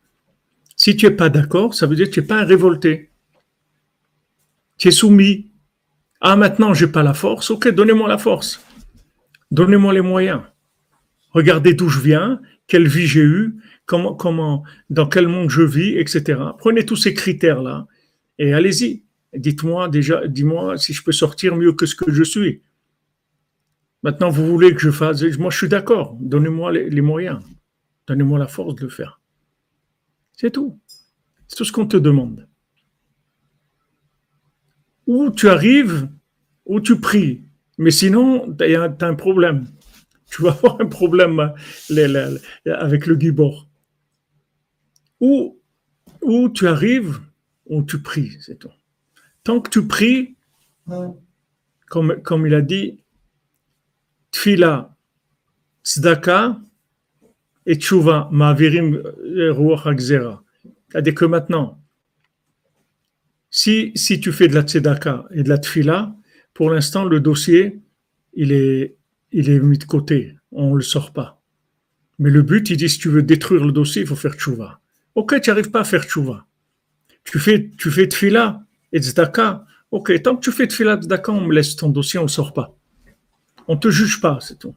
Si 0.75 0.97
tu 0.97 1.07
n'es 1.07 1.13
pas 1.13 1.29
d'accord, 1.29 1.75
ça 1.75 1.87
veut 1.87 1.95
dire 1.95 2.09
que 2.09 2.15
tu 2.15 2.21
n'es 2.21 2.27
pas 2.27 2.45
révolté. 2.45 3.11
Tu 4.79 4.89
es 4.89 4.91
soumis. 4.91 5.53
Ah, 6.21 6.37
maintenant, 6.37 6.75
je 6.75 6.85
n'ai 6.85 6.93
pas 6.93 7.03
la 7.03 7.15
force. 7.15 7.51
Ok, 7.51 7.69
donnez-moi 7.69 8.09
la 8.09 8.19
force. 8.19 8.65
Donnez-moi 9.51 9.93
les 9.95 10.01
moyens. 10.01 10.43
Regardez 11.31 11.75
d'où 11.75 11.89
je 11.89 12.01
viens, 12.01 12.41
quelle 12.67 12.89
vie 12.89 13.07
j'ai 13.07 13.21
eue, 13.21 13.57
comment, 13.85 14.15
comment, 14.15 14.65
dans 14.91 15.07
quel 15.07 15.29
monde 15.29 15.51
je 15.51 15.63
vis, 15.63 15.99
etc. 15.99 16.41
Prenez 16.59 16.85
tous 16.87 16.97
ces 16.97 17.15
critères-là 17.15 17.87
et 18.39 18.53
allez-y. 18.53 19.05
Dites-moi 19.35 19.89
déjà, 19.89 20.27
dis-moi 20.27 20.79
si 20.79 20.95
je 20.95 21.03
peux 21.03 21.13
sortir 21.13 21.57
mieux 21.57 21.73
que 21.73 21.85
ce 21.85 21.95
que 21.95 22.11
je 22.11 22.23
suis. 22.23 22.63
Maintenant, 24.03 24.31
vous 24.31 24.47
voulez 24.47 24.73
que 24.73 24.81
je 24.81 24.91
fasse, 24.91 25.23
moi 25.39 25.51
je 25.51 25.59
suis 25.59 25.69
d'accord, 25.69 26.17
donnez-moi 26.21 26.73
les, 26.73 27.01
moyens, 27.01 27.41
donnez-moi 28.07 28.39
la 28.39 28.47
force 28.47 28.75
de 28.77 28.83
le 28.83 28.89
faire. 28.89 29.21
C'est 30.33 30.51
tout. 30.51 30.79
C'est 31.49 31.57
tout 31.57 31.65
ce 31.65 31.73
qu'on 31.73 31.87
te 31.87 31.97
demande. 31.97 32.49
Ou 35.07 35.31
tu 35.31 35.49
arrives, 35.49 36.09
ou 36.65 36.81
tu 36.81 37.01
pries. 37.01 37.43
Mais 37.79 37.91
sinon, 37.91 38.53
tu 38.55 38.77
as, 38.77 38.97
un 39.01 39.15
problème. 39.15 39.67
Tu 40.29 40.43
vas 40.43 40.51
avoir 40.51 40.81
un 40.81 40.87
problème 40.87 41.55
avec 42.67 43.07
le 43.07 43.15
gibor. 43.19 43.69
Ou, 45.21 45.57
ou 46.21 46.49
tu 46.49 46.67
arrives, 46.67 47.21
ou 47.65 47.85
tu 47.85 48.03
pries, 48.03 48.37
c'est 48.41 48.59
tout. 48.59 48.73
Tant 49.45 49.61
que 49.61 49.71
tu 49.71 49.87
pries, 49.87 50.35
comme, 51.89 52.21
comme 52.23 52.47
il 52.49 52.55
a 52.55 52.61
dit, 52.61 53.05
tfila, 54.33 54.97
tzedaka 55.85 56.59
et 57.65 57.77
tchouva, 57.77 58.29
ma'avirim 58.33 59.01
ruach 59.53 59.87
C'est-à-dire 59.97 61.15
que 61.15 61.25
maintenant, 61.25 61.81
si, 63.57 63.93
si 63.95 64.21
tu 64.21 64.33
fais 64.33 64.49
de 64.49 64.55
la 64.55 64.61
tzedaka 64.61 65.25
et 65.31 65.43
de 65.43 65.49
la 65.49 65.57
tfila, 65.57 66.15
pour 66.53 66.69
l'instant, 66.69 67.07
le 67.07 67.21
dossier, 67.21 67.81
il 68.35 68.53
est, 68.53 68.97
il 69.33 69.49
est 69.49 69.61
mis 69.61 69.79
de 69.79 69.85
côté. 69.85 70.37
On 70.53 70.73
ne 70.73 70.77
le 70.77 70.83
sort 70.83 71.15
pas. 71.15 71.41
Mais 72.19 72.29
le 72.29 72.43
but, 72.43 72.69
il 72.69 72.77
dit, 72.77 72.91
si 72.91 72.99
tu 72.99 73.09
veux 73.09 73.23
détruire 73.23 73.65
le 73.65 73.73
dossier, 73.73 74.03
il 74.03 74.09
faut 74.09 74.15
faire 74.15 74.35
tchouva. 74.35 74.81
Ok, 75.15 75.41
tu 75.41 75.49
n'arrives 75.49 75.71
pas 75.71 75.81
à 75.81 75.85
faire 75.85 76.05
tchouva. 76.05 76.45
Tu 77.25 77.39
fais, 77.39 77.71
tu 77.79 77.91
fais 77.91 78.07
tfila 78.07 78.63
et 78.93 79.01
tzedaka. 79.01 79.65
Ok, 79.91 80.13
tant 80.21 80.37
que 80.37 80.43
tu 80.43 80.53
fais 80.53 80.67
tfila 80.67 80.97
et 80.97 81.01
tzedaka, 81.01 81.33
on 81.33 81.47
me 81.47 81.55
laisse 81.55 81.77
ton 81.77 81.89
dossier, 81.89 82.19
on 82.19 82.25
ne 82.25 82.29
sort 82.29 82.53
pas. 82.53 82.77
On 83.69 83.77
ne 83.77 83.81
te 83.81 83.89
juge 83.89 84.21
pas, 84.21 84.39
c'est 84.43 84.59
tout. 84.59 84.75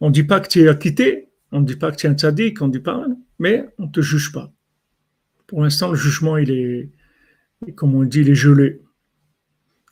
On 0.00 0.08
ne 0.08 0.12
dit 0.12 0.24
pas 0.24 0.40
que 0.40 0.48
tu 0.48 0.62
es 0.62 0.68
acquitté, 0.68 1.28
on 1.52 1.60
ne 1.60 1.66
dit 1.66 1.76
pas 1.76 1.92
que 1.92 1.96
tu 1.98 2.08
es 2.08 2.10
un 2.10 2.14
tzaddik, 2.14 2.60
on 2.60 2.66
ne 2.66 2.72
dit 2.72 2.80
pas, 2.80 3.06
mais 3.38 3.64
on 3.78 3.86
ne 3.86 3.92
te 3.92 4.00
juge 4.00 4.32
pas. 4.32 4.50
Pour 5.46 5.62
l'instant, 5.62 5.90
le 5.90 5.96
jugement, 5.96 6.36
il 6.36 6.50
est, 6.50 6.90
comme 7.74 7.94
on 7.94 8.04
dit, 8.04 8.20
il 8.20 8.34
gelé. 8.34 8.80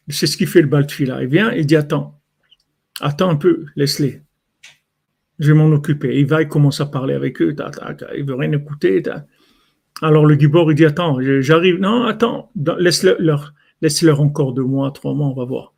C'est 0.09 0.27
ce 0.27 0.37
qui 0.37 0.47
fait 0.47 0.63
le 0.63 0.69
Baltfila. 0.69 1.23
Il 1.23 1.29
vient, 1.29 1.53
il 1.53 1.67
dit 1.67 1.77
Attends, 1.77 2.21
attends 3.01 3.31
un 3.31 3.37
peu, 3.37 3.67
laisse-les. 3.77 4.23
Je 5.39 5.53
vais 5.53 5.59
m'en 5.59 5.71
occuper. 5.73 6.19
Il 6.19 6.27
va, 6.27 6.43
il 6.43 6.49
commence 6.49 6.81
à 6.81 6.87
parler 6.87 7.15
avec 7.15 7.41
eux. 7.41 7.55
il 8.17 8.25
veut 8.25 8.35
rien 8.35 8.53
écouter. 8.53 9.03
Alors 10.01 10.27
le 10.27 10.39
Gibor, 10.39 10.71
il 10.73 10.75
dit 10.75 10.85
Attends, 10.85 11.19
j'arrive. 11.41 11.79
Non, 11.79 12.05
attends, 12.05 12.51
laisse-leur 12.79 13.55
laisse 13.81 14.03
-leur 14.03 14.21
encore 14.21 14.53
deux 14.55 14.65
mois, 14.65 14.91
trois 14.93 15.15
mois, 15.15 15.29
on 15.29 15.35
va 15.35 15.45
voir. 15.45 15.75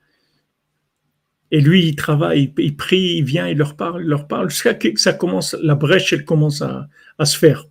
Et 1.51 1.61
lui, 1.61 1.87
il 1.87 1.97
travaille, 1.97 2.53
il, 2.59 2.77
prie, 2.77 3.16
il 3.18 3.25
vient, 3.25 3.47
il 3.49 3.57
leur 3.57 3.77
parle, 3.77 4.03
il 4.03 4.09
leur 4.09 4.27
parle, 4.27 4.51
jusqu'à 4.51 4.75
que 4.75 4.99
ça 4.99 5.12
commence, 5.12 5.55
la 5.62 5.75
brèche, 5.75 6.12
elle 6.12 6.25
commence 6.25 6.62
à 6.62 7.25
se 7.25 7.39
faire. 7.39 7.66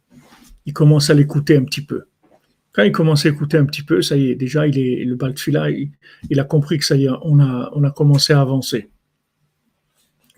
Il 0.65 0.73
commence 0.73 1.09
à 1.09 1.13
l'écouter 1.13 1.57
un 1.57 1.63
petit 1.63 1.81
peu. 1.85 2.05
Quand 2.73 2.83
il 2.83 2.91
commence 2.91 3.25
à 3.25 3.29
écouter 3.29 3.57
un 3.57 3.65
petit 3.65 3.83
peu, 3.83 4.01
ça 4.01 4.17
y 4.17 4.31
est, 4.31 4.35
déjà, 4.35 4.67
il 4.67 4.79
est, 4.79 5.05
le 5.05 5.15
Baltfila, 5.15 5.69
il, 5.69 5.91
il 6.29 6.39
a 6.39 6.43
compris 6.43 6.79
que 6.79 6.85
ça 6.85 6.95
y 6.95 7.05
est, 7.05 7.09
on 7.21 7.39
a, 7.39 7.71
on 7.73 7.83
a 7.83 7.91
commencé 7.91 8.33
à 8.33 8.41
avancer. 8.41 8.89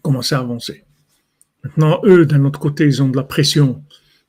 Commencé 0.02 0.36
à 0.36 0.40
avancer. 0.40 0.84
Maintenant, 1.64 2.02
eux, 2.04 2.26
d'un 2.26 2.44
autre 2.44 2.60
côté, 2.60 2.86
ils 2.86 3.02
ont 3.02 3.08
de 3.08 3.16
la 3.16 3.24
pression. 3.24 3.84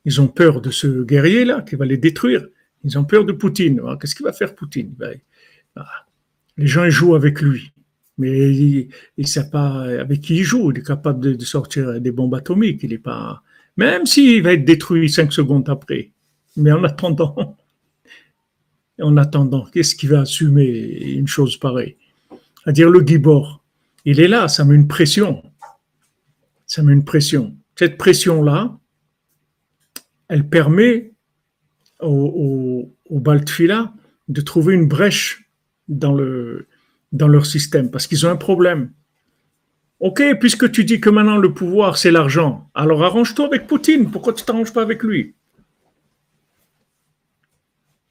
Ils 0.05 0.21
ont 0.21 0.29
peur 0.29 0.61
de 0.61 0.71
ce 0.71 1.03
guerrier-là 1.03 1.63
qui 1.63 1.75
va 1.75 1.85
les 1.85 1.99
détruire. 1.99 2.47
Ils 2.85 2.97
ont 2.97 3.05
peur 3.05 3.25
de 3.25 3.33
Poutine. 3.33 3.83
Ah, 3.87 3.99
qu'est-ce 4.01 4.15
qu'il 4.15 4.25
va 4.25 4.33
faire, 4.33 4.55
Poutine? 4.55 4.95
Ben, 4.97 5.19
ah, 5.75 6.07
Les 6.57 6.69
gens 6.69 6.85
ils 6.85 6.91
jouent 6.91 7.17
avec 7.17 7.43
lui. 7.43 7.73
Mais 8.19 8.55
il 8.55 8.89
ne 9.19 9.27
sait 9.27 9.51
pas 9.51 9.83
avec 9.83 10.21
qui 10.21 10.37
il 10.37 10.45
joue. 10.45 10.71
Il 10.71 10.79
est 10.79 10.87
capable 10.87 11.21
de, 11.21 11.35
de 11.35 11.45
sortir 11.45 12.01
des 12.01 12.13
bombes 12.13 12.35
atomiques. 12.35 12.85
Il 12.85 12.93
est 12.93 12.99
pas. 12.99 13.43
Même 13.77 14.07
s'il 14.07 14.43
va 14.43 14.55
être 14.55 14.65
détruit 14.65 15.11
cinq 15.11 15.33
secondes 15.33 15.69
après. 15.69 16.13
Mais 16.57 16.73
en 16.73 16.85
attendant, 16.85 17.57
en 19.01 19.17
attendant, 19.17 19.67
qu'est-ce 19.73 19.95
qui 19.95 20.07
va 20.07 20.21
assumer 20.21 20.67
une 21.13 21.29
chose 21.29 21.57
pareille? 21.57 21.97
À 22.65 22.73
dire 22.73 22.91
le 22.91 23.07
Gibor, 23.07 23.63
il 24.05 24.21
est 24.21 24.29
là, 24.29 24.49
ça 24.49 24.65
met 24.65 24.75
une 24.75 24.89
pression. 24.89 25.43
Ça 26.67 26.83
met 26.83 26.93
une 26.93 27.05
pression. 27.05 27.57
Cette 27.77 27.99
pression-là, 27.99 28.79
elle 30.29 30.49
permet 30.49 31.13
au, 32.01 32.93
au, 33.09 33.21
Baltfila 33.21 33.93
de 34.29 34.41
trouver 34.41 34.75
une 34.75 34.89
brèche 34.89 35.51
dans 35.89 36.13
leur 36.15 37.47
système, 37.47 37.91
parce 37.91 38.07
qu'ils 38.07 38.27
ont 38.27 38.31
un 38.31 38.37
problème. 38.37 38.93
Ok, 39.99 40.23
puisque 40.39 40.71
tu 40.71 40.85
dis 40.85 41.01
que 41.01 41.09
maintenant 41.09 41.39
le 41.39 41.55
pouvoir 41.55 41.97
c'est 41.97 42.11
l'argent, 42.11 42.71
alors 42.75 43.03
arrange-toi 43.03 43.47
avec 43.47 43.67
Poutine. 43.67 44.11
Pourquoi 44.11 44.35
tu 44.35 44.45
t'arranges 44.45 44.73
pas 44.73 44.83
avec 44.83 45.03
lui? 45.03 45.35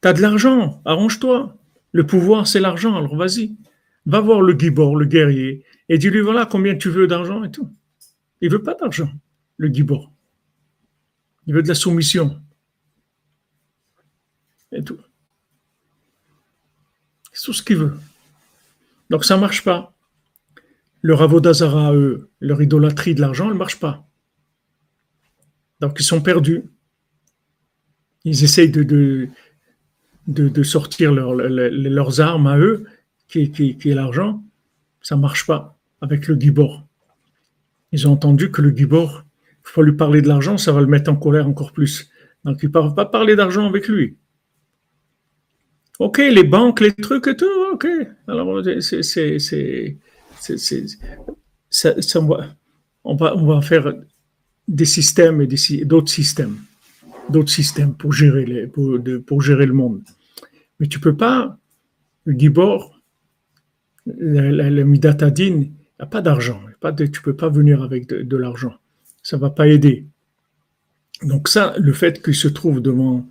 T'as 0.02 0.14
de 0.14 0.22
l'argent, 0.22 0.82
arrange-toi. 0.86 1.58
Le 1.92 2.06
pouvoir, 2.06 2.46
c'est 2.46 2.60
l'argent, 2.60 2.96
alors 2.96 3.16
vas-y. 3.16 3.56
Va 4.06 4.20
voir 4.20 4.42
le 4.42 4.54
Gibor, 4.54 4.96
le 4.98 5.06
guerrier, 5.06 5.64
et 5.90 5.98
dis-lui 5.98 6.22
voilà 6.22 6.46
combien 6.46 6.76
tu 6.76 6.90
veux 6.90 7.08
d'argent 7.08 7.44
et 7.44 7.50
tout. 7.50 7.72
Il 8.42 8.52
veut 8.52 8.62
pas 8.62 8.76
d'argent, 8.76 9.10
le 9.58 9.70
Gibor. 9.70 10.12
Il 11.48 11.54
veut 11.56 11.64
de 11.64 11.68
la 11.68 11.74
soumission. 11.74 12.40
Et 14.72 14.84
tout. 14.84 15.00
C'est 17.32 17.46
tout 17.46 17.54
ce 17.54 17.64
qu'il 17.64 17.78
veut. 17.78 17.98
Donc 19.10 19.26
ça 19.26 19.38
marche 19.38 19.64
pas. 19.64 19.95
Le 21.06 21.14
Ravodazara, 21.14 21.94
eux, 21.94 22.32
leur 22.40 22.64
idolâtrie 22.64 23.14
de 23.14 23.22
l'argent, 23.22 23.52
elle 23.52 23.58
marche 23.58 23.80
pas. 23.80 24.08
Donc 25.80 25.98
ils 26.00 26.04
sont 26.04 26.20
perdus. 26.20 26.64
Ils 28.24 28.44
essayent 28.44 28.72
de, 28.72 29.30
de, 30.26 30.64
sortir 30.64 31.14
leurs 31.14 32.22
armes 32.22 32.48
à 32.48 32.58
eux, 32.58 32.86
qui, 33.28 33.78
est 33.86 33.94
l'argent, 33.94 34.44
ça 35.00 35.16
marche 35.16 35.46
pas 35.46 35.78
avec 36.02 36.28
le 36.28 36.42
Gibor. 36.42 36.88
Ils 37.92 38.08
ont 38.08 38.14
entendu 38.14 38.50
que 38.50 38.64
le 38.64 38.76
Gibor, 38.76 39.26
il 39.64 39.70
faut 39.70 39.84
lui 39.84 39.94
parler 39.94 40.24
de 40.24 40.28
l'argent, 40.28 40.58
ça 40.58 40.72
va 40.72 40.82
le 40.82 40.88
mettre 40.88 41.12
en 41.12 41.18
colère 41.18 41.48
encore 41.48 41.72
plus. 41.72 42.10
Donc 42.46 42.64
ils 42.64 42.70
ne 42.70 42.72
peuvent 42.72 42.96
pas 42.96 43.06
parler 43.06 43.36
d'argent 43.36 43.68
avec 43.68 43.88
lui. 43.88 44.18
Ok, 46.00 46.18
les 46.18 46.44
banques, 46.44 46.80
les 46.80 46.94
trucs 46.94 47.28
et 47.28 47.38
tout, 47.38 47.46
ok. 47.74 47.86
Alors, 48.28 48.64
c'est, 48.80 49.98
on, 53.04 53.16
va, 53.16 53.62
faire 53.62 53.94
des 54.68 54.86
systèmes 54.86 55.42
et 55.42 55.48
d'autres 55.86 56.12
systèmes 56.12 56.58
d'autres 57.30 57.52
systèmes 57.52 57.94
pour 57.94 58.12
gérer, 58.14 58.46
le 58.46 59.74
monde. 59.74 60.02
Mais 60.80 60.88
tu 60.88 61.00
peux 61.00 61.16
pas, 61.16 61.58
le 62.26 62.38
Gibor, 62.38 63.00
le, 64.06 64.70
le, 64.70 64.84
Midatadin, 64.84 65.44
il 65.44 65.58
n'y 65.60 65.72
a 66.00 66.06
pas 66.06 66.22
d'argent. 66.22 66.62
Tu 66.96 67.04
ne 67.04 67.24
peux 67.24 67.36
pas 67.36 67.50
venir 67.50 67.82
avec 67.82 68.08
de, 68.08 68.38
l'argent. 68.38 68.76
Ça 69.24 69.38
ne 69.38 69.42
va 69.42 69.50
pas 69.50 69.68
aider. 69.68 70.08
Donc 71.24 71.48
ça, 71.48 71.74
le 71.80 71.94
fait 71.94 72.22
qu'ils 72.22 72.36
se 72.36 72.48
trouvent 72.48 72.82
devant 72.82 73.28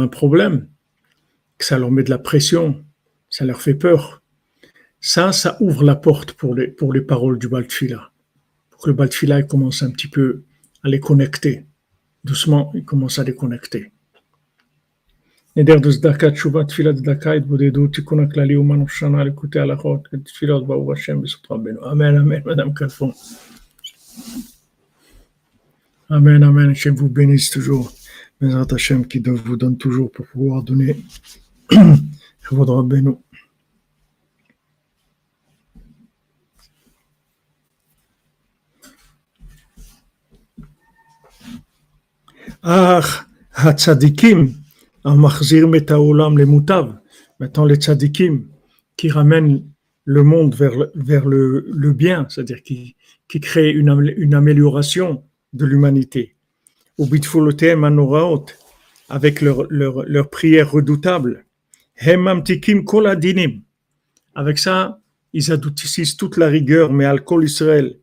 un 0.00 0.08
problème, 0.08 0.68
que 1.56 1.64
ça 1.64 1.78
leur 1.78 1.90
met 1.90 2.04
de 2.04 2.10
la 2.10 2.18
pression, 2.18 2.84
ça 3.30 3.44
leur 3.44 3.60
fait 3.60 3.74
peur, 3.74 4.22
ça, 4.99 5.31
ça 5.31 5.57
ouvre 5.59 5.83
la 5.83 5.95
porte 5.95 6.33
pour 6.33 6.55
les, 6.55 6.67
pour 6.67 6.93
les 6.93 7.01
paroles 7.01 7.37
du 7.37 7.47
Baltfila. 7.47 8.11
Pour 8.69 8.81
que 8.81 8.89
le 8.89 8.95
Baltfila 8.95 9.43
commence 9.43 9.83
un 9.83 9.91
petit 9.91 10.07
peu 10.07 10.43
à 10.83 10.89
les 10.89 10.99
connecter 10.99 11.65
doucement, 12.23 12.71
il 12.73 12.85
commence 12.85 13.19
à 13.19 13.23
déconnecter. 13.23 13.91
נדר 15.55 15.79
דצדקה, 15.79 16.31
תשובה, 16.31 16.63
תפילת 16.63 16.95
צדקה, 16.95 17.31
התבודדות, 17.31 17.95
תיקון 17.95 18.23
הכללי 18.23 18.55
אומן 18.55 18.81
ושנה, 18.81 19.23
ליקוטי 19.23 19.59
הלכות, 19.59 20.07
תפילות 20.25 20.67
ברוך 20.67 20.91
השם 20.91 21.21
בזכות 21.21 21.51
רבנו. 21.51 21.91
אמן, 21.91 22.17
אמן, 22.17 22.41
madame 22.41 22.73
Calfon. 22.79 23.11
Amen, 26.09 26.43
amen, 26.43 26.69
Hachem 26.71 26.95
vous 26.95 27.09
bénisse 27.09 27.49
toujours. 27.49 27.91
Bezrat 28.41 28.71
Hachem 28.71 29.05
qui 29.07 29.19
vous 29.19 29.55
donne 29.55 29.77
toujours 29.77 30.11
pour 30.11 30.25
pouvoir 30.27 30.63
donner. 30.63 30.95
Kavod 31.69 32.69
Rabbeinu. 32.69 33.11
Ah, 33.11 33.26
Hatzadikim, 42.68 44.52
Amachzir 45.02 45.66
Metaolam 45.66 46.36
les 46.36 46.44
Moutav. 46.44 46.98
Maintenant, 47.40 47.64
les 47.64 47.76
tzadikim 47.76 48.44
qui 48.94 49.08
ramènent 49.08 49.64
le 50.04 50.22
monde 50.22 50.54
vers, 50.54 50.74
vers 50.94 51.24
le, 51.24 51.64
le 51.72 51.92
bien, 51.92 52.26
c'est-à-dire 52.28 52.62
qui, 52.62 52.94
qui 53.26 53.40
créent 53.40 53.72
une, 53.72 54.12
une 54.18 54.34
amélioration 54.34 55.22
de 55.54 55.64
l'humanité. 55.64 56.34
Au 56.98 57.06
Bitfolotem 57.06 57.84
Anoraot, 57.84 58.44
avec 59.08 59.40
leur, 59.40 59.64
leur, 59.70 60.04
leur 60.04 60.28
prière 60.28 60.70
redoutable. 60.70 61.46
Hemamtikim 61.96 62.84
Koladinim. 62.84 63.62
Avec 64.34 64.58
ça, 64.58 65.00
ils 65.32 65.50
adoutissent 65.50 66.18
toute 66.18 66.36
la 66.36 66.48
rigueur, 66.48 66.92
mais 66.92 67.06
Al-Kol 67.06 67.44
Israël, 67.44 67.96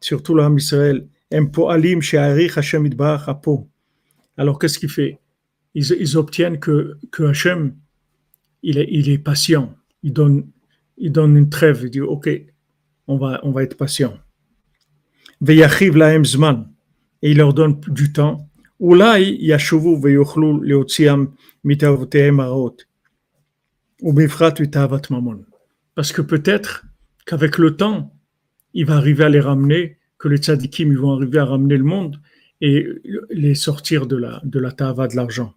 surtout 0.00 0.34
l'âme 0.34 0.58
Israël. 0.58 1.06
Empoalim 1.32 2.02
She'arich 2.02 2.58
Hashem 2.58 2.86
Idbarach 2.86 3.28
Apo 3.28 3.69
alors 4.40 4.58
qu'est-ce 4.58 4.78
qu'il 4.78 4.88
fait? 4.88 5.18
Ils, 5.74 6.16
obtiennent 6.16 6.58
que, 6.58 6.96
Hachem, 7.18 7.74
il 8.62 8.78
est, 8.78 9.18
patient. 9.18 9.76
Il 10.02 10.14
donne, 10.14 10.50
il 10.96 11.12
donne 11.12 11.36
une 11.36 11.50
trêve. 11.50 11.82
Il 11.84 11.90
dit, 11.90 12.00
OK, 12.00 12.30
on 13.06 13.18
va, 13.18 13.38
on 13.42 13.50
va 13.50 13.62
être 13.62 13.76
patient. 13.76 14.14
Veyachiv 15.42 15.94
lahem 15.94 16.24
zman. 16.24 16.72
Et 17.20 17.32
il 17.32 17.36
leur 17.36 17.52
donne 17.52 17.80
du 17.88 18.14
temps. 18.14 18.48
Ulai 18.80 19.36
yashuvu 19.42 20.00
veyochlu 20.00 20.66
leotziam 20.66 21.34
utavat 21.62 22.08
mamon. 25.10 25.44
Parce 25.94 26.12
que 26.12 26.22
peut-être 26.22 26.86
qu'avec 27.26 27.58
le 27.58 27.76
temps, 27.76 28.16
il 28.72 28.86
va 28.86 28.96
arriver 28.96 29.24
à 29.24 29.28
les 29.28 29.40
ramener, 29.40 29.98
que 30.16 30.28
les 30.28 30.38
tzadikim 30.38 30.94
vont 30.94 31.12
arriver 31.12 31.40
à 31.40 31.44
ramener 31.44 31.76
le 31.76 31.84
monde 31.84 32.18
et 32.60 32.86
les 33.30 33.54
sortir 33.54 34.06
de 34.06 34.16
la, 34.16 34.40
de 34.44 34.58
la 34.58 34.72
tava 34.72 35.08
de 35.08 35.16
l'argent. 35.16 35.54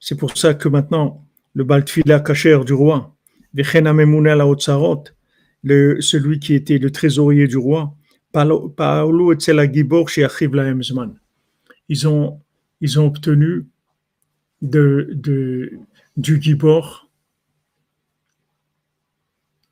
C'est 0.00 0.18
pour 0.18 0.36
ça 0.36 0.54
que 0.54 0.68
maintenant, 0.68 1.26
le 1.54 1.64
baltfila 1.64 2.20
kacher 2.20 2.60
du 2.64 2.72
roi, 2.72 3.16
le, 5.64 6.00
celui 6.00 6.40
qui 6.40 6.54
était 6.54 6.78
le 6.78 6.90
trésorier 6.90 7.46
du 7.46 7.56
roi, 7.56 7.94
ils 11.88 12.08
ont, 12.08 12.40
ils 12.80 12.98
ont 13.00 13.06
obtenu 13.06 13.66
de, 14.62 15.10
du 16.16 16.40
Gibor 16.40 17.10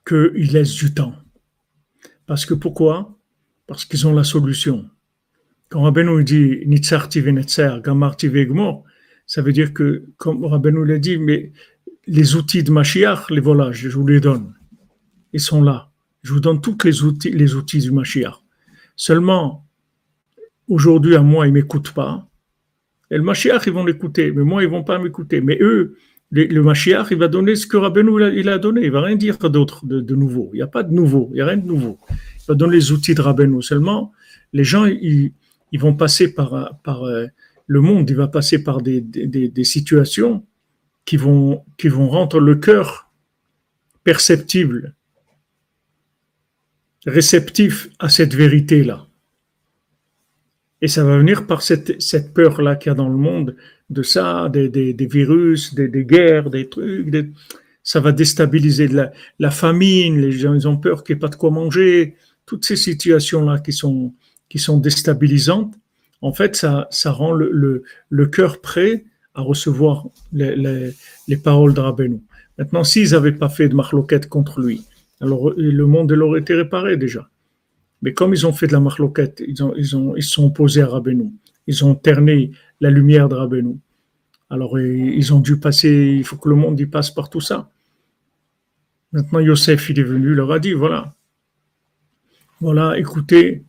qu'il 0.07 0.53
laisse 0.53 0.75
du 0.75 0.93
temps. 0.93 1.15
Parce 2.31 2.47
que 2.47 2.55
pourquoi? 2.55 3.19
Parce 3.67 3.85
qu'ils 3.85 4.07
ont 4.07 4.15
la 4.15 4.23
solution. 4.23 4.89
Quand 5.69 5.83
Rabbeinu 5.83 6.23
dit 6.23 6.63
Nitzarti 6.65 7.21
venetzer, 7.21 7.81
Gamarti 7.85 8.29
vegmor, 8.29 8.85
ça 9.27 9.43
veut 9.43 9.53
dire 9.53 9.75
que, 9.75 10.05
comme 10.17 10.45
Rabbeinu 10.45 10.87
l'a 10.87 10.99
dit, 10.99 11.19
mais 11.19 11.51
les 12.07 12.37
outils 12.37 12.63
de 12.63 12.71
Mashiach, 12.71 13.31
les 13.31 13.41
volages, 13.41 13.81
je 13.81 13.89
vous 13.89 14.07
les 14.07 14.21
donne. 14.21 14.55
Ils 15.33 15.41
sont 15.41 15.61
là. 15.61 15.91
Je 16.23 16.33
vous 16.33 16.39
donne 16.39 16.61
tous 16.61 16.79
les 16.85 17.03
outils, 17.03 17.33
les 17.33 17.57
outils 17.57 17.81
du 17.81 17.91
Mashiach. 17.91 18.37
Seulement, 18.95 19.67
aujourd'hui, 20.69 21.17
à 21.17 21.23
moi, 21.23 21.49
ils 21.49 21.53
ne 21.53 21.55
m'écoutent 21.55 21.93
pas. 21.93 22.29
Et 23.11 23.17
le 23.17 23.25
Mashiach, 23.25 23.63
ils 23.67 23.73
vont 23.73 23.85
l'écouter, 23.85 24.31
mais 24.31 24.45
moi, 24.45 24.63
ils 24.63 24.67
ne 24.67 24.71
vont 24.71 24.85
pas 24.85 25.01
m'écouter. 25.01 25.41
Mais 25.41 25.59
eux, 25.61 25.97
le 26.31 26.63
Mashiach, 26.63 27.09
il 27.11 27.19
va 27.19 27.29
donner 27.29 27.57
ce 27.57 27.67
que 27.67 27.77
Rabbeinu 27.77 28.13
il 28.39 28.49
a, 28.49 28.59
donné. 28.59 28.85
Il 28.85 28.93
va 28.93 29.03
rien 29.03 29.17
dire 29.17 29.37
d'autre, 29.39 29.85
de, 29.85 30.15
nouveau. 30.15 30.51
Il 30.53 30.57
n'y 30.57 30.63
a 30.63 30.69
pas 30.69 30.83
de 30.83 30.93
nouveau. 30.93 31.29
Il 31.33 31.37
n'y 31.37 31.41
a 31.41 31.47
rien 31.47 31.57
de 31.57 31.67
nouveau. 31.67 31.99
Il 32.11 32.47
va 32.49 32.55
donner 32.55 32.77
les 32.77 32.93
outils 32.93 33.15
de 33.15 33.21
Rabbeinu. 33.21 33.63
Seulement, 33.63 34.13
les 34.53 34.65
gens, 34.65 34.87
ils, 34.87 35.33
vont 35.75 35.95
passer 35.95 36.33
par, 36.33 36.79
par 36.85 37.05
euh, 37.05 37.27
le 37.67 37.81
monde, 37.81 38.11
il 38.11 38.17
va 38.17 38.29
passer 38.29 38.63
par 38.63 38.81
des, 38.81 39.05
situations 39.65 40.45
qui 41.05 41.17
vont, 41.17 41.65
qui 41.79 41.89
vont 41.89 42.09
rendre 42.09 42.41
le 42.41 42.57
cœur 42.57 43.11
perceptible, 44.05 44.95
réceptif 47.07 47.89
à 47.99 48.09
cette 48.09 48.35
vérité-là. 48.35 49.07
Et 50.83 50.89
ça 50.89 51.05
va 51.05 51.19
venir 51.19 51.47
par 51.47 51.63
cette, 51.63 52.01
cette 52.01 52.33
peur-là 52.35 52.77
qu'il 52.77 52.91
y 52.91 52.93
a 52.93 52.95
dans 52.95 53.09
le 53.09 53.17
monde 53.17 53.57
de 53.91 54.03
ça, 54.03 54.49
des, 54.49 54.69
des, 54.69 55.07
virus, 55.07 55.75
des, 55.75 55.89
des, 55.89 56.05
guerres, 56.05 56.49
des 56.49 56.69
trucs. 56.69 57.13
ça 57.83 58.01
va 58.01 58.13
déstabiliser 58.13 58.89
la, 58.89 59.13
la, 59.39 59.51
famine, 59.51 60.21
les 60.21 60.33
gens 60.33 60.55
ils 60.55 60.69
ont 60.69 60.77
peur 60.77 61.03
qu'il 61.03 61.17
n'y 61.17 61.19
ait 61.19 61.21
pas 61.21 61.29
de 61.29 61.35
quoi 61.35 61.51
manger. 61.51 62.15
Toutes 62.47 62.65
ces 62.65 62.77
situations-là 62.77 63.59
qui 63.59 63.73
sont, 63.73 64.15
qui 64.49 64.59
sont 64.59 64.79
déstabilisantes, 64.79 65.75
en 66.23 66.33
fait, 66.33 66.57
ça, 66.57 66.87
ça 66.91 67.11
rend 67.11 67.33
le, 67.33 67.51
le, 67.53 67.85
le 68.09 68.27
cœur 68.27 68.61
prêt 68.61 69.05
à 69.35 69.43
recevoir 69.43 70.07
les, 70.33 70.55
les, 70.57 70.91
les 71.29 71.37
paroles 71.37 71.75
de 71.75 71.81
Rabbeinu. 71.81 72.21
Maintenant, 72.59 72.85
s'ils 72.85 73.11
n'avaient 73.11 73.33
pas 73.33 73.49
fait 73.49 73.69
de 73.69 73.75
marloquette 73.75 74.29
contre 74.29 74.61
lui, 74.61 74.85
alors 75.21 75.53
le 75.57 75.87
monde 75.87 76.13
leur 76.13 76.29
aurait 76.29 76.41
été 76.41 76.55
réparé 76.55 76.97
déjà. 76.97 77.29
Mais 78.03 78.13
comme 78.13 78.33
ils 78.33 78.47
ont 78.47 78.53
fait 78.53 78.67
de 78.67 78.73
la 78.73 78.81
marloquette, 78.81 79.43
ils, 79.47 79.63
ont, 79.63 79.75
ils, 79.77 79.97
ont, 79.97 80.17
ils 80.17 80.23
sont 80.23 80.47
opposés 80.47 80.83
à 80.83 80.87
Rabbeinu. 80.87 81.33
Ils 81.67 81.85
ont 81.85 81.95
terné 81.95 82.51
la 82.81 82.91
lumière 82.91 83.29
de 83.29 83.35
Rabbeinu. 83.35 83.79
Alors 84.49 84.79
ils 84.79 85.33
ont 85.33 85.41
dû 85.41 85.59
passer, 85.59 86.17
il 86.19 86.25
faut 86.25 86.37
que 86.37 86.49
le 86.49 86.57
monde 86.57 86.79
y 86.81 86.87
passe 86.87 87.11
par 87.11 87.31
tout 87.31 87.41
ça. 87.41 87.71
Maintenant, 89.13 89.41
Yosef, 89.41 89.91
il 89.91 89.99
est 89.99 90.05
venu, 90.05 90.31
il 90.31 90.35
leur 90.35 90.53
a 90.53 90.59
dit, 90.59 90.73
voilà, 90.73 91.15
voilà, 92.61 92.99
écoutez, 92.99 93.65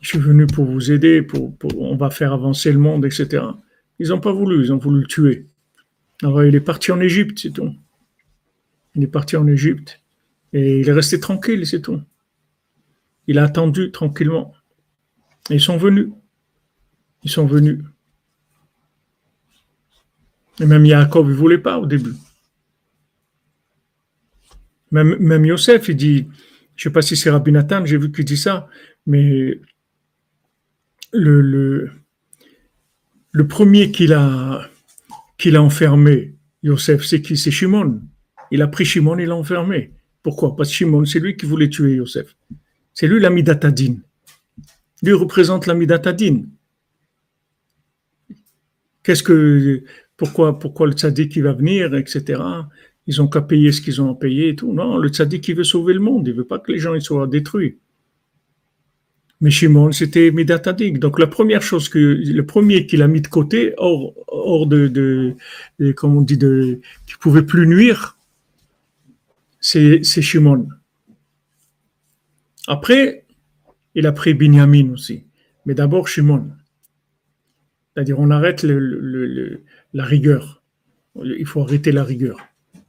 je 0.00 0.08
suis 0.08 0.18
venu 0.18 0.46
pour 0.46 0.66
vous 0.66 0.92
aider, 0.92 1.22
pour, 1.22 1.54
on 1.78 1.96
va 1.96 2.10
faire 2.10 2.32
avancer 2.32 2.70
le 2.70 2.78
monde, 2.78 3.06
etc. 3.06 3.42
Ils 3.98 4.08
n'ont 4.08 4.20
pas 4.20 4.32
voulu, 4.32 4.62
ils 4.62 4.72
ont 4.72 4.76
voulu 4.76 5.00
le 5.00 5.06
tuer. 5.06 5.46
Alors 6.22 6.44
il 6.44 6.54
est 6.54 6.60
parti 6.60 6.92
en 6.92 7.00
Égypte, 7.00 7.38
c'est 7.38 7.50
tout. 7.50 7.74
Il 8.94 9.02
est 9.02 9.08
parti 9.08 9.36
en 9.36 9.46
Égypte 9.46 10.00
et 10.52 10.80
il 10.80 10.88
est 10.88 10.92
resté 10.92 11.18
tranquille, 11.18 11.66
c'est 11.66 11.80
tout. 11.80 12.00
Il 13.26 13.38
a 13.38 13.44
attendu 13.44 13.90
tranquillement. 13.90 14.52
Et 15.50 15.54
ils 15.54 15.60
sont 15.60 15.78
venus. 15.78 16.10
Ils 17.24 17.30
sont 17.30 17.46
venus. 17.46 17.80
Et 20.60 20.66
même 20.66 20.86
Yaakov, 20.86 21.26
il 21.26 21.30
ne 21.30 21.34
voulait 21.34 21.58
pas 21.58 21.78
au 21.78 21.86
début. 21.86 22.14
Même, 24.90 25.16
même 25.18 25.44
Yosef, 25.44 25.88
il 25.88 25.96
dit, 25.96 26.28
je 26.76 26.88
ne 26.88 26.90
sais 26.90 26.92
pas 26.92 27.02
si 27.02 27.16
c'est 27.16 27.30
Rabbi 27.30 27.50
Nathan, 27.50 27.84
j'ai 27.84 27.98
vu 27.98 28.12
qu'il 28.12 28.24
dit 28.24 28.36
ça, 28.36 28.68
mais 29.06 29.60
le 31.12 31.90
premier 33.48 33.90
qu'il 33.90 34.12
a, 34.12 34.68
qu'il 35.38 35.56
a 35.56 35.62
enfermé, 35.62 36.34
Yosef, 36.62 37.04
c'est 37.04 37.20
qui? 37.20 37.36
C'est 37.36 37.50
Shimon. 37.50 38.00
Il 38.50 38.62
a 38.62 38.68
pris 38.68 38.84
Shimon 38.84 39.18
et 39.18 39.26
l'a 39.26 39.34
enfermé. 39.34 39.92
Pourquoi? 40.22 40.56
Parce 40.56 40.68
que 40.68 40.74
Shimon, 40.76 41.04
c'est 41.04 41.20
lui 41.20 41.36
qui 41.36 41.46
voulait 41.46 41.68
tuer 41.68 41.96
Yosef. 41.96 42.36
C'est 42.92 43.08
lui 43.08 43.20
l'ami 43.20 43.42
d'Atadine. 43.42 44.00
Lui 45.02 45.12
représente 45.12 45.66
l'ami 45.66 45.86
d'Atadine. 45.86 46.48
Qu'est-ce 49.04 49.22
que, 49.22 49.84
pourquoi, 50.16 50.58
pourquoi 50.58 50.86
le 50.86 50.94
tzaddik 50.94 51.30
qui 51.30 51.40
va 51.40 51.52
venir, 51.52 51.94
etc. 51.94 52.42
Ils 53.06 53.22
ont 53.22 53.28
qu'à 53.28 53.42
payer 53.42 53.70
ce 53.70 53.80
qu'ils 53.80 54.00
ont 54.02 54.10
à 54.10 54.14
payer 54.14 54.48
et 54.48 54.56
tout. 54.56 54.72
Non, 54.72 54.96
le 54.96 55.08
tzaddik 55.10 55.42
qui 55.42 55.52
veut 55.52 55.62
sauver 55.64 55.94
le 55.94 56.00
monde, 56.00 56.26
il 56.26 56.34
veut 56.34 56.44
pas 56.44 56.58
que 56.58 56.72
les 56.72 56.78
gens 56.78 56.98
soient 56.98 57.26
détruits. 57.26 57.78
Mais 59.40 59.50
Shimon, 59.50 59.92
c'était 59.92 60.30
Midatadik. 60.30 60.98
Donc 60.98 61.18
la 61.18 61.26
première 61.26 61.60
chose 61.60 61.90
que, 61.90 61.98
le 61.98 62.46
premier 62.46 62.86
qu'il 62.86 63.02
a 63.02 63.08
mis 63.08 63.20
de 63.20 63.28
côté, 63.28 63.74
hors, 63.76 64.14
hors 64.28 64.66
de, 64.66 64.88
de, 64.88 65.92
comme 65.92 66.16
on 66.16 66.22
dit, 66.22 66.38
de, 66.38 66.80
qui 67.06 67.14
pouvait 67.20 67.42
plus 67.42 67.66
nuire, 67.66 68.16
c'est, 69.60 70.02
c'est 70.02 70.22
Shimon. 70.22 70.68
Après, 72.66 73.26
il 73.94 74.06
a 74.06 74.12
pris 74.12 74.32
Binyamin 74.32 74.92
aussi. 74.92 75.24
Mais 75.66 75.74
d'abord 75.74 76.08
Shimon. 76.08 76.48
C'est-à-dire, 77.94 78.18
on 78.18 78.30
arrête 78.30 78.64
la 78.64 80.04
rigueur. 80.04 80.62
Il 81.22 81.46
faut 81.46 81.62
arrêter 81.62 81.92
la 81.92 82.02
rigueur. 82.02 82.38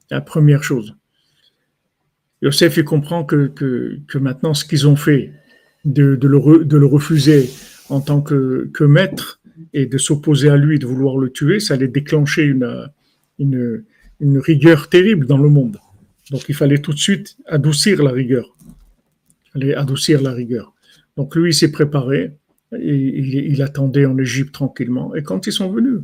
La 0.09 0.21
première 0.21 0.63
chose. 0.63 0.95
Yosef, 2.41 2.77
il 2.77 2.85
comprend 2.85 3.23
que, 3.23 4.17
maintenant, 4.17 4.53
ce 4.53 4.65
qu'ils 4.65 4.87
ont 4.87 4.95
fait, 4.95 5.31
de, 5.83 6.17
le, 6.21 6.85
refuser 6.85 7.49
en 7.89 8.01
tant 8.01 8.21
que, 8.21 8.83
maître 8.83 9.39
et 9.73 9.85
de 9.85 9.97
s'opposer 9.97 10.49
à 10.49 10.57
lui, 10.57 10.79
de 10.79 10.87
vouloir 10.87 11.17
le 11.17 11.31
tuer, 11.31 11.59
ça 11.59 11.75
allait 11.75 11.87
déclencher 11.87 12.43
une, 12.43 12.89
une, 13.37 13.83
une, 14.19 14.39
rigueur 14.39 14.89
terrible 14.89 15.27
dans 15.27 15.37
le 15.37 15.49
monde. 15.49 15.77
Donc, 16.31 16.49
il 16.49 16.55
fallait 16.55 16.79
tout 16.79 16.93
de 16.93 16.99
suite 16.99 17.37
adoucir 17.45 18.01
la 18.01 18.11
rigueur. 18.11 18.55
Il 19.55 19.73
adoucir 19.75 20.21
la 20.21 20.31
rigueur. 20.31 20.73
Donc, 21.15 21.35
lui, 21.35 21.51
il 21.51 21.53
s'est 21.53 21.71
préparé 21.71 22.33
il, 22.81 23.61
attendait 23.61 24.05
en 24.05 24.17
Égypte 24.17 24.53
tranquillement. 24.53 25.15
Et 25.15 25.23
quand 25.23 25.47
ils 25.47 25.53
sont 25.53 25.71
venus, 25.71 25.99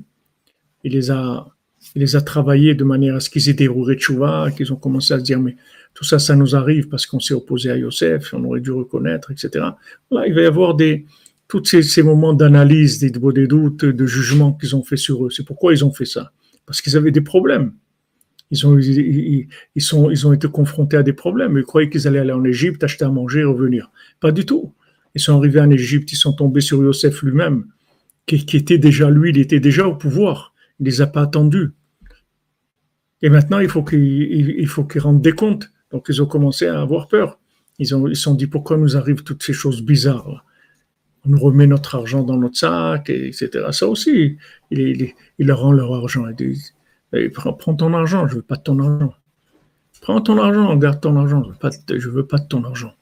il 0.83 0.93
les 0.93 1.11
a, 1.11 1.47
les 1.95 2.15
a 2.15 2.21
travaillés 2.21 2.75
de 2.75 2.83
manière 2.83 3.15
à 3.15 3.19
ce 3.19 3.29
qu'ils 3.29 3.49
aient 3.49 3.53
déroulé 3.53 3.95
de 3.95 4.49
qu'ils 4.51 4.73
ont 4.73 4.77
commencé 4.77 5.13
à 5.13 5.19
se 5.19 5.23
dire, 5.23 5.39
mais 5.39 5.55
tout 5.93 6.03
ça, 6.03 6.19
ça 6.19 6.35
nous 6.35 6.55
arrive 6.55 6.87
parce 6.87 7.05
qu'on 7.05 7.19
s'est 7.19 7.33
opposé 7.33 7.69
à 7.71 7.77
Yosef, 7.77 8.33
on 8.33 8.43
aurait 8.45 8.61
dû 8.61 8.71
reconnaître, 8.71 9.31
etc. 9.31 9.65
Il 10.11 10.33
va 10.33 10.41
y 10.41 10.45
avoir 10.45 10.75
des, 10.75 11.05
tous 11.47 11.63
ces, 11.65 12.03
moments 12.03 12.33
d'analyse, 12.33 12.99
des, 12.99 13.11
des 13.11 13.47
doutes, 13.47 13.85
de 13.85 14.05
jugement 14.05 14.53
qu'ils 14.53 14.75
ont 14.75 14.83
fait 14.83 14.97
sur 14.97 15.25
eux. 15.25 15.29
C'est 15.29 15.45
pourquoi 15.45 15.73
ils 15.73 15.83
ont 15.83 15.91
fait 15.91 16.05
ça. 16.05 16.31
Parce 16.65 16.81
qu'ils 16.81 16.95
avaient 16.95 17.11
des 17.11 17.21
problèmes. 17.21 17.73
Ils 18.51 18.67
ont, 18.67 18.77
ils, 18.77 19.47
sont, 19.77 20.09
ils 20.11 20.27
ont 20.27 20.33
été 20.33 20.47
confrontés 20.47 20.97
à 20.97 21.03
des 21.03 21.13
problèmes. 21.13 21.57
Ils 21.57 21.63
croyaient 21.63 21.89
qu'ils 21.89 22.07
allaient 22.07 22.19
aller 22.19 22.33
en 22.33 22.43
Égypte, 22.43 22.83
acheter 22.83 23.05
à 23.05 23.09
manger 23.09 23.41
et 23.41 23.43
revenir. 23.45 23.91
Pas 24.19 24.31
du 24.31 24.45
tout. 24.45 24.73
Ils 25.15 25.21
sont 25.21 25.37
arrivés 25.37 25.61
en 25.61 25.69
Égypte, 25.69 26.11
ils 26.11 26.17
sont 26.17 26.33
tombés 26.33 26.61
sur 26.61 26.81
Yosef 26.81 27.21
lui-même, 27.23 27.65
qui, 28.25 28.35
était 28.35 28.77
déjà 28.77 29.09
lui, 29.09 29.31
il 29.31 29.37
était 29.37 29.59
déjà 29.59 29.87
au 29.87 29.95
pouvoir. 29.95 30.53
Il 30.79 30.85
les 30.85 31.01
a 31.01 31.07
pas 31.07 31.23
attendus. 31.23 31.71
Et 33.21 33.29
maintenant, 33.29 33.59
il 33.59 33.69
faut 33.69 33.83
qu'ils 33.83 34.67
rendent 34.99 35.21
des 35.21 35.33
comptes. 35.33 35.71
Donc, 35.91 36.05
ils 36.09 36.21
ont 36.21 36.25
commencé 36.25 36.65
à 36.65 36.81
avoir 36.81 37.07
peur. 37.07 37.39
Ils 37.79 37.95
ont, 37.95 38.07
ils 38.07 38.15
sont 38.15 38.35
dit 38.35 38.47
pourquoi 38.47 38.77
nous 38.77 38.95
arrivent 38.95 39.23
toutes 39.23 39.43
ces 39.43 39.53
choses 39.53 39.81
bizarres. 39.81 40.45
on 41.25 41.29
nous 41.29 41.39
remet 41.39 41.67
notre 41.67 41.95
argent 41.95 42.23
dans 42.23 42.37
notre 42.37 42.57
sac, 42.57 43.09
etc. 43.09 43.67
Ça 43.71 43.87
aussi, 43.87 44.37
il, 44.71 45.13
leur 45.39 45.59
rend 45.59 45.71
leur 45.71 45.93
argent. 45.93 46.27
Il 46.27 46.35
dit, 46.35 46.71
eh, 47.13 47.29
prends, 47.29 47.53
ton 47.53 47.93
argent, 47.93 48.27
je 48.27 48.35
veux 48.35 48.41
pas 48.41 48.55
de 48.55 48.63
ton 48.63 48.79
argent. 48.79 49.13
Prends 50.01 50.21
ton 50.21 50.37
argent, 50.39 50.75
garde 50.77 51.01
ton 51.01 51.15
argent, 51.15 51.43
je 51.43 52.07
veux 52.07 52.11
veux 52.11 52.25
pas 52.25 52.39
de 52.39 52.47
ton 52.47 52.63
argent. 52.63 52.93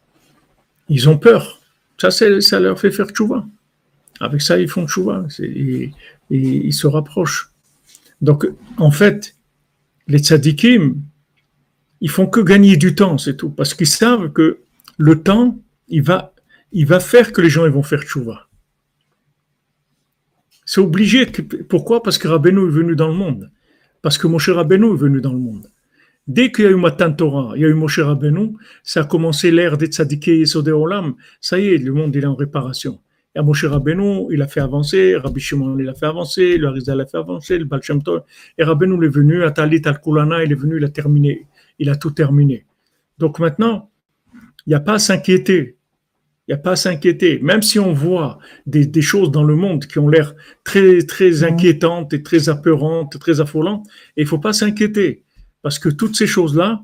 Ils 0.89 1.07
ont 1.07 1.17
peur. 1.17 1.58
Ça, 1.99 2.11
ça 2.11 2.59
leur 2.59 2.79
fait 2.79 2.91
faire 2.91 3.09
tchouva. 3.09 3.45
Avec 4.19 4.41
ça, 4.41 4.59
ils 4.59 4.69
font 4.69 4.87
tchouva. 4.87 5.25
Ils 6.29 6.73
se 6.73 6.87
rapprochent. 6.87 7.51
Donc, 8.21 8.47
en 8.77 8.91
fait, 8.91 9.35
les 10.07 10.19
tzadikim, 10.19 10.95
ils 12.01 12.09
font 12.09 12.27
que 12.27 12.39
gagner 12.39 12.77
du 12.77 12.95
temps, 12.95 13.17
c'est 13.17 13.37
tout. 13.37 13.49
Parce 13.49 13.73
qu'ils 13.73 13.87
savent 13.87 14.31
que 14.31 14.59
le 14.97 15.21
temps, 15.21 15.57
il 15.87 16.03
va, 16.03 16.99
faire 16.99 17.31
que 17.31 17.41
les 17.41 17.49
gens 17.49 17.69
vont 17.69 17.83
faire 17.83 18.03
tchouva. 18.03 18.47
C'est 20.65 20.81
obligé. 20.81 21.25
pourquoi? 21.67 22.03
Parce 22.03 22.17
que 22.17 22.27
Rabbeinu 22.27 22.67
est 22.67 22.71
venu 22.71 22.95
dans 22.95 23.07
le 23.07 23.15
monde. 23.15 23.51
Parce 24.01 24.17
que 24.17 24.27
Moshe 24.27 24.49
Rabbeinu 24.49 24.93
est 24.93 24.97
venu 24.97 25.19
dans 25.19 25.33
le 25.33 25.39
monde. 25.39 25.67
Dès 26.29 26.51
qu'il 26.51 26.65
y 26.65 26.67
a 26.67 26.71
eu 26.71 26.75
Matan 26.75 27.11
Torah, 27.11 27.53
il 27.55 27.63
y 27.63 27.65
a 27.65 27.67
eu 27.67 27.73
Moshe 27.73 27.97
Rabbeinu, 27.97 28.53
ça 28.83 29.01
a 29.01 29.03
commencé 29.03 29.49
l'ère 29.49 29.79
des 29.79 29.87
tzadikés 29.87 30.37
Yesodé 30.37 30.71
Olam. 30.71 31.15
Ça 31.41 31.57
y 31.59 31.69
est, 31.69 31.77
le 31.79 31.91
monde 31.91 32.15
est 32.15 32.23
en 32.23 32.35
réparation. 32.35 32.99
Et 33.35 33.41
Moshe 33.41 33.65
Rabbeinu, 33.65 34.27
il 34.29 34.39
a 34.43 34.47
fait 34.47 34.59
avancer, 34.59 35.15
Rabbi 35.15 35.39
Shimon, 35.39 35.79
il 35.79 35.89
a 35.89 35.95
fait 35.95 36.05
avancer, 36.05 36.59
le 36.59 36.67
Harizal 36.67 37.01
a 37.01 37.07
fait 37.07 37.17
avancer, 37.17 37.57
le 37.57 37.65
Baal 37.65 37.81
Shem 37.81 38.03
Tov. 38.03 38.21
Et 38.59 38.63
Rabbeinu 38.63 39.03
est 39.03 39.09
venu, 39.09 39.43
Atalit 39.43 39.81
Al-Kulana, 39.83 40.43
il 40.43 40.51
est 40.51 40.55
venu, 40.55 40.77
il 40.77 40.85
a 40.85 40.89
terminé. 40.89 41.47
Il 41.79 41.89
a 41.89 41.95
tout 41.95 42.11
terminé. 42.11 42.67
Donc 43.17 43.39
maintenant, 43.39 43.89
il 44.67 44.69
n'y 44.69 44.75
a 44.75 44.81
pas 44.81 44.93
à 44.93 44.99
s'inquiéter. 44.99 45.77
Il 46.47 46.51
n'y 46.51 46.53
a 46.53 46.57
pas 46.59 46.73
à 46.73 46.75
s'inquiéter. 46.75 47.39
Même 47.41 47.63
si 47.63 47.79
on 47.79 47.91
voit 47.91 48.37
des, 48.67 49.01
choses 49.01 49.31
dans 49.31 49.43
le 49.43 49.55
monde 49.55 49.87
qui 49.87 49.97
ont 49.97 50.07
l'air 50.07 50.35
très, 50.63 51.01
très 51.01 51.31
mhm. 51.31 51.53
inquiétantes 51.53 52.13
et 52.13 52.21
très 52.21 52.49
apeurantes, 52.49 53.17
très 53.19 53.41
affolantes, 53.41 53.87
il 54.15 54.25
ne 54.25 54.27
faut 54.27 54.37
pas 54.37 54.53
s'inquiéter. 54.53 55.23
Parce 55.61 55.79
que 55.79 55.89
toutes 55.89 56.15
ces 56.15 56.27
choses-là, 56.27 56.81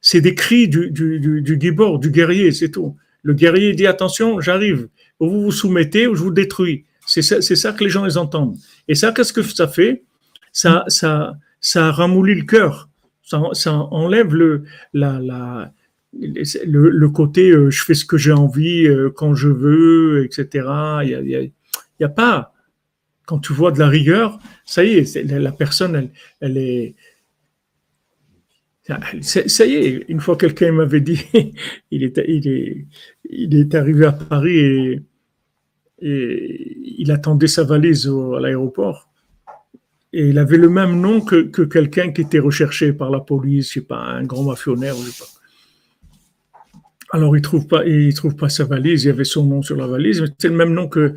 c'est 0.00 0.20
des 0.20 0.34
cris 0.34 0.68
du, 0.68 0.90
du, 0.90 1.18
du, 1.20 1.42
du 1.42 1.56
du 1.56 2.10
guerrier, 2.10 2.52
c'est 2.52 2.70
tout. 2.70 2.96
Le 3.22 3.34
guerrier 3.34 3.74
dit 3.74 3.86
attention, 3.86 4.40
j'arrive. 4.40 4.88
Vous 5.20 5.42
vous 5.42 5.52
soumettez 5.52 6.06
ou 6.06 6.14
je 6.14 6.22
vous 6.22 6.30
détruis. 6.30 6.84
C'est 7.06 7.22
ça, 7.22 7.40
ça 7.40 7.72
que 7.72 7.84
les 7.84 7.90
gens 7.90 8.04
les 8.04 8.18
entendent. 8.18 8.56
Et 8.86 8.94
ça, 8.94 9.12
qu'est-ce 9.12 9.32
que 9.32 9.42
ça 9.42 9.66
fait? 9.66 10.04
Ça, 10.52 10.84
ça, 10.88 11.36
ça 11.60 11.90
ramollit 11.90 12.34
le 12.34 12.44
cœur. 12.44 12.88
Ça, 13.22 13.42
ça 13.52 13.72
enlève 13.72 14.34
le, 14.34 14.64
la, 14.92 15.18
la, 15.18 15.72
le, 16.12 17.08
côté 17.08 17.50
euh, 17.50 17.70
je 17.70 17.82
fais 17.82 17.94
ce 17.94 18.04
que 18.04 18.18
j'ai 18.18 18.32
envie 18.32 18.86
euh, 18.86 19.10
quand 19.10 19.34
je 19.34 19.48
veux, 19.48 20.24
etc. 20.24 20.66
Il 21.04 21.50
n'y 21.98 22.04
a, 22.04 22.06
a, 22.06 22.08
pas. 22.08 22.54
Quand 23.26 23.38
tu 23.38 23.52
vois 23.52 23.72
de 23.72 23.78
la 23.78 23.88
rigueur, 23.88 24.38
ça 24.64 24.84
y 24.84 24.94
est, 24.94 25.22
la 25.24 25.52
personne, 25.52 25.96
elle, 25.96 26.10
elle 26.40 26.56
est. 26.56 26.94
Ça 29.20 29.66
y 29.66 29.74
est, 29.74 30.04
une 30.08 30.20
fois 30.20 30.36
quelqu'un 30.36 30.72
m'avait 30.72 31.00
dit, 31.00 31.22
il 31.90 32.04
est, 32.04 33.74
arrivé 33.74 34.06
à 34.06 34.12
Paris 34.12 34.58
et, 34.58 35.02
il 36.00 37.10
attendait 37.10 37.48
sa 37.48 37.64
valise 37.64 38.08
à 38.08 38.40
l'aéroport. 38.40 39.08
Et 40.12 40.28
il 40.28 40.38
avait 40.38 40.56
le 40.56 40.70
même 40.70 41.00
nom 41.00 41.20
que, 41.20 41.42
que 41.42 41.62
quelqu'un 41.62 42.12
qui 42.12 42.22
était 42.22 42.38
recherché 42.38 42.92
par 42.92 43.10
la 43.10 43.20
police, 43.20 43.68
je 43.68 43.74
sais 43.74 43.86
pas, 43.86 43.98
un 43.98 44.24
grand 44.24 44.44
mafionnaire. 44.44 44.94
Alors, 47.10 47.36
il 47.36 47.42
trouve 47.42 47.66
pas, 47.66 47.84
il 47.84 48.14
trouve 48.14 48.36
pas 48.36 48.48
sa 48.48 48.64
valise. 48.64 49.04
Il 49.04 49.08
y 49.08 49.10
avait 49.10 49.24
son 49.24 49.44
nom 49.44 49.60
sur 49.60 49.76
la 49.76 49.86
valise, 49.86 50.22
mais 50.22 50.28
c'est 50.38 50.48
le 50.48 50.56
même 50.56 50.72
nom 50.72 50.88
que. 50.88 51.14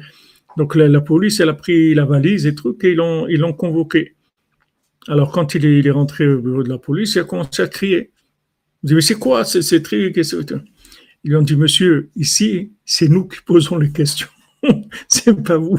Donc, 0.58 0.76
la, 0.76 1.00
police, 1.00 1.40
elle 1.40 1.50
a 1.50 1.54
pris 1.54 1.94
la 1.94 2.04
valise 2.04 2.46
et 2.46 2.54
trucs 2.54 2.84
et 2.84 2.92
ils 2.92 2.98
l'ont, 2.98 3.28
ils 3.28 3.40
l'ont 3.40 3.54
convoqué. 3.54 4.16
Alors, 5.12 5.30
quand 5.30 5.56
il 5.56 5.66
est, 5.66 5.92
rentré 5.92 6.26
au 6.26 6.40
bureau 6.40 6.64
de 6.64 6.70
la 6.70 6.78
police, 6.78 7.16
il 7.16 7.20
a 7.20 7.26
commencé 7.26 7.62
à 7.62 7.68
crier. 7.68 8.12
Il 8.82 8.88
dit, 8.88 8.96
mais 8.96 9.02
c'est 9.02 9.16
quoi 9.16 9.44
ces, 9.44 9.62
ces 9.62 9.84
Ils 9.92 10.14
lui 11.26 11.36
ont 11.36 11.42
dit, 11.42 11.58
monsieur, 11.58 12.10
ici, 12.16 12.72
c'est 12.86 13.10
nous 13.10 13.28
qui 13.28 13.40
posons 13.46 13.78
les 13.78 13.92
questions. 13.92 14.30
c'est 15.10 15.44
pas 15.44 15.58
vous. 15.58 15.78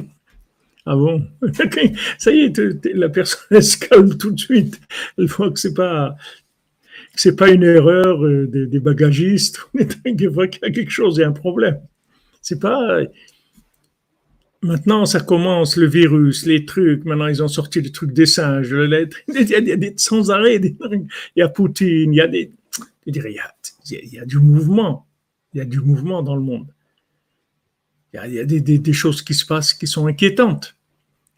Ah 0.84 0.96
bon? 0.96 1.26
Ça 2.18 2.30
y 2.30 2.40
est, 2.40 2.84
la 2.92 3.08
personne 3.08 3.62
se 3.62 3.78
calme 3.78 4.18
tout 4.18 4.32
de 4.32 4.38
suite. 4.38 4.78
Elle 5.16 5.24
voit 5.28 5.50
que 5.50 5.58
c'est 5.58 5.72
pas, 5.72 6.14
pas 7.38 7.50
une 7.50 7.62
erreur 7.62 8.22
euh, 8.22 8.46
des, 8.46 8.80
bagagistes, 8.80 9.66
il 10.04 10.28
voit 10.28 10.46
qu'il 10.46 10.60
y 10.62 10.66
a 10.66 10.70
quelque 10.70 10.90
chose, 10.90 11.16
il 11.16 11.20
y 11.20 11.24
a 11.24 11.28
un 11.28 11.32
problème. 11.32 11.80
C'est 12.42 12.60
pas. 12.60 13.00
Maintenant, 14.62 15.06
ça 15.06 15.18
commence, 15.18 15.76
le 15.76 15.86
virus, 15.86 16.46
les 16.46 16.64
trucs. 16.64 17.04
Maintenant, 17.04 17.26
ils 17.26 17.42
ont 17.42 17.48
sorti 17.48 17.80
les 17.80 17.90
trucs 17.90 18.12
des 18.12 18.26
singes. 18.26 18.70
Il 19.28 19.48
y 19.48 19.54
a, 19.54 19.60
des, 19.60 19.94
sans 19.96 20.30
arrêt, 20.30 20.56
il 20.56 20.76
y 21.34 21.42
a 21.42 21.48
Poutine, 21.48 22.12
il 22.12 22.16
y 22.16 22.20
a 22.20 22.28
des. 22.28 22.52
il 23.06 23.16
y 23.16 24.18
a, 24.18 24.24
du 24.24 24.38
mouvement. 24.38 25.06
Il 25.52 25.58
y 25.58 25.60
a 25.60 25.64
du 25.64 25.80
mouvement 25.80 26.22
dans 26.22 26.36
le 26.36 26.42
monde. 26.42 26.68
Il 28.14 28.32
y 28.32 28.38
a, 28.38 28.44
des, 28.44 28.92
choses 28.92 29.22
qui 29.22 29.34
se 29.34 29.44
passent 29.44 29.74
qui 29.74 29.88
sont 29.88 30.06
inquiétantes. 30.06 30.76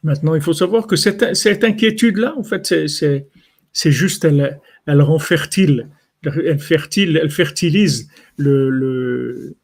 Maintenant, 0.03 0.35
il 0.35 0.43
faut 0.43 0.53
savoir 0.53 0.87
que 0.87 0.97
cette, 0.97 1.35
cette 1.35 1.65
inquiétude-là, 1.65 2.35
en 2.37 2.43
fait, 2.43 2.67
c'est 2.87 3.91
juste 3.91 4.27
elle, 4.27 4.61
elle 4.87 5.01
rend 5.01 5.19
fertile, 5.19 5.89
elle, 6.25 6.59
fertile, 6.59 7.19
elle 7.23 7.31
fertilise 7.31 8.09
le, 8.37 8.69
le, 8.69 9.57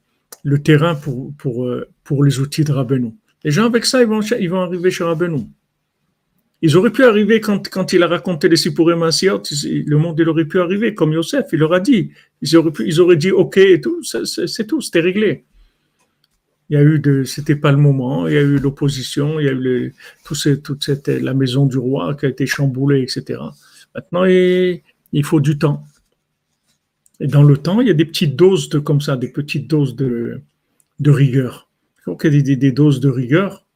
le 0.45 0.63
terrain 0.63 0.95
pour, 0.95 1.35
pour, 1.37 1.67
euh, 1.67 1.89
pour 2.05 2.25
les 2.25 2.39
outils 2.39 2.65
de 2.65 2.73
Rabbeinu. 2.73 3.13
Les 3.45 3.51
gens 3.51 3.67
avec 3.67 3.87
ça, 3.87 4.01
ils 4.03 4.07
vont, 4.07 4.21
ils 4.21 4.51
vont 4.51 4.61
arriver 4.61 4.91
chez 4.91 5.05
Rabbeinu. 5.05 5.47
Ils 6.63 6.77
auraient 6.77 6.93
pu 6.93 7.05
arriver 7.05 7.41
quand, 7.41 7.69
quand 7.71 7.93
il 7.95 8.03
a 8.03 8.07
raconté 8.07 8.49
les 8.49 8.57
Sipurim 8.57 9.01
le 9.01 9.97
monde 9.97 10.19
il 10.19 10.29
aurait 10.29 10.45
pu 10.45 10.61
arriver, 10.61 10.95
comme 10.95 11.13
Yosef, 11.13 11.47
il 11.53 11.59
leur 11.59 11.73
a 11.73 11.81
dit. 11.81 12.11
Ils 12.43 12.57
auraient, 12.57 12.71
pu, 12.71 12.87
ils 12.87 13.01
auraient 13.01 13.17
dit 13.17 13.31
OK 13.31 13.57
et 13.57 13.81
tout, 13.81 14.03
c'est 14.03 14.67
tout, 14.67 14.81
c'était 14.83 15.01
réglé. 15.01 15.45
Il 16.69 16.75
y 16.75 16.77
a 16.77 16.83
eu 16.83 16.99
de, 16.99 17.25
c'était 17.25 17.57
pas 17.57 17.73
le 17.73 17.79
moment, 17.79 18.29
il 18.29 18.35
y 18.35 18.37
a 18.37 18.43
eu 18.43 18.59
l'opposition, 18.59 19.41
il 19.41 19.47
y 19.47 19.49
a 19.49 19.53
eu 19.53 19.59
le, 19.59 19.93
tout 20.25 20.37
toute 20.63 20.85
cette, 20.85 21.09
la 21.09 21.35
maison 21.35 21.67
du 21.67 21.79
roi 21.79 22.15
qui 22.15 22.27
a 22.27 22.29
été 22.29 22.47
chamboulée, 22.47 23.03
etc. 23.03 23.41
Maintenant, 23.95 24.25
il, 24.25 24.83
il 25.13 25.25
faut 25.25 25.41
du 25.41 25.59
temps. 25.59 25.83
Et 27.21 27.27
dans 27.27 27.43
le 27.43 27.57
temps, 27.57 27.81
il 27.81 27.89
y 27.89 27.91
a 27.91 27.95
des 27.95 28.05
petites 28.05 28.37
doses 28.37 28.69
de 28.69 28.79
comme 28.79 29.01
ça, 29.01 29.17
des 29.17 29.29
petites 29.29 29.69
doses 29.69 29.97
de, 29.97 30.41
de 31.01 31.11
rigueur. 31.11 31.70
Il 32.23 32.49
y 32.49 32.53
a 32.53 32.57
des, 32.57 32.73
doses 32.73 33.01
de 33.01 33.09
rigueur. 33.09 33.67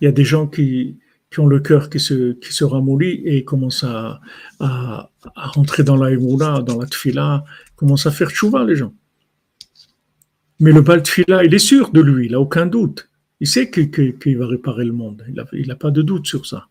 Il 0.00 0.04
y 0.04 0.08
a 0.08 0.12
des 0.12 0.24
gens 0.24 0.46
qui, 0.46 0.98
ont 1.38 1.46
le 1.46 1.60
cœur 1.60 1.90
qui 1.90 1.98
se, 1.98 2.32
qui 2.32 2.64
ramollit 2.64 3.22
et 3.24 3.44
commencent 3.44 3.84
à, 3.84 4.20
à, 4.60 5.10
à 5.34 5.46
rentrer 5.48 5.82
dans 5.82 5.96
la 5.96 6.12
émoula, 6.12 6.60
dans 6.60 6.80
la 6.80 6.86
tfila, 6.86 7.44
commencent 7.74 8.06
à 8.06 8.12
faire 8.12 8.30
chouva, 8.30 8.64
les 8.64 8.76
gens. 8.76 8.94
Mais 10.60 10.72
le 10.72 10.80
bal 10.80 11.02
tfila, 11.02 11.44
il 11.44 11.52
est 11.52 11.58
sûr 11.58 11.90
de 11.90 12.00
lui, 12.00 12.26
il 12.26 12.32
n'a 12.32 12.40
aucun 12.40 12.66
doute. 12.66 13.08
Il 13.40 13.48
sait 13.48 13.70
qu'il 13.70 14.38
va 14.38 14.46
réparer 14.46 14.84
le 14.84 14.92
monde. 14.92 15.24
Il 15.52 15.66
n'a 15.66 15.74
pas 15.76 15.90
de 15.90 16.02
doute 16.02 16.26
sur 16.26 16.46
ça. 16.46 16.68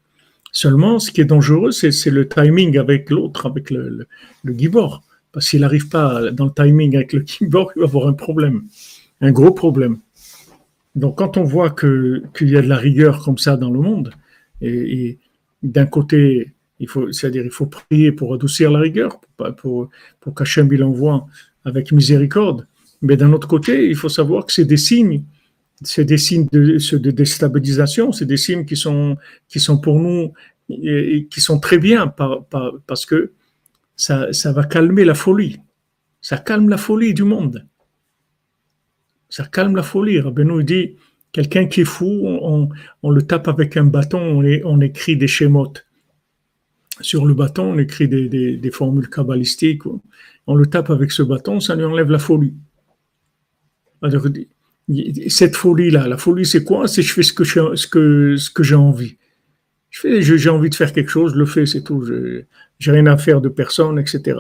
Seulement, 0.51 0.99
ce 0.99 1.11
qui 1.11 1.19
est 1.19 1.25
dangereux, 1.25 1.71
c'est 1.71 2.09
le 2.11 2.29
timing 2.29 2.77
avec 2.77 3.09
l'autre, 3.09 3.47
avec 3.47 3.71
le, 3.71 4.07
le, 4.43 4.53
gibor. 4.53 5.03
Parce 5.31 5.49
qu'il 5.49 5.61
n'arrive 5.61 5.89
pas 5.89 6.31
dans 6.31 6.45
le 6.45 6.51
timing 6.51 6.95
avec 6.95 7.11
le 7.13 7.21
gibor, 7.25 7.71
il 7.75 7.79
va 7.79 7.85
avoir 7.85 8.07
un 8.07 8.13
problème, 8.13 8.63
un 9.23 9.31
gros 9.31 9.51
problème. 9.51 9.97
Donc, 10.95 11.17
quand 11.17 11.37
on 11.37 11.43
voit 11.43 11.71
qu'il 11.71 12.49
y 12.49 12.55
a 12.55 12.61
de 12.61 12.67
la 12.67 12.77
rigueur 12.77 13.23
comme 13.23 13.39
ça 13.39 13.57
dans 13.57 13.71
le 13.71 13.79
monde, 13.79 14.11
et, 14.61 15.17
d'un 15.63 15.87
côté, 15.87 16.53
il 16.79 16.87
faut, 16.87 17.11
c'est-à-dire, 17.11 17.45
il 17.45 17.51
faut 17.51 17.65
prier 17.65 18.11
pour 18.11 18.33
adoucir 18.33 18.69
la 18.69 18.79
rigueur, 18.79 19.19
pour, 19.19 19.55
pour, 19.55 19.89
pour 20.19 20.35
qu'Hachem 20.35 20.67
il 20.71 20.83
envoie 20.83 21.25
avec 21.65 21.91
miséricorde. 21.91 22.67
Mais 23.01 23.17
d'un 23.17 23.33
autre 23.33 23.47
côté, 23.47 23.89
il 23.89 23.95
faut 23.95 24.09
savoir 24.09 24.45
que 24.45 24.53
c'est 24.53 24.65
des 24.65 24.77
signes 24.77 25.23
c'est 25.83 26.05
des 26.05 26.17
signes 26.17 26.47
de, 26.51 26.77
de 26.97 27.11
déstabilisation, 27.11 28.11
c'est 28.11 28.25
des 28.25 28.37
signes 28.37 28.65
qui 28.65 28.75
sont, 28.75 29.17
qui 29.47 29.59
sont 29.59 29.77
pour 29.77 29.99
nous 29.99 30.33
et, 30.69 31.27
qui 31.29 31.41
sont 31.41 31.59
très 31.59 31.77
bien 31.77 32.07
par, 32.07 32.45
parce 32.87 33.05
que 33.05 33.31
ça, 33.95 34.31
ça 34.33 34.51
va 34.51 34.63
calmer 34.63 35.05
la 35.05 35.15
folie. 35.15 35.59
Ça 36.21 36.37
calme 36.37 36.69
la 36.69 36.77
folie 36.77 37.13
du 37.13 37.23
monde. 37.23 37.67
Ça 39.33 39.45
calme 39.45 39.75
la 39.75 39.81
folie. 39.81 40.19
Rabbeinu 40.19 40.63
dit, 40.63 40.95
quelqu'un 41.31 41.65
qui 41.65 41.81
est 41.81 41.85
fou, 41.85 42.05
on, 42.05 43.09
le 43.09 43.21
tape 43.23 43.47
avec 43.47 43.75
un 43.77 43.85
bâton, 43.85 44.19
on, 44.19 44.43
on 44.63 44.79
écrit 44.79 45.17
des 45.17 45.27
schémotes. 45.27 45.87
Sur 47.01 47.25
le 47.25 47.33
bâton, 47.33 47.73
on 47.73 47.79
écrit 47.79 48.07
des, 48.07 48.71
formules 48.71 49.09
kabbalistiques. 49.09 49.81
On 50.45 50.53
le 50.53 50.67
tape 50.67 50.91
avec 50.91 51.11
ce 51.11 51.23
bâton, 51.23 51.59
ça 51.59 51.73
lui 51.73 51.83
enlève 51.83 52.11
la 52.11 52.19
folie. 52.19 52.53
Cette 55.29 55.55
folie-là, 55.55 56.07
la 56.07 56.17
folie, 56.17 56.45
c'est 56.45 56.63
quoi? 56.63 56.87
C'est 56.87 57.01
je 57.01 57.11
fais 57.11 57.23
ce 57.23 57.33
que, 57.33 58.63
j'ai 58.63 58.75
envie. 58.75 59.17
J'ai 59.89 60.49
envie 60.49 60.69
de 60.69 60.75
faire 60.75 60.93
quelque 60.93 61.09
chose, 61.09 61.33
je 61.33 61.39
le 61.39 61.47
fais, 61.47 61.65
c'est 61.65 61.81
tout. 61.81 62.05
Je 62.05 62.45
n'ai 62.91 62.99
rien 62.99 63.07
à 63.07 63.17
faire 63.17 63.41
de 63.41 63.49
personne, 63.49 63.97
etc. 63.97 64.37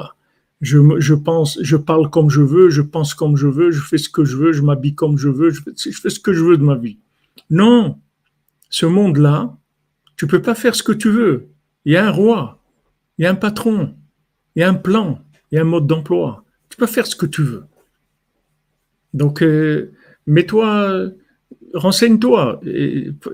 je, 0.63 1.13
pense, 1.13 1.59
je 1.61 1.75
parle 1.75 2.09
comme 2.09 2.29
je 2.29 2.41
veux, 2.41 2.69
je 2.69 2.81
pense 2.81 3.13
comme 3.13 3.35
je 3.35 3.47
veux, 3.47 3.71
je 3.71 3.81
fais 3.81 3.97
ce 3.97 4.09
que 4.09 4.23
je 4.23 4.37
veux, 4.37 4.53
je 4.53 4.61
m'habille 4.61 4.95
comme 4.95 5.17
je 5.17 5.29
veux, 5.29 5.49
je 5.49 5.61
fais, 5.61 5.71
je 5.75 5.99
fais, 5.99 6.09
ce 6.09 6.19
que 6.19 6.33
je 6.33 6.43
veux 6.43 6.57
de 6.57 6.63
ma 6.63 6.75
vie. 6.75 6.99
Non, 7.49 7.99
ce 8.69 8.85
monde-là, 8.85 9.57
tu 10.15 10.25
peux 10.25 10.41
pas 10.41 10.55
faire 10.55 10.75
ce 10.75 10.83
que 10.83 10.93
tu 10.93 11.09
veux. 11.09 11.49
Il 11.85 11.93
y 11.93 11.97
a 11.97 12.07
un 12.07 12.11
roi, 12.11 12.63
il 13.17 13.23
y 13.23 13.25
a 13.25 13.31
un 13.31 13.35
patron, 13.35 13.93
il 14.55 14.61
y 14.61 14.63
a 14.63 14.69
un 14.69 14.73
plan, 14.73 15.19
il 15.51 15.55
y 15.55 15.57
a 15.57 15.61
un 15.61 15.65
mode 15.65 15.85
d'emploi. 15.85 16.45
Tu 16.69 16.77
peux 16.77 16.87
faire 16.87 17.05
ce 17.05 17.15
que 17.15 17.25
tu 17.25 17.43
veux. 17.43 17.65
Donc, 19.13 19.43
euh, 19.43 19.91
mets-toi, 20.25 21.09
renseigne-toi, 21.73 22.61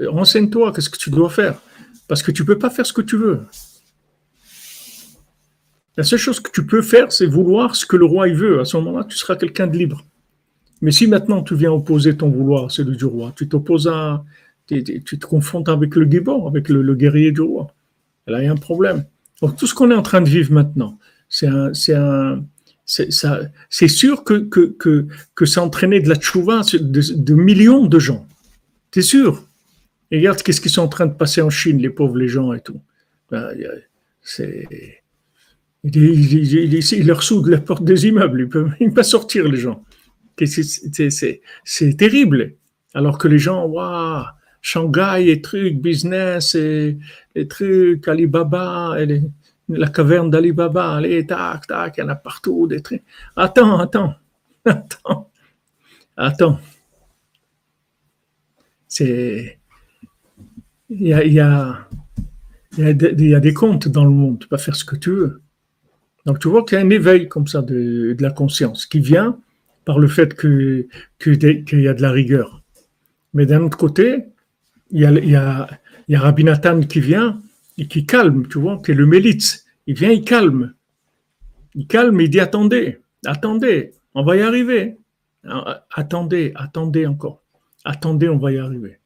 renseigne-toi, 0.08 0.74
qu'est-ce 0.74 0.90
que 0.90 0.98
tu 0.98 1.12
dois 1.12 1.30
faire. 1.30 1.62
Parce 2.08 2.24
que 2.24 2.32
tu 2.32 2.44
peux 2.44 2.58
pas 2.58 2.72
faire 2.72 2.88
ce 2.88 2.94
que 2.94 3.02
tu 3.02 3.18
veux. 3.18 3.42
La 5.98 6.04
seule 6.04 6.20
chose 6.20 6.40
que 6.40 6.52
tu 6.52 6.66
peux 6.66 6.82
faire, 6.82 7.12
c'est 7.12 7.26
vouloir 7.26 7.76
ce 7.76 7.86
que 7.86 7.98
le 7.98 8.06
roi 8.06 8.30
veut. 8.30 8.60
À 8.60 8.66
ce 8.66 8.78
moment-là, 8.78 9.06
tu 9.06 9.18
seras 9.18 9.36
quelqu'un 9.36 9.68
de 9.68 9.78
libre. 9.78 10.06
Mais 10.82 10.92
si 10.92 11.08
maintenant 11.08 11.44
tu 11.44 11.56
viens 11.56 11.72
opposer 11.72 12.16
ton 12.16 12.30
vouloir 12.30 12.66
à 12.66 12.70
celui 12.70 12.96
du 12.96 13.06
roi, 13.06 13.34
tu 13.36 13.50
t'opposes 13.50 13.88
à, 13.88 14.24
tu, 14.68 15.04
te 15.04 15.26
confrontes 15.26 15.70
avec 15.70 15.96
le 15.96 16.06
guébor, 16.06 16.48
avec 16.48 16.70
le, 16.70 16.96
guerrier 16.96 17.32
du 17.32 17.42
roi. 17.42 17.74
Là, 18.28 18.42
il 18.42 18.46
y 18.46 18.48
a 18.48 18.52
un 18.52 18.56
problème. 18.56 19.06
Donc 19.42 19.58
tout 19.58 19.68
ce 19.68 19.74
qu'on 19.74 19.92
est 19.92 19.96
en 19.96 20.02
train 20.02 20.22
de 20.22 20.30
vivre 20.30 20.54
maintenant, 20.54 20.98
c'est 21.28 21.48
sûr 23.88 24.24
que, 24.24 24.34
que, 24.34 24.76
que, 24.78 25.08
que 25.36 25.46
ça 25.46 25.62
a 25.62 25.64
entraîné 25.64 26.00
de 26.00 26.10
la 26.10 26.16
tchouva 26.16 26.62
de, 26.74 27.34
millions 27.34 27.86
de 27.86 28.00
gens. 28.00 28.26
C'est 28.94 29.02
sûr? 29.02 29.46
regarde 30.12 30.42
qu'est-ce 30.42 30.62
qu'ils 30.62 30.72
sont 30.72 30.82
en 30.82 30.88
train 30.88 31.06
de 31.06 31.14
passer 31.14 31.42
en 31.42 31.52
Chine, 31.52 31.78
les 31.78 31.92
pauvres 31.92 32.18
les 32.18 32.28
gens 32.28 32.54
et 32.54 32.62
tout. 32.62 32.82
Ben, 33.30 33.52
c'est, 34.24 34.68
ils, 35.84 37.08
leur 37.08 37.24
soudent 37.24 37.48
la 37.48 37.60
porte 37.60 37.84
des 37.84 38.08
immeubles, 38.08 38.42
ils 38.42 38.46
ne 38.46 38.50
peuvent 38.50 38.94
pas 38.94 39.04
sortir 39.04 39.48
les 39.48 39.58
gens. 39.58 39.84
C'est 41.64 41.98
terrible. 41.98 42.56
Alors 42.94 43.18
que 43.18 43.28
les 43.28 43.40
gens, 43.40 43.66
waouh, 43.66 44.26
Shanghai 44.62 45.30
et 45.30 45.42
trucs, 45.42 45.80
business 45.80 46.56
et, 46.56 46.98
et 47.36 47.48
trucs, 47.48 48.08
Alibaba, 48.08 48.96
et 49.00 49.22
la 49.70 49.88
caverne 49.88 50.30
d'Alibaba, 50.30 50.96
allez, 50.96 51.26
tac, 51.26 51.68
tac, 51.68 51.98
il 51.98 52.02
y 52.02 52.04
en 52.04 52.10
a 52.10 52.16
partout 52.16 52.68
des 52.68 52.82
trucs. 52.82 53.04
Attends, 53.36 53.80
attends, 53.80 54.16
attends, 54.66 55.30
attends. 56.18 56.60
Il 59.00 59.56
y 60.90 61.14
a, 61.14 61.24
il 61.24 61.34
il 62.78 63.30
y 63.30 63.36
a 63.36 63.40
des 63.40 63.54
comptes 63.54 63.88
dans 63.88 64.06
le 64.06 64.12
monde, 64.12 64.40
tu 64.40 64.48
peux 64.48 64.58
faire 64.58 64.76
ce 64.76 64.86
que 64.86 64.96
tu 64.96 65.12
veux. 65.12 65.42
Donc 66.26 66.40
tu 66.40 66.48
vois 66.48 66.64
qu'il 66.64 66.78
y 66.78 66.82
a 66.82 66.84
un 66.84 66.90
éveil 66.90 67.28
comme 67.28 67.48
ça 67.48 67.62
de, 67.62 68.16
la 68.20 68.32
conscience 68.32 68.86
qui 68.86 69.00
vient 69.00 69.40
par 69.86 70.00
le 70.00 70.08
fait 70.08 70.40
qu'il 70.40 70.88
que, 71.18 71.76
y 71.76 71.88
a 71.88 71.94
de 71.94 72.02
la 72.02 72.12
rigueur. 72.12 72.62
Mais 73.34 73.46
d'un 73.46 73.62
autre 73.62 73.78
côté, 73.78 74.26
il 74.92 75.02
y 75.02 75.36
a, 75.36 75.68
il 76.08 76.18
Rabbi 76.18 76.44
Nathan 76.44 76.82
qui 76.82 77.00
vient 77.00 77.42
et 77.78 77.88
qui 77.88 78.06
calme, 78.06 78.48
tu 78.48 78.60
vois, 78.60 78.82
qui 78.84 78.92
est 78.92 78.96
le 78.96 79.06
Mélitz. 79.06 79.66
Il 79.88 79.96
vient, 79.96 80.12
il 80.12 80.24
calme. 80.24 80.74
Il 81.76 81.88
calme, 81.88 82.20
il 82.20 82.30
dit 82.30 82.40
attendez, 82.40 83.00
attendez, 83.26 83.94
on 84.14 84.24
va 84.24 84.36
y 84.36 84.42
arriver. 84.42 84.98
Attendez, 85.96 86.52
attendez 86.56 87.06
encore. 87.08 87.42
Attendez, 87.86 88.28
on 88.28 88.38
va 88.38 88.52
y 88.52 88.58
arriver. 88.58 89.00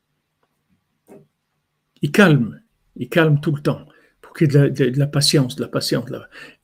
Il 2.02 2.12
calme, 2.12 2.60
il 2.96 3.08
calme 3.08 3.40
tout 3.40 3.56
le 3.56 3.62
temps 3.62 3.86
qu'il 4.34 4.52
y 4.52 4.58
ait 4.58 4.72
de 4.72 5.00
la, 5.00 5.08
patience, 5.08 5.56
de 5.56 5.62
la 5.62 5.68
patience. 5.68 6.10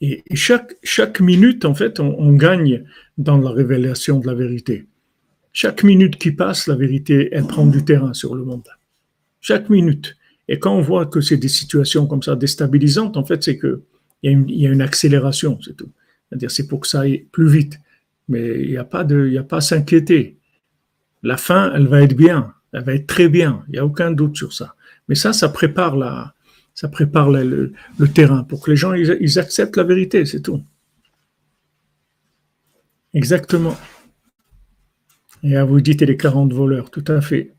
Et, 0.01 0.23
chaque, 0.33 0.75
chaque 0.83 1.19
minute, 1.19 1.65
en 1.65 1.75
fait, 1.75 1.99
on, 1.99 2.33
gagne 2.33 2.83
dans 3.17 3.37
la 3.37 3.51
révélation 3.51 4.19
de 4.19 4.27
la 4.27 4.33
vérité. 4.33 4.85
Chaque 5.51 5.83
minute 5.83 6.17
qui 6.17 6.31
passe, 6.31 6.67
la 6.67 6.75
vérité, 6.75 7.29
elle 7.31 7.45
prend 7.45 7.65
du 7.65 7.83
terrain 7.83 8.13
sur 8.13 8.35
le 8.35 8.43
monde. 8.43 8.67
Chaque 9.41 9.69
minute. 9.69 10.15
Et 10.47 10.59
quand 10.59 10.75
on 10.75 10.81
voit 10.81 11.05
que 11.05 11.21
c'est 11.21 11.37
des 11.37 11.47
situations 11.47 12.07
comme 12.07 12.23
ça 12.23 12.35
déstabilisantes, 12.35 13.17
en 13.17 13.25
fait, 13.25 13.43
c'est 13.43 13.57
que 13.57 13.81
il 14.21 14.51
y, 14.51 14.67
a 14.67 14.69
une, 14.69 14.81
accélération, 14.81 15.57
c'est 15.61 15.77
tout. 15.77 15.89
C'est-à-dire, 16.27 16.51
c'est 16.51 16.67
pour 16.67 16.81
que 16.81 16.87
ça 16.87 17.01
aille 17.01 17.25
plus 17.31 17.47
vite. 17.47 17.79
Mais 18.27 18.61
il 18.61 18.71
n'y 18.71 18.77
a 18.77 19.03
de, 19.03 19.29
y 19.29 19.37
a 19.37 19.43
pas 19.43 19.57
à 19.57 19.61
s'inquiéter. 19.61 20.37
La 21.23 21.37
fin, 21.37 21.71
elle 21.73 21.87
va 21.87 22.01
être 22.01 22.15
bien, 22.15 22.53
elle 22.73 22.83
va 22.83 22.93
être 22.93 23.07
très 23.07 23.29
bien. 23.29 23.63
Il 23.67 23.73
n'y 23.73 23.77
a 23.79 23.85
aucun 23.85 24.11
doute 24.11 24.35
sur 24.35 24.51
ça. 24.51 24.75
Mais 25.07 25.15
ça, 25.15 25.31
ça 25.31 25.47
prépare 25.49 25.95
la, 25.95 26.33
ça 26.79 26.87
prépare 26.87 27.29
le, 27.29 27.73
terrain 28.15 28.45
pour 28.45 28.61
que 28.61 28.71
les 28.71 28.77
gens 28.77 28.93
ils, 28.93 29.37
acceptent 29.37 29.75
la 29.75 29.83
vérité, 29.83 30.25
c'est 30.25 30.39
tout. 30.39 30.63
Exactement. 33.13 33.75
Et 35.43 35.57
à 35.57 35.65
vous 35.65 35.81
dites 35.81 36.01
les 36.03 36.15
40 36.15 36.53
voleurs, 36.53 36.89
tout 36.89 37.03
à 37.09 37.19
fait. 37.19 37.53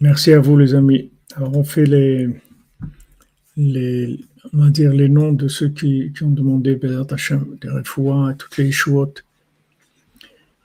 Merci 0.00 0.32
à 0.32 0.40
vous, 0.40 0.56
les 0.56 0.74
amis. 0.74 1.12
Alors, 1.36 1.56
on 1.56 1.62
fait 1.62 1.86
les, 1.86 2.28
les, 3.56 4.18
on 4.54 4.58
va 4.58 4.70
dire 4.70 4.92
les 4.92 5.08
noms 5.08 5.32
de 5.32 5.48
ceux 5.48 5.68
qui, 5.68 6.12
ont 6.22 6.30
demandé 6.30 6.76
Bézat 6.76 7.06
Hashem, 7.10 7.56
des 7.60 7.70
Refoua, 7.70 8.34
toutes 8.36 8.56
les 8.58 8.66
Yeshuot. 8.66 9.14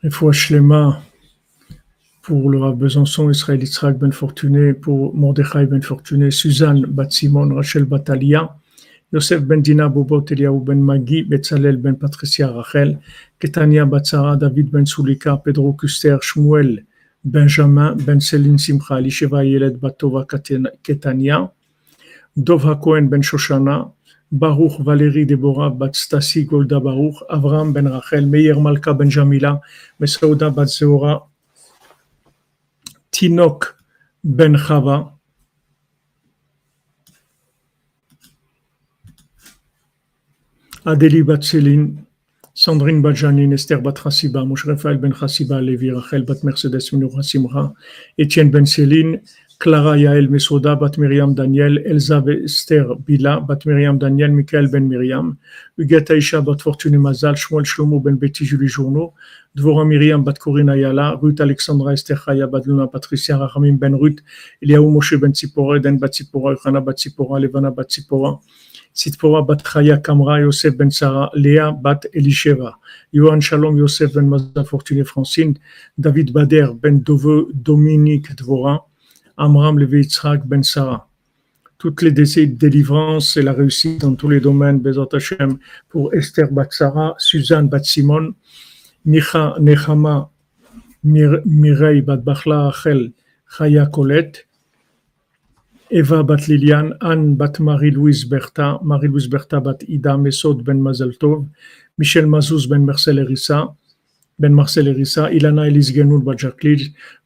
Refoua 0.04 0.32
Shlema 0.34 1.02
pour 2.22 2.50
le 2.50 2.60
Rav 2.60 2.76
Besançon, 2.76 3.30
Israël 3.30 3.62
Yitzhak 3.62 3.98
Ben 3.98 4.12
Fortuné, 4.12 4.74
pour 4.74 5.16
Mordechai 5.16 5.66
Ben 5.66 5.82
Fortuné, 5.82 6.32
Suzanne 6.32 6.82
Bat 6.86 7.10
Simon, 7.10 7.56
Rachel 7.56 7.86
Batalia, 7.86 8.58
Yosef 9.14 9.42
Ben 9.44 9.62
Dina 9.62 9.88
Bobot 9.88 10.26
Eliaou 10.30 10.60
Ben 10.60 10.82
Magi, 10.82 11.24
Betzalel 11.24 11.78
Ben 11.78 11.96
Patricia 11.96 12.52
Rachel, 12.52 13.00
Ketania 13.40 13.86
Batsara, 13.86 14.36
David 14.36 14.70
Ben 14.70 14.86
Sulika, 14.86 15.38
Pedro 15.38 15.72
Kuster, 15.72 16.20
Shmuel, 16.22 16.84
Benjamin 17.24 17.96
Ben 17.96 18.20
Selin 18.20 18.58
Simcha, 18.58 18.96
Lisheva 18.96 19.50
Yeled 19.50 19.80
Batova 19.80 20.26
Ketania, 20.84 21.50
Dov 22.38 22.64
Cohen 22.82 23.10
Ben 23.10 23.22
Shoshana, 23.22 23.92
Baruch 24.32 24.80
Valérie 24.80 25.26
Deborah 25.26 25.72
Bat 25.72 25.96
Stasi 25.96 26.46
Golda 26.46 26.80
Baruch, 26.80 27.24
Avram 27.30 27.74
Ben 27.74 27.88
Rachel, 27.88 28.28
Meir 28.28 28.60
Malka 28.60 28.94
Ben 28.94 29.10
Jamila, 29.10 29.60
Mesauda 30.00 30.52
Tinok 33.12 33.76
Ben 34.24 34.56
Chava, 34.56 35.14
Adeli 40.86 41.26
Bat 41.26 41.42
Sandrine 42.54 43.02
Bajanin, 43.02 43.54
Esther 43.54 43.82
Bat 43.82 43.96
Hassiba, 43.98 44.46
Moshe 44.46 44.66
Ben 45.02 45.14
Hassiba, 45.14 45.60
Levi 45.60 45.92
Rachel 45.92 46.24
Bat 46.24 46.44
Mercedes 46.44 46.92
Minura 46.92 47.24
Simra, 47.24 47.74
Etienne 48.18 48.52
Ben 48.52 48.66
Clara 49.60 49.98
Yael 49.98 50.28
Mesoda, 50.30 50.76
Bat 50.80 51.00
Miriam 51.00 51.34
Daniel, 51.34 51.80
Elsa 51.80 52.24
Esther 52.44 52.96
Bila, 52.96 53.40
Bat 53.40 53.66
Miriam 53.66 53.98
Daniel, 53.98 54.32
Michael 54.32 54.68
Ben 54.68 54.88
Miriam, 54.88 55.36
Huguette 55.80 56.12
Aisha 56.12 56.46
Bat 56.46 56.62
Fortune 56.62 57.00
Mazal, 57.00 57.34
Shmuel 57.34 57.66
Shlomo 57.66 58.00
Ben 58.04 58.18
Betty 58.18 58.46
Julie 58.46 58.68
Journeau, 58.68 59.16
Dvora 59.58 59.84
Miriam 59.84 60.24
Bat 60.24 60.38
Corina 60.38 60.78
Yala, 60.78 61.20
Ruth 61.20 61.42
Alexandra 61.42 61.94
Esther 61.94 62.18
Chaya 62.18 62.46
Bat 62.52 62.68
Luna 62.68 62.88
Patricia 62.88 63.34
Rachamim 63.34 63.80
Ben 63.80 63.96
Ruth, 63.96 64.20
Eliaou 64.64 64.92
Moshe 64.92 65.20
Ben 65.20 65.34
Tzipora, 65.34 65.78
Eden 65.78 65.98
Bat 65.98 66.12
Tzipora, 66.12 66.56
Yochana 66.56 66.86
Bat 66.86 66.98
Tzipora, 66.98 67.42
Levana 67.42 67.72
Bat 67.72 67.88
Tzipora, 67.88 68.40
Sitpora 68.94 69.46
bat 69.46 69.64
Chaya 69.64 70.02
Kamra, 70.02 70.40
Yosef 70.40 70.76
ben 70.76 70.92
Sarah, 70.92 71.32
Léa 71.36 71.72
bat 71.72 72.06
Elisheva, 72.16 72.74
Yohan 73.14 73.42
Shalom, 73.42 73.78
Yosef 73.78 74.14
ben 74.14 74.28
Mazda 74.28 74.64
Fortuné 74.64 75.04
Francine, 75.04 75.58
David 76.00 76.32
Bader 76.34 76.74
ben 76.74 77.04
Dove, 77.04 77.48
Dominique 77.54 78.36
Dvora, 78.36 78.87
Amram 79.38 79.78
Levi 79.78 80.02
Yitzhak 80.02 80.48
ben 80.48 80.64
Sarah. 80.64 81.08
Toutes 81.78 82.02
les 82.02 82.12
décès 82.12 82.48
de 82.48 82.56
délivrance 82.56 83.38
et 83.38 83.44
la 83.44 83.54
réussite 83.54 84.02
dans 84.02 84.16
tous 84.16 84.30
les 84.30 84.40
domaines, 84.40 84.80
Bezot 84.80 85.10
Hashem, 85.14 85.60
pour 85.90 86.12
Esther 86.16 86.52
bat 86.52 86.68
Sarah, 86.72 87.14
Suzanne 87.20 87.70
bat 87.70 87.84
Simon, 87.84 88.34
Micha 89.06 89.56
Nechama, 89.60 90.32
Mireille 91.04 92.02
bat 92.02 92.18
Bachla 92.18 92.70
Achel, 92.70 93.12
Chaya 93.56 93.86
Colette, 93.86 94.48
Eva 95.92 96.24
bat 96.24 96.48
Liliane, 96.48 96.96
Anne 97.00 97.36
bat 97.36 97.60
Marie-Louise 97.60 98.26
Bertha, 98.26 98.80
Marie-Louise 98.84 99.30
Bertha 99.30 99.60
bat 99.60 99.78
Ida 99.88 100.18
Mesod 100.18 100.64
ben 100.64 100.82
Mazeltov, 100.82 101.46
Michel 102.00 102.26
Mazouz 102.26 102.68
ben 102.68 102.84
Marcel 102.84 103.20
Erissa, 103.20 103.76
ben 104.40 104.52
Marcel 104.52 104.88
Erissa, 104.88 105.32
Ilana 105.32 105.68
Elise 105.68 105.94
Genoul 105.94 106.24
bat 106.24 106.38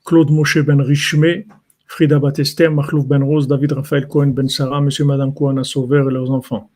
Claude 0.03 0.29
Moshe 0.29 0.57
ben 0.57 0.81
Richmé, 0.81 1.47
Frida 1.91 2.19
bat 2.19 2.39
Esther, 2.39 2.71
Mahlouf 2.71 3.05
ben 3.05 3.21
Rose, 3.21 3.49
David 3.49 3.73
Raphaël 3.73 4.07
Cohen 4.07 4.27
ben 4.27 4.47
Sarah, 4.47 4.79
Monsieur 4.79 5.03
Madame 5.03 5.33
Kouana 5.33 5.65
Sauveur 5.65 6.09
et 6.09 6.13
leurs 6.13 6.31
enfants. 6.31 6.69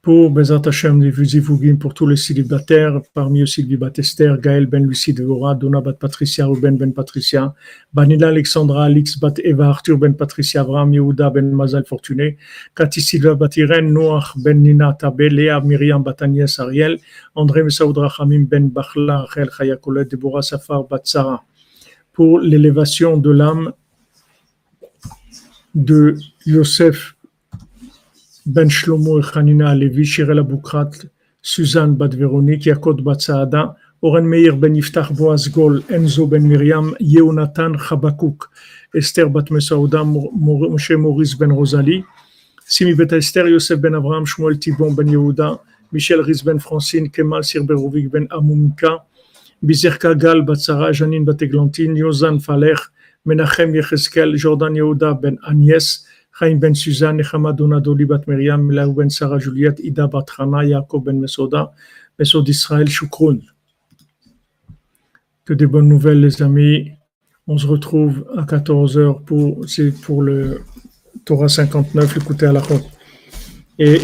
pour 0.00 0.30
Bezat 0.30 0.62
Hashem, 0.64 1.02
les 1.02 1.10
Vuzivugim, 1.10 1.76
pour 1.76 1.92
tous 1.92 2.06
les 2.06 2.14
célibataires, 2.14 3.00
parmi 3.14 3.42
eux 3.42 3.46
Sylvie 3.46 3.76
Batester, 3.76 4.32
Gaël 4.40 4.66
Ben 4.66 4.86
Lucie 4.86 5.12
de 5.12 5.24
Gora, 5.24 5.56
Donna 5.56 5.80
Bat 5.80 5.94
Patricia, 5.94 6.46
Ruben 6.46 6.76
Ben 6.76 6.92
Patricia, 6.92 7.52
Banila 7.92 8.28
Alexandra, 8.28 8.84
Alix 8.84 9.18
Bat 9.18 9.34
Eva, 9.42 9.66
Arthur 9.70 9.98
Ben 9.98 10.14
Patricia, 10.14 10.60
Abraham 10.60 10.92
Yehuda 10.94 11.30
Ben 11.30 11.50
Mazal 11.50 11.84
Fortuné, 11.84 12.36
Cathy 12.76 13.00
Silva 13.00 13.34
Bat 13.34 13.56
Irène, 13.56 13.92
Noach 13.92 14.36
Ben 14.36 14.62
Nina 14.62 14.92
Tabé, 14.92 15.30
Léa 15.30 15.60
Myriam 15.60 16.00
Bat 16.04 16.22
Agnès 16.22 16.60
Ariel, 16.60 17.00
André 17.34 17.64
Messaoud 17.64 17.98
Rachamim 17.98 18.44
Ben 18.44 18.68
Bachla, 18.68 19.22
Rachel 19.22 19.50
Chayakolet, 19.50 20.04
Deborah 20.04 20.42
Safar 20.42 20.84
Bat 20.84 21.00
Sarah, 21.02 21.42
pour 22.12 22.38
l'élévation 22.38 23.16
de 23.16 23.30
l'âme 23.30 23.72
de 25.74 26.16
Yosef 26.46 27.14
Ben 28.44 28.68
Shlomo 28.68 29.22
Hanina 29.22 29.74
Levi, 29.74 30.04
Shirel 30.04 30.40
Aboukrat, 30.40 31.06
Suzanne 31.40 31.94
Bat 31.94 32.14
Véronique, 32.14 32.66
Yakot 32.66 33.02
Bat 33.02 33.20
Saada, 33.20 33.76
Oren 34.02 34.28
Meir 34.28 34.56
Ben 34.56 34.74
Yiftach 34.74 35.16
Boaz 35.16 35.48
Gol, 35.48 35.80
Enzo 35.88 36.28
Ben 36.28 36.42
Miriam, 36.42 36.94
Yehonatan 37.00 37.76
Chabakuk, 37.78 38.48
Esther 38.94 39.28
Bat 39.28 39.50
Mesauda, 39.50 40.02
Moshe 40.04 40.96
Maurice 40.98 41.36
Ben 41.36 41.52
Rosalie, 41.52 42.04
Simi 42.66 42.94
Bet 42.94 43.12
Esther, 43.12 43.48
Yosef 43.48 43.80
Ben 43.80 43.94
Abraham, 43.94 44.24
Shmuel 44.26 44.58
Tibon 44.58 44.94
Ben 44.96 45.06
Yehuda, 45.06 45.60
Michel 45.92 46.22
Riz 46.22 46.42
Ben 46.42 46.58
Francine, 46.58 47.08
Kemal 47.08 47.42
Sirberovic 47.42 48.10
Ben 48.10 48.26
Amumika, 48.28 49.04
Bizerka 49.64 50.18
Gal 50.18 50.42
Bat 50.42 50.58
Janine 50.92 51.24
Bat 51.24 51.42
Eglantine, 51.42 51.96
Yozan 51.96 52.40
Faler, 52.42 52.78
Menachem 53.24 53.72
Ben 53.72 55.36
Chaim 56.32 56.56
ben 56.56 56.74
Sarah 59.10 59.38
Ida. 59.82 60.08
Que 65.44 65.54
des 65.54 65.66
bonnes 65.66 65.88
nouvelles, 65.88 66.20
les 66.20 66.42
amis. 66.42 66.92
On 67.46 67.58
se 67.58 67.66
retrouve 67.66 68.24
à 68.36 68.42
14h 68.42 69.22
pour, 69.24 69.68
c'est 69.68 69.92
pour 70.00 70.22
le 70.22 70.62
Torah 71.24 71.48
59, 71.48 72.16
l'écouter 72.16 72.46
à 72.46 72.52
la 72.52 72.60
route. 72.60 72.84
Et 73.78 73.98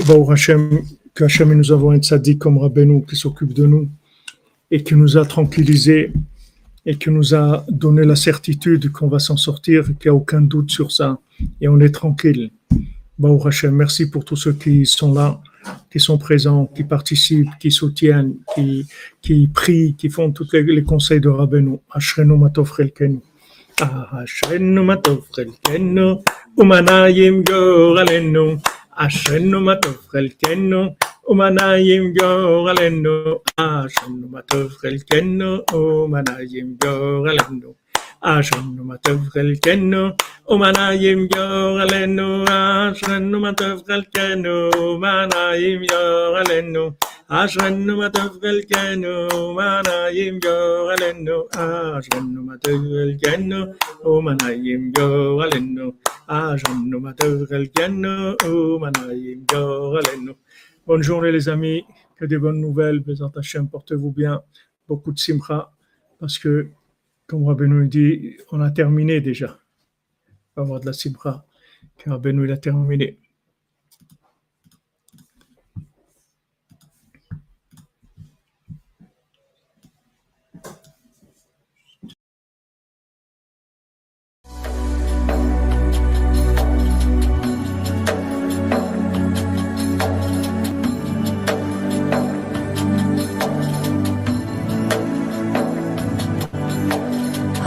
que 1.15 1.45
nous 1.45 1.73
avons 1.73 1.91
un 1.91 1.99
tzaddik 1.99 2.39
comme 2.39 2.59
Rabbeinu 2.59 3.05
qui 3.05 3.17
s'occupe 3.17 3.53
de 3.53 3.67
nous 3.67 3.89
et 4.71 4.83
qui 4.83 4.95
nous 4.95 5.17
a 5.17 5.25
tranquillisés 5.25 6.13
et 6.89 6.97
qui 6.97 7.11
nous 7.11 7.35
a 7.35 7.67
donné 7.69 8.03
la 8.03 8.17
certitude 8.17 8.91
qu'on 8.91 9.09
va 9.09 9.19
s'en 9.19 9.37
sortir, 9.37 9.85
qu'il 9.85 10.07
n'y 10.07 10.09
a 10.09 10.15
aucun 10.15 10.41
doute 10.41 10.71
sur 10.71 10.91
ça, 10.91 11.19
et 11.61 11.69
on 11.69 11.79
est 11.81 11.91
tranquille. 11.91 12.51
Baou 13.19 13.47
Hashem, 13.47 13.75
merci 13.75 14.11
pour 14.11 14.25
tous 14.25 14.37
ceux 14.37 14.55
qui 14.55 14.87
sont 14.87 15.13
là, 15.13 15.39
qui 15.91 16.01
sont 16.01 16.17
présents, 16.17 16.65
qui 16.75 16.85
participent, 16.85 17.51
qui 17.61 17.71
soutiennent, 17.71 18.37
qui, 18.55 19.49
prient, 19.53 19.97
qui 19.99 20.09
font 20.09 20.31
tous 20.31 20.49
les, 20.55 20.83
conseils 20.83 21.21
de 21.21 21.29
Rabbeinu. 21.29 21.79
Ashrenu 21.91 22.39
matov 22.39 22.73
chelkenu. 22.75 23.21
Ashrenu 24.23 24.81
matov 24.81 25.25
chelkenu. 25.37 26.23
Umanayim 26.57 27.45
yoralenu. 27.47 28.57
Ashrenu 28.97 29.61
matov 29.61 29.99
chelkenu. 30.11 30.97
Omanayim, 31.29 32.15
yo 32.17 32.65
alenno, 32.71 33.43
asanumatov 33.59 34.73
elkenno, 34.83 35.61
omanayim, 35.75 36.79
yo 36.83 37.21
alenno, 37.29 37.77
asanumatov 38.23 39.29
elkenno, 39.37 40.17
omanayim, 40.49 41.29
yo 41.29 41.45
alenno, 41.85 42.49
asanumatov 42.49 43.85
elkenno, 43.97 44.71
omanayim, 44.73 45.85
yo 45.85 46.01
alenno, 46.41 46.97
asanumatov 47.29 48.41
elkenno, 48.43 49.29
omanayim, 49.29 50.41
yo 50.41 50.89
alenno, 50.89 51.45
asanumatov 51.53 52.89
elkenno, 53.05 53.61
omanayim, 54.03 54.93
yo 54.97 55.43
alenno, 55.45 55.93
asanumatov 56.27 57.53
elkenno. 57.53 58.17
Bonne 60.89 61.03
journée 61.03 61.31
les 61.31 61.51
amis, 61.51 61.85
que 62.17 62.25
des 62.25 62.39
bonnes 62.39 62.63
nouvelles, 62.63 63.01
Bézant 63.01 63.29
Hachem, 63.37 63.69
portez-vous 63.69 64.11
bien, 64.11 64.43
beaucoup 64.89 65.13
de 65.13 65.19
simcha, 65.19 65.71
parce 66.19 66.39
que, 66.39 66.71
comme 67.27 67.45
Rabbeinu 67.45 67.87
dit, 67.87 68.39
on 68.53 68.63
a 68.63 68.71
terminé 68.71 69.21
déjà. 69.21 69.61
On 70.57 70.63
va 70.63 70.63
avoir 70.63 70.81
de 70.81 70.87
la 70.87 70.95
simcha, 70.95 71.45
car 71.99 72.15
Rabbeinu 72.15 72.47
il 72.47 72.53
a 72.53 72.57
terminé. 72.57 73.19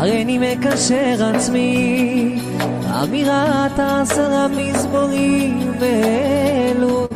הריני 0.01 0.37
מקשר 0.37 1.25
עצמי, 1.35 2.39
אמירת 3.03 3.79
עשרה 3.79 4.47
מזמורים 4.47 5.71
ואלו. 5.79 7.07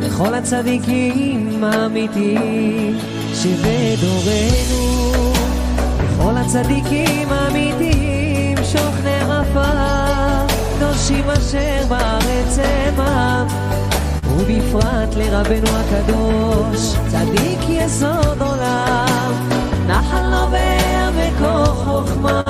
לכל 0.00 0.34
הצדיקים 0.34 1.64
האמיתיים 1.64 2.98
שבדורנו, 3.34 5.32
לכל 6.04 6.36
הצדיקים 6.36 7.28
האמיתיים 7.30 8.56
שוכני 8.56 9.20
עפר, 9.20 10.46
קדושים 10.78 11.24
אשר 11.30 11.86
בארץ 11.88 12.58
עמם. 12.58 13.46
ובפרט 14.30 15.14
לרבנו 15.16 15.68
הקדוש, 15.68 16.94
צדיק 17.08 17.60
יסוד 17.68 18.42
עולם, 18.42 19.65
נחל 19.88 20.22
נובע 20.22 21.10
מקור 21.10 21.66
חוכמה. 21.66 22.42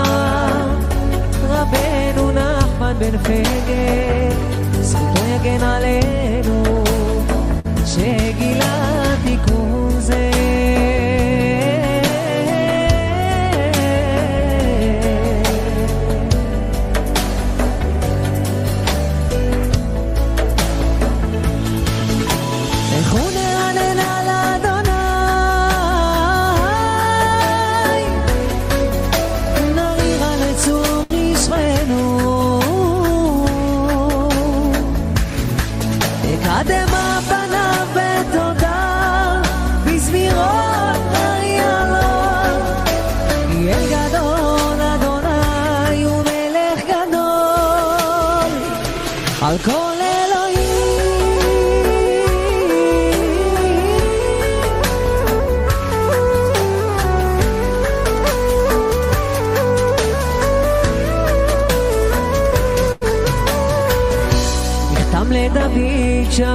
רבנו 1.48 2.32
נחמן 2.32 2.94
בן 2.98 3.18
פגל, 3.18 4.30
זכותו 4.80 5.22
יגן 5.24 5.64
עלינו, 5.64 6.84
שגילה 7.86 9.14
תיקון 9.24 9.90
זה. 9.98 10.30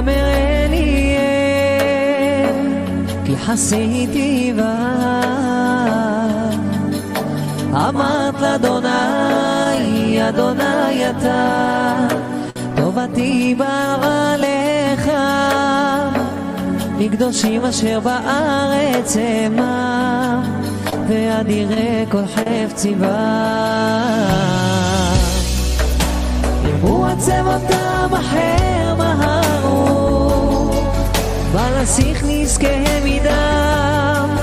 مرني 0.04 1.16
כי 3.24 3.36
חסיתי 3.36 4.52
בך. 4.56 4.92
אמרת 7.88 8.40
לאדוני, 8.40 10.28
אדוני 10.28 11.10
אתה, 11.10 11.94
טובתי 12.76 13.54
ברא 13.58 14.36
לך, 14.38 15.10
מקדושים 16.98 17.64
אשר 17.64 18.00
בארץ 18.00 19.16
המה, 19.16 20.42
ואדירי 21.08 22.06
כל 22.10 22.22
חפצי 22.26 22.94
בה. 22.94 23.52
ירבו 26.64 27.06
עצמותם 27.06 28.08
החרמה 28.12 29.41
ונסיך 31.52 32.24
נזקיהם 32.28 33.04
מדם, 33.04 34.36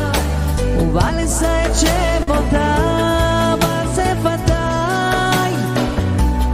ובלשא 0.79 1.65
את 1.65 1.75
שמותם 1.75 3.57
על 3.61 3.87
שפתיי. 3.95 5.53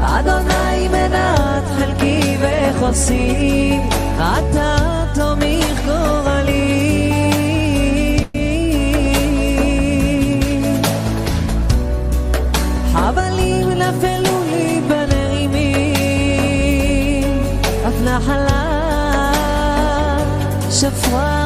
אדוני 0.02 0.88
מנת 0.88 1.64
חלקי 1.78 2.38
וחוסי, 2.42 3.80
אתה 4.18 4.85
The 20.86 20.92
fly. 20.92 21.45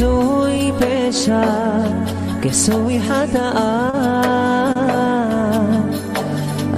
zui 0.00 0.72
pesha 0.80 1.44
ke 2.40 2.50
zui 2.62 2.96
hata 3.08 3.46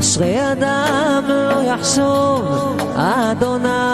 asre 0.01 0.33
adam 0.51 1.25
lo 1.31 1.59
yachshov 1.71 2.43
adonai. 3.15 3.92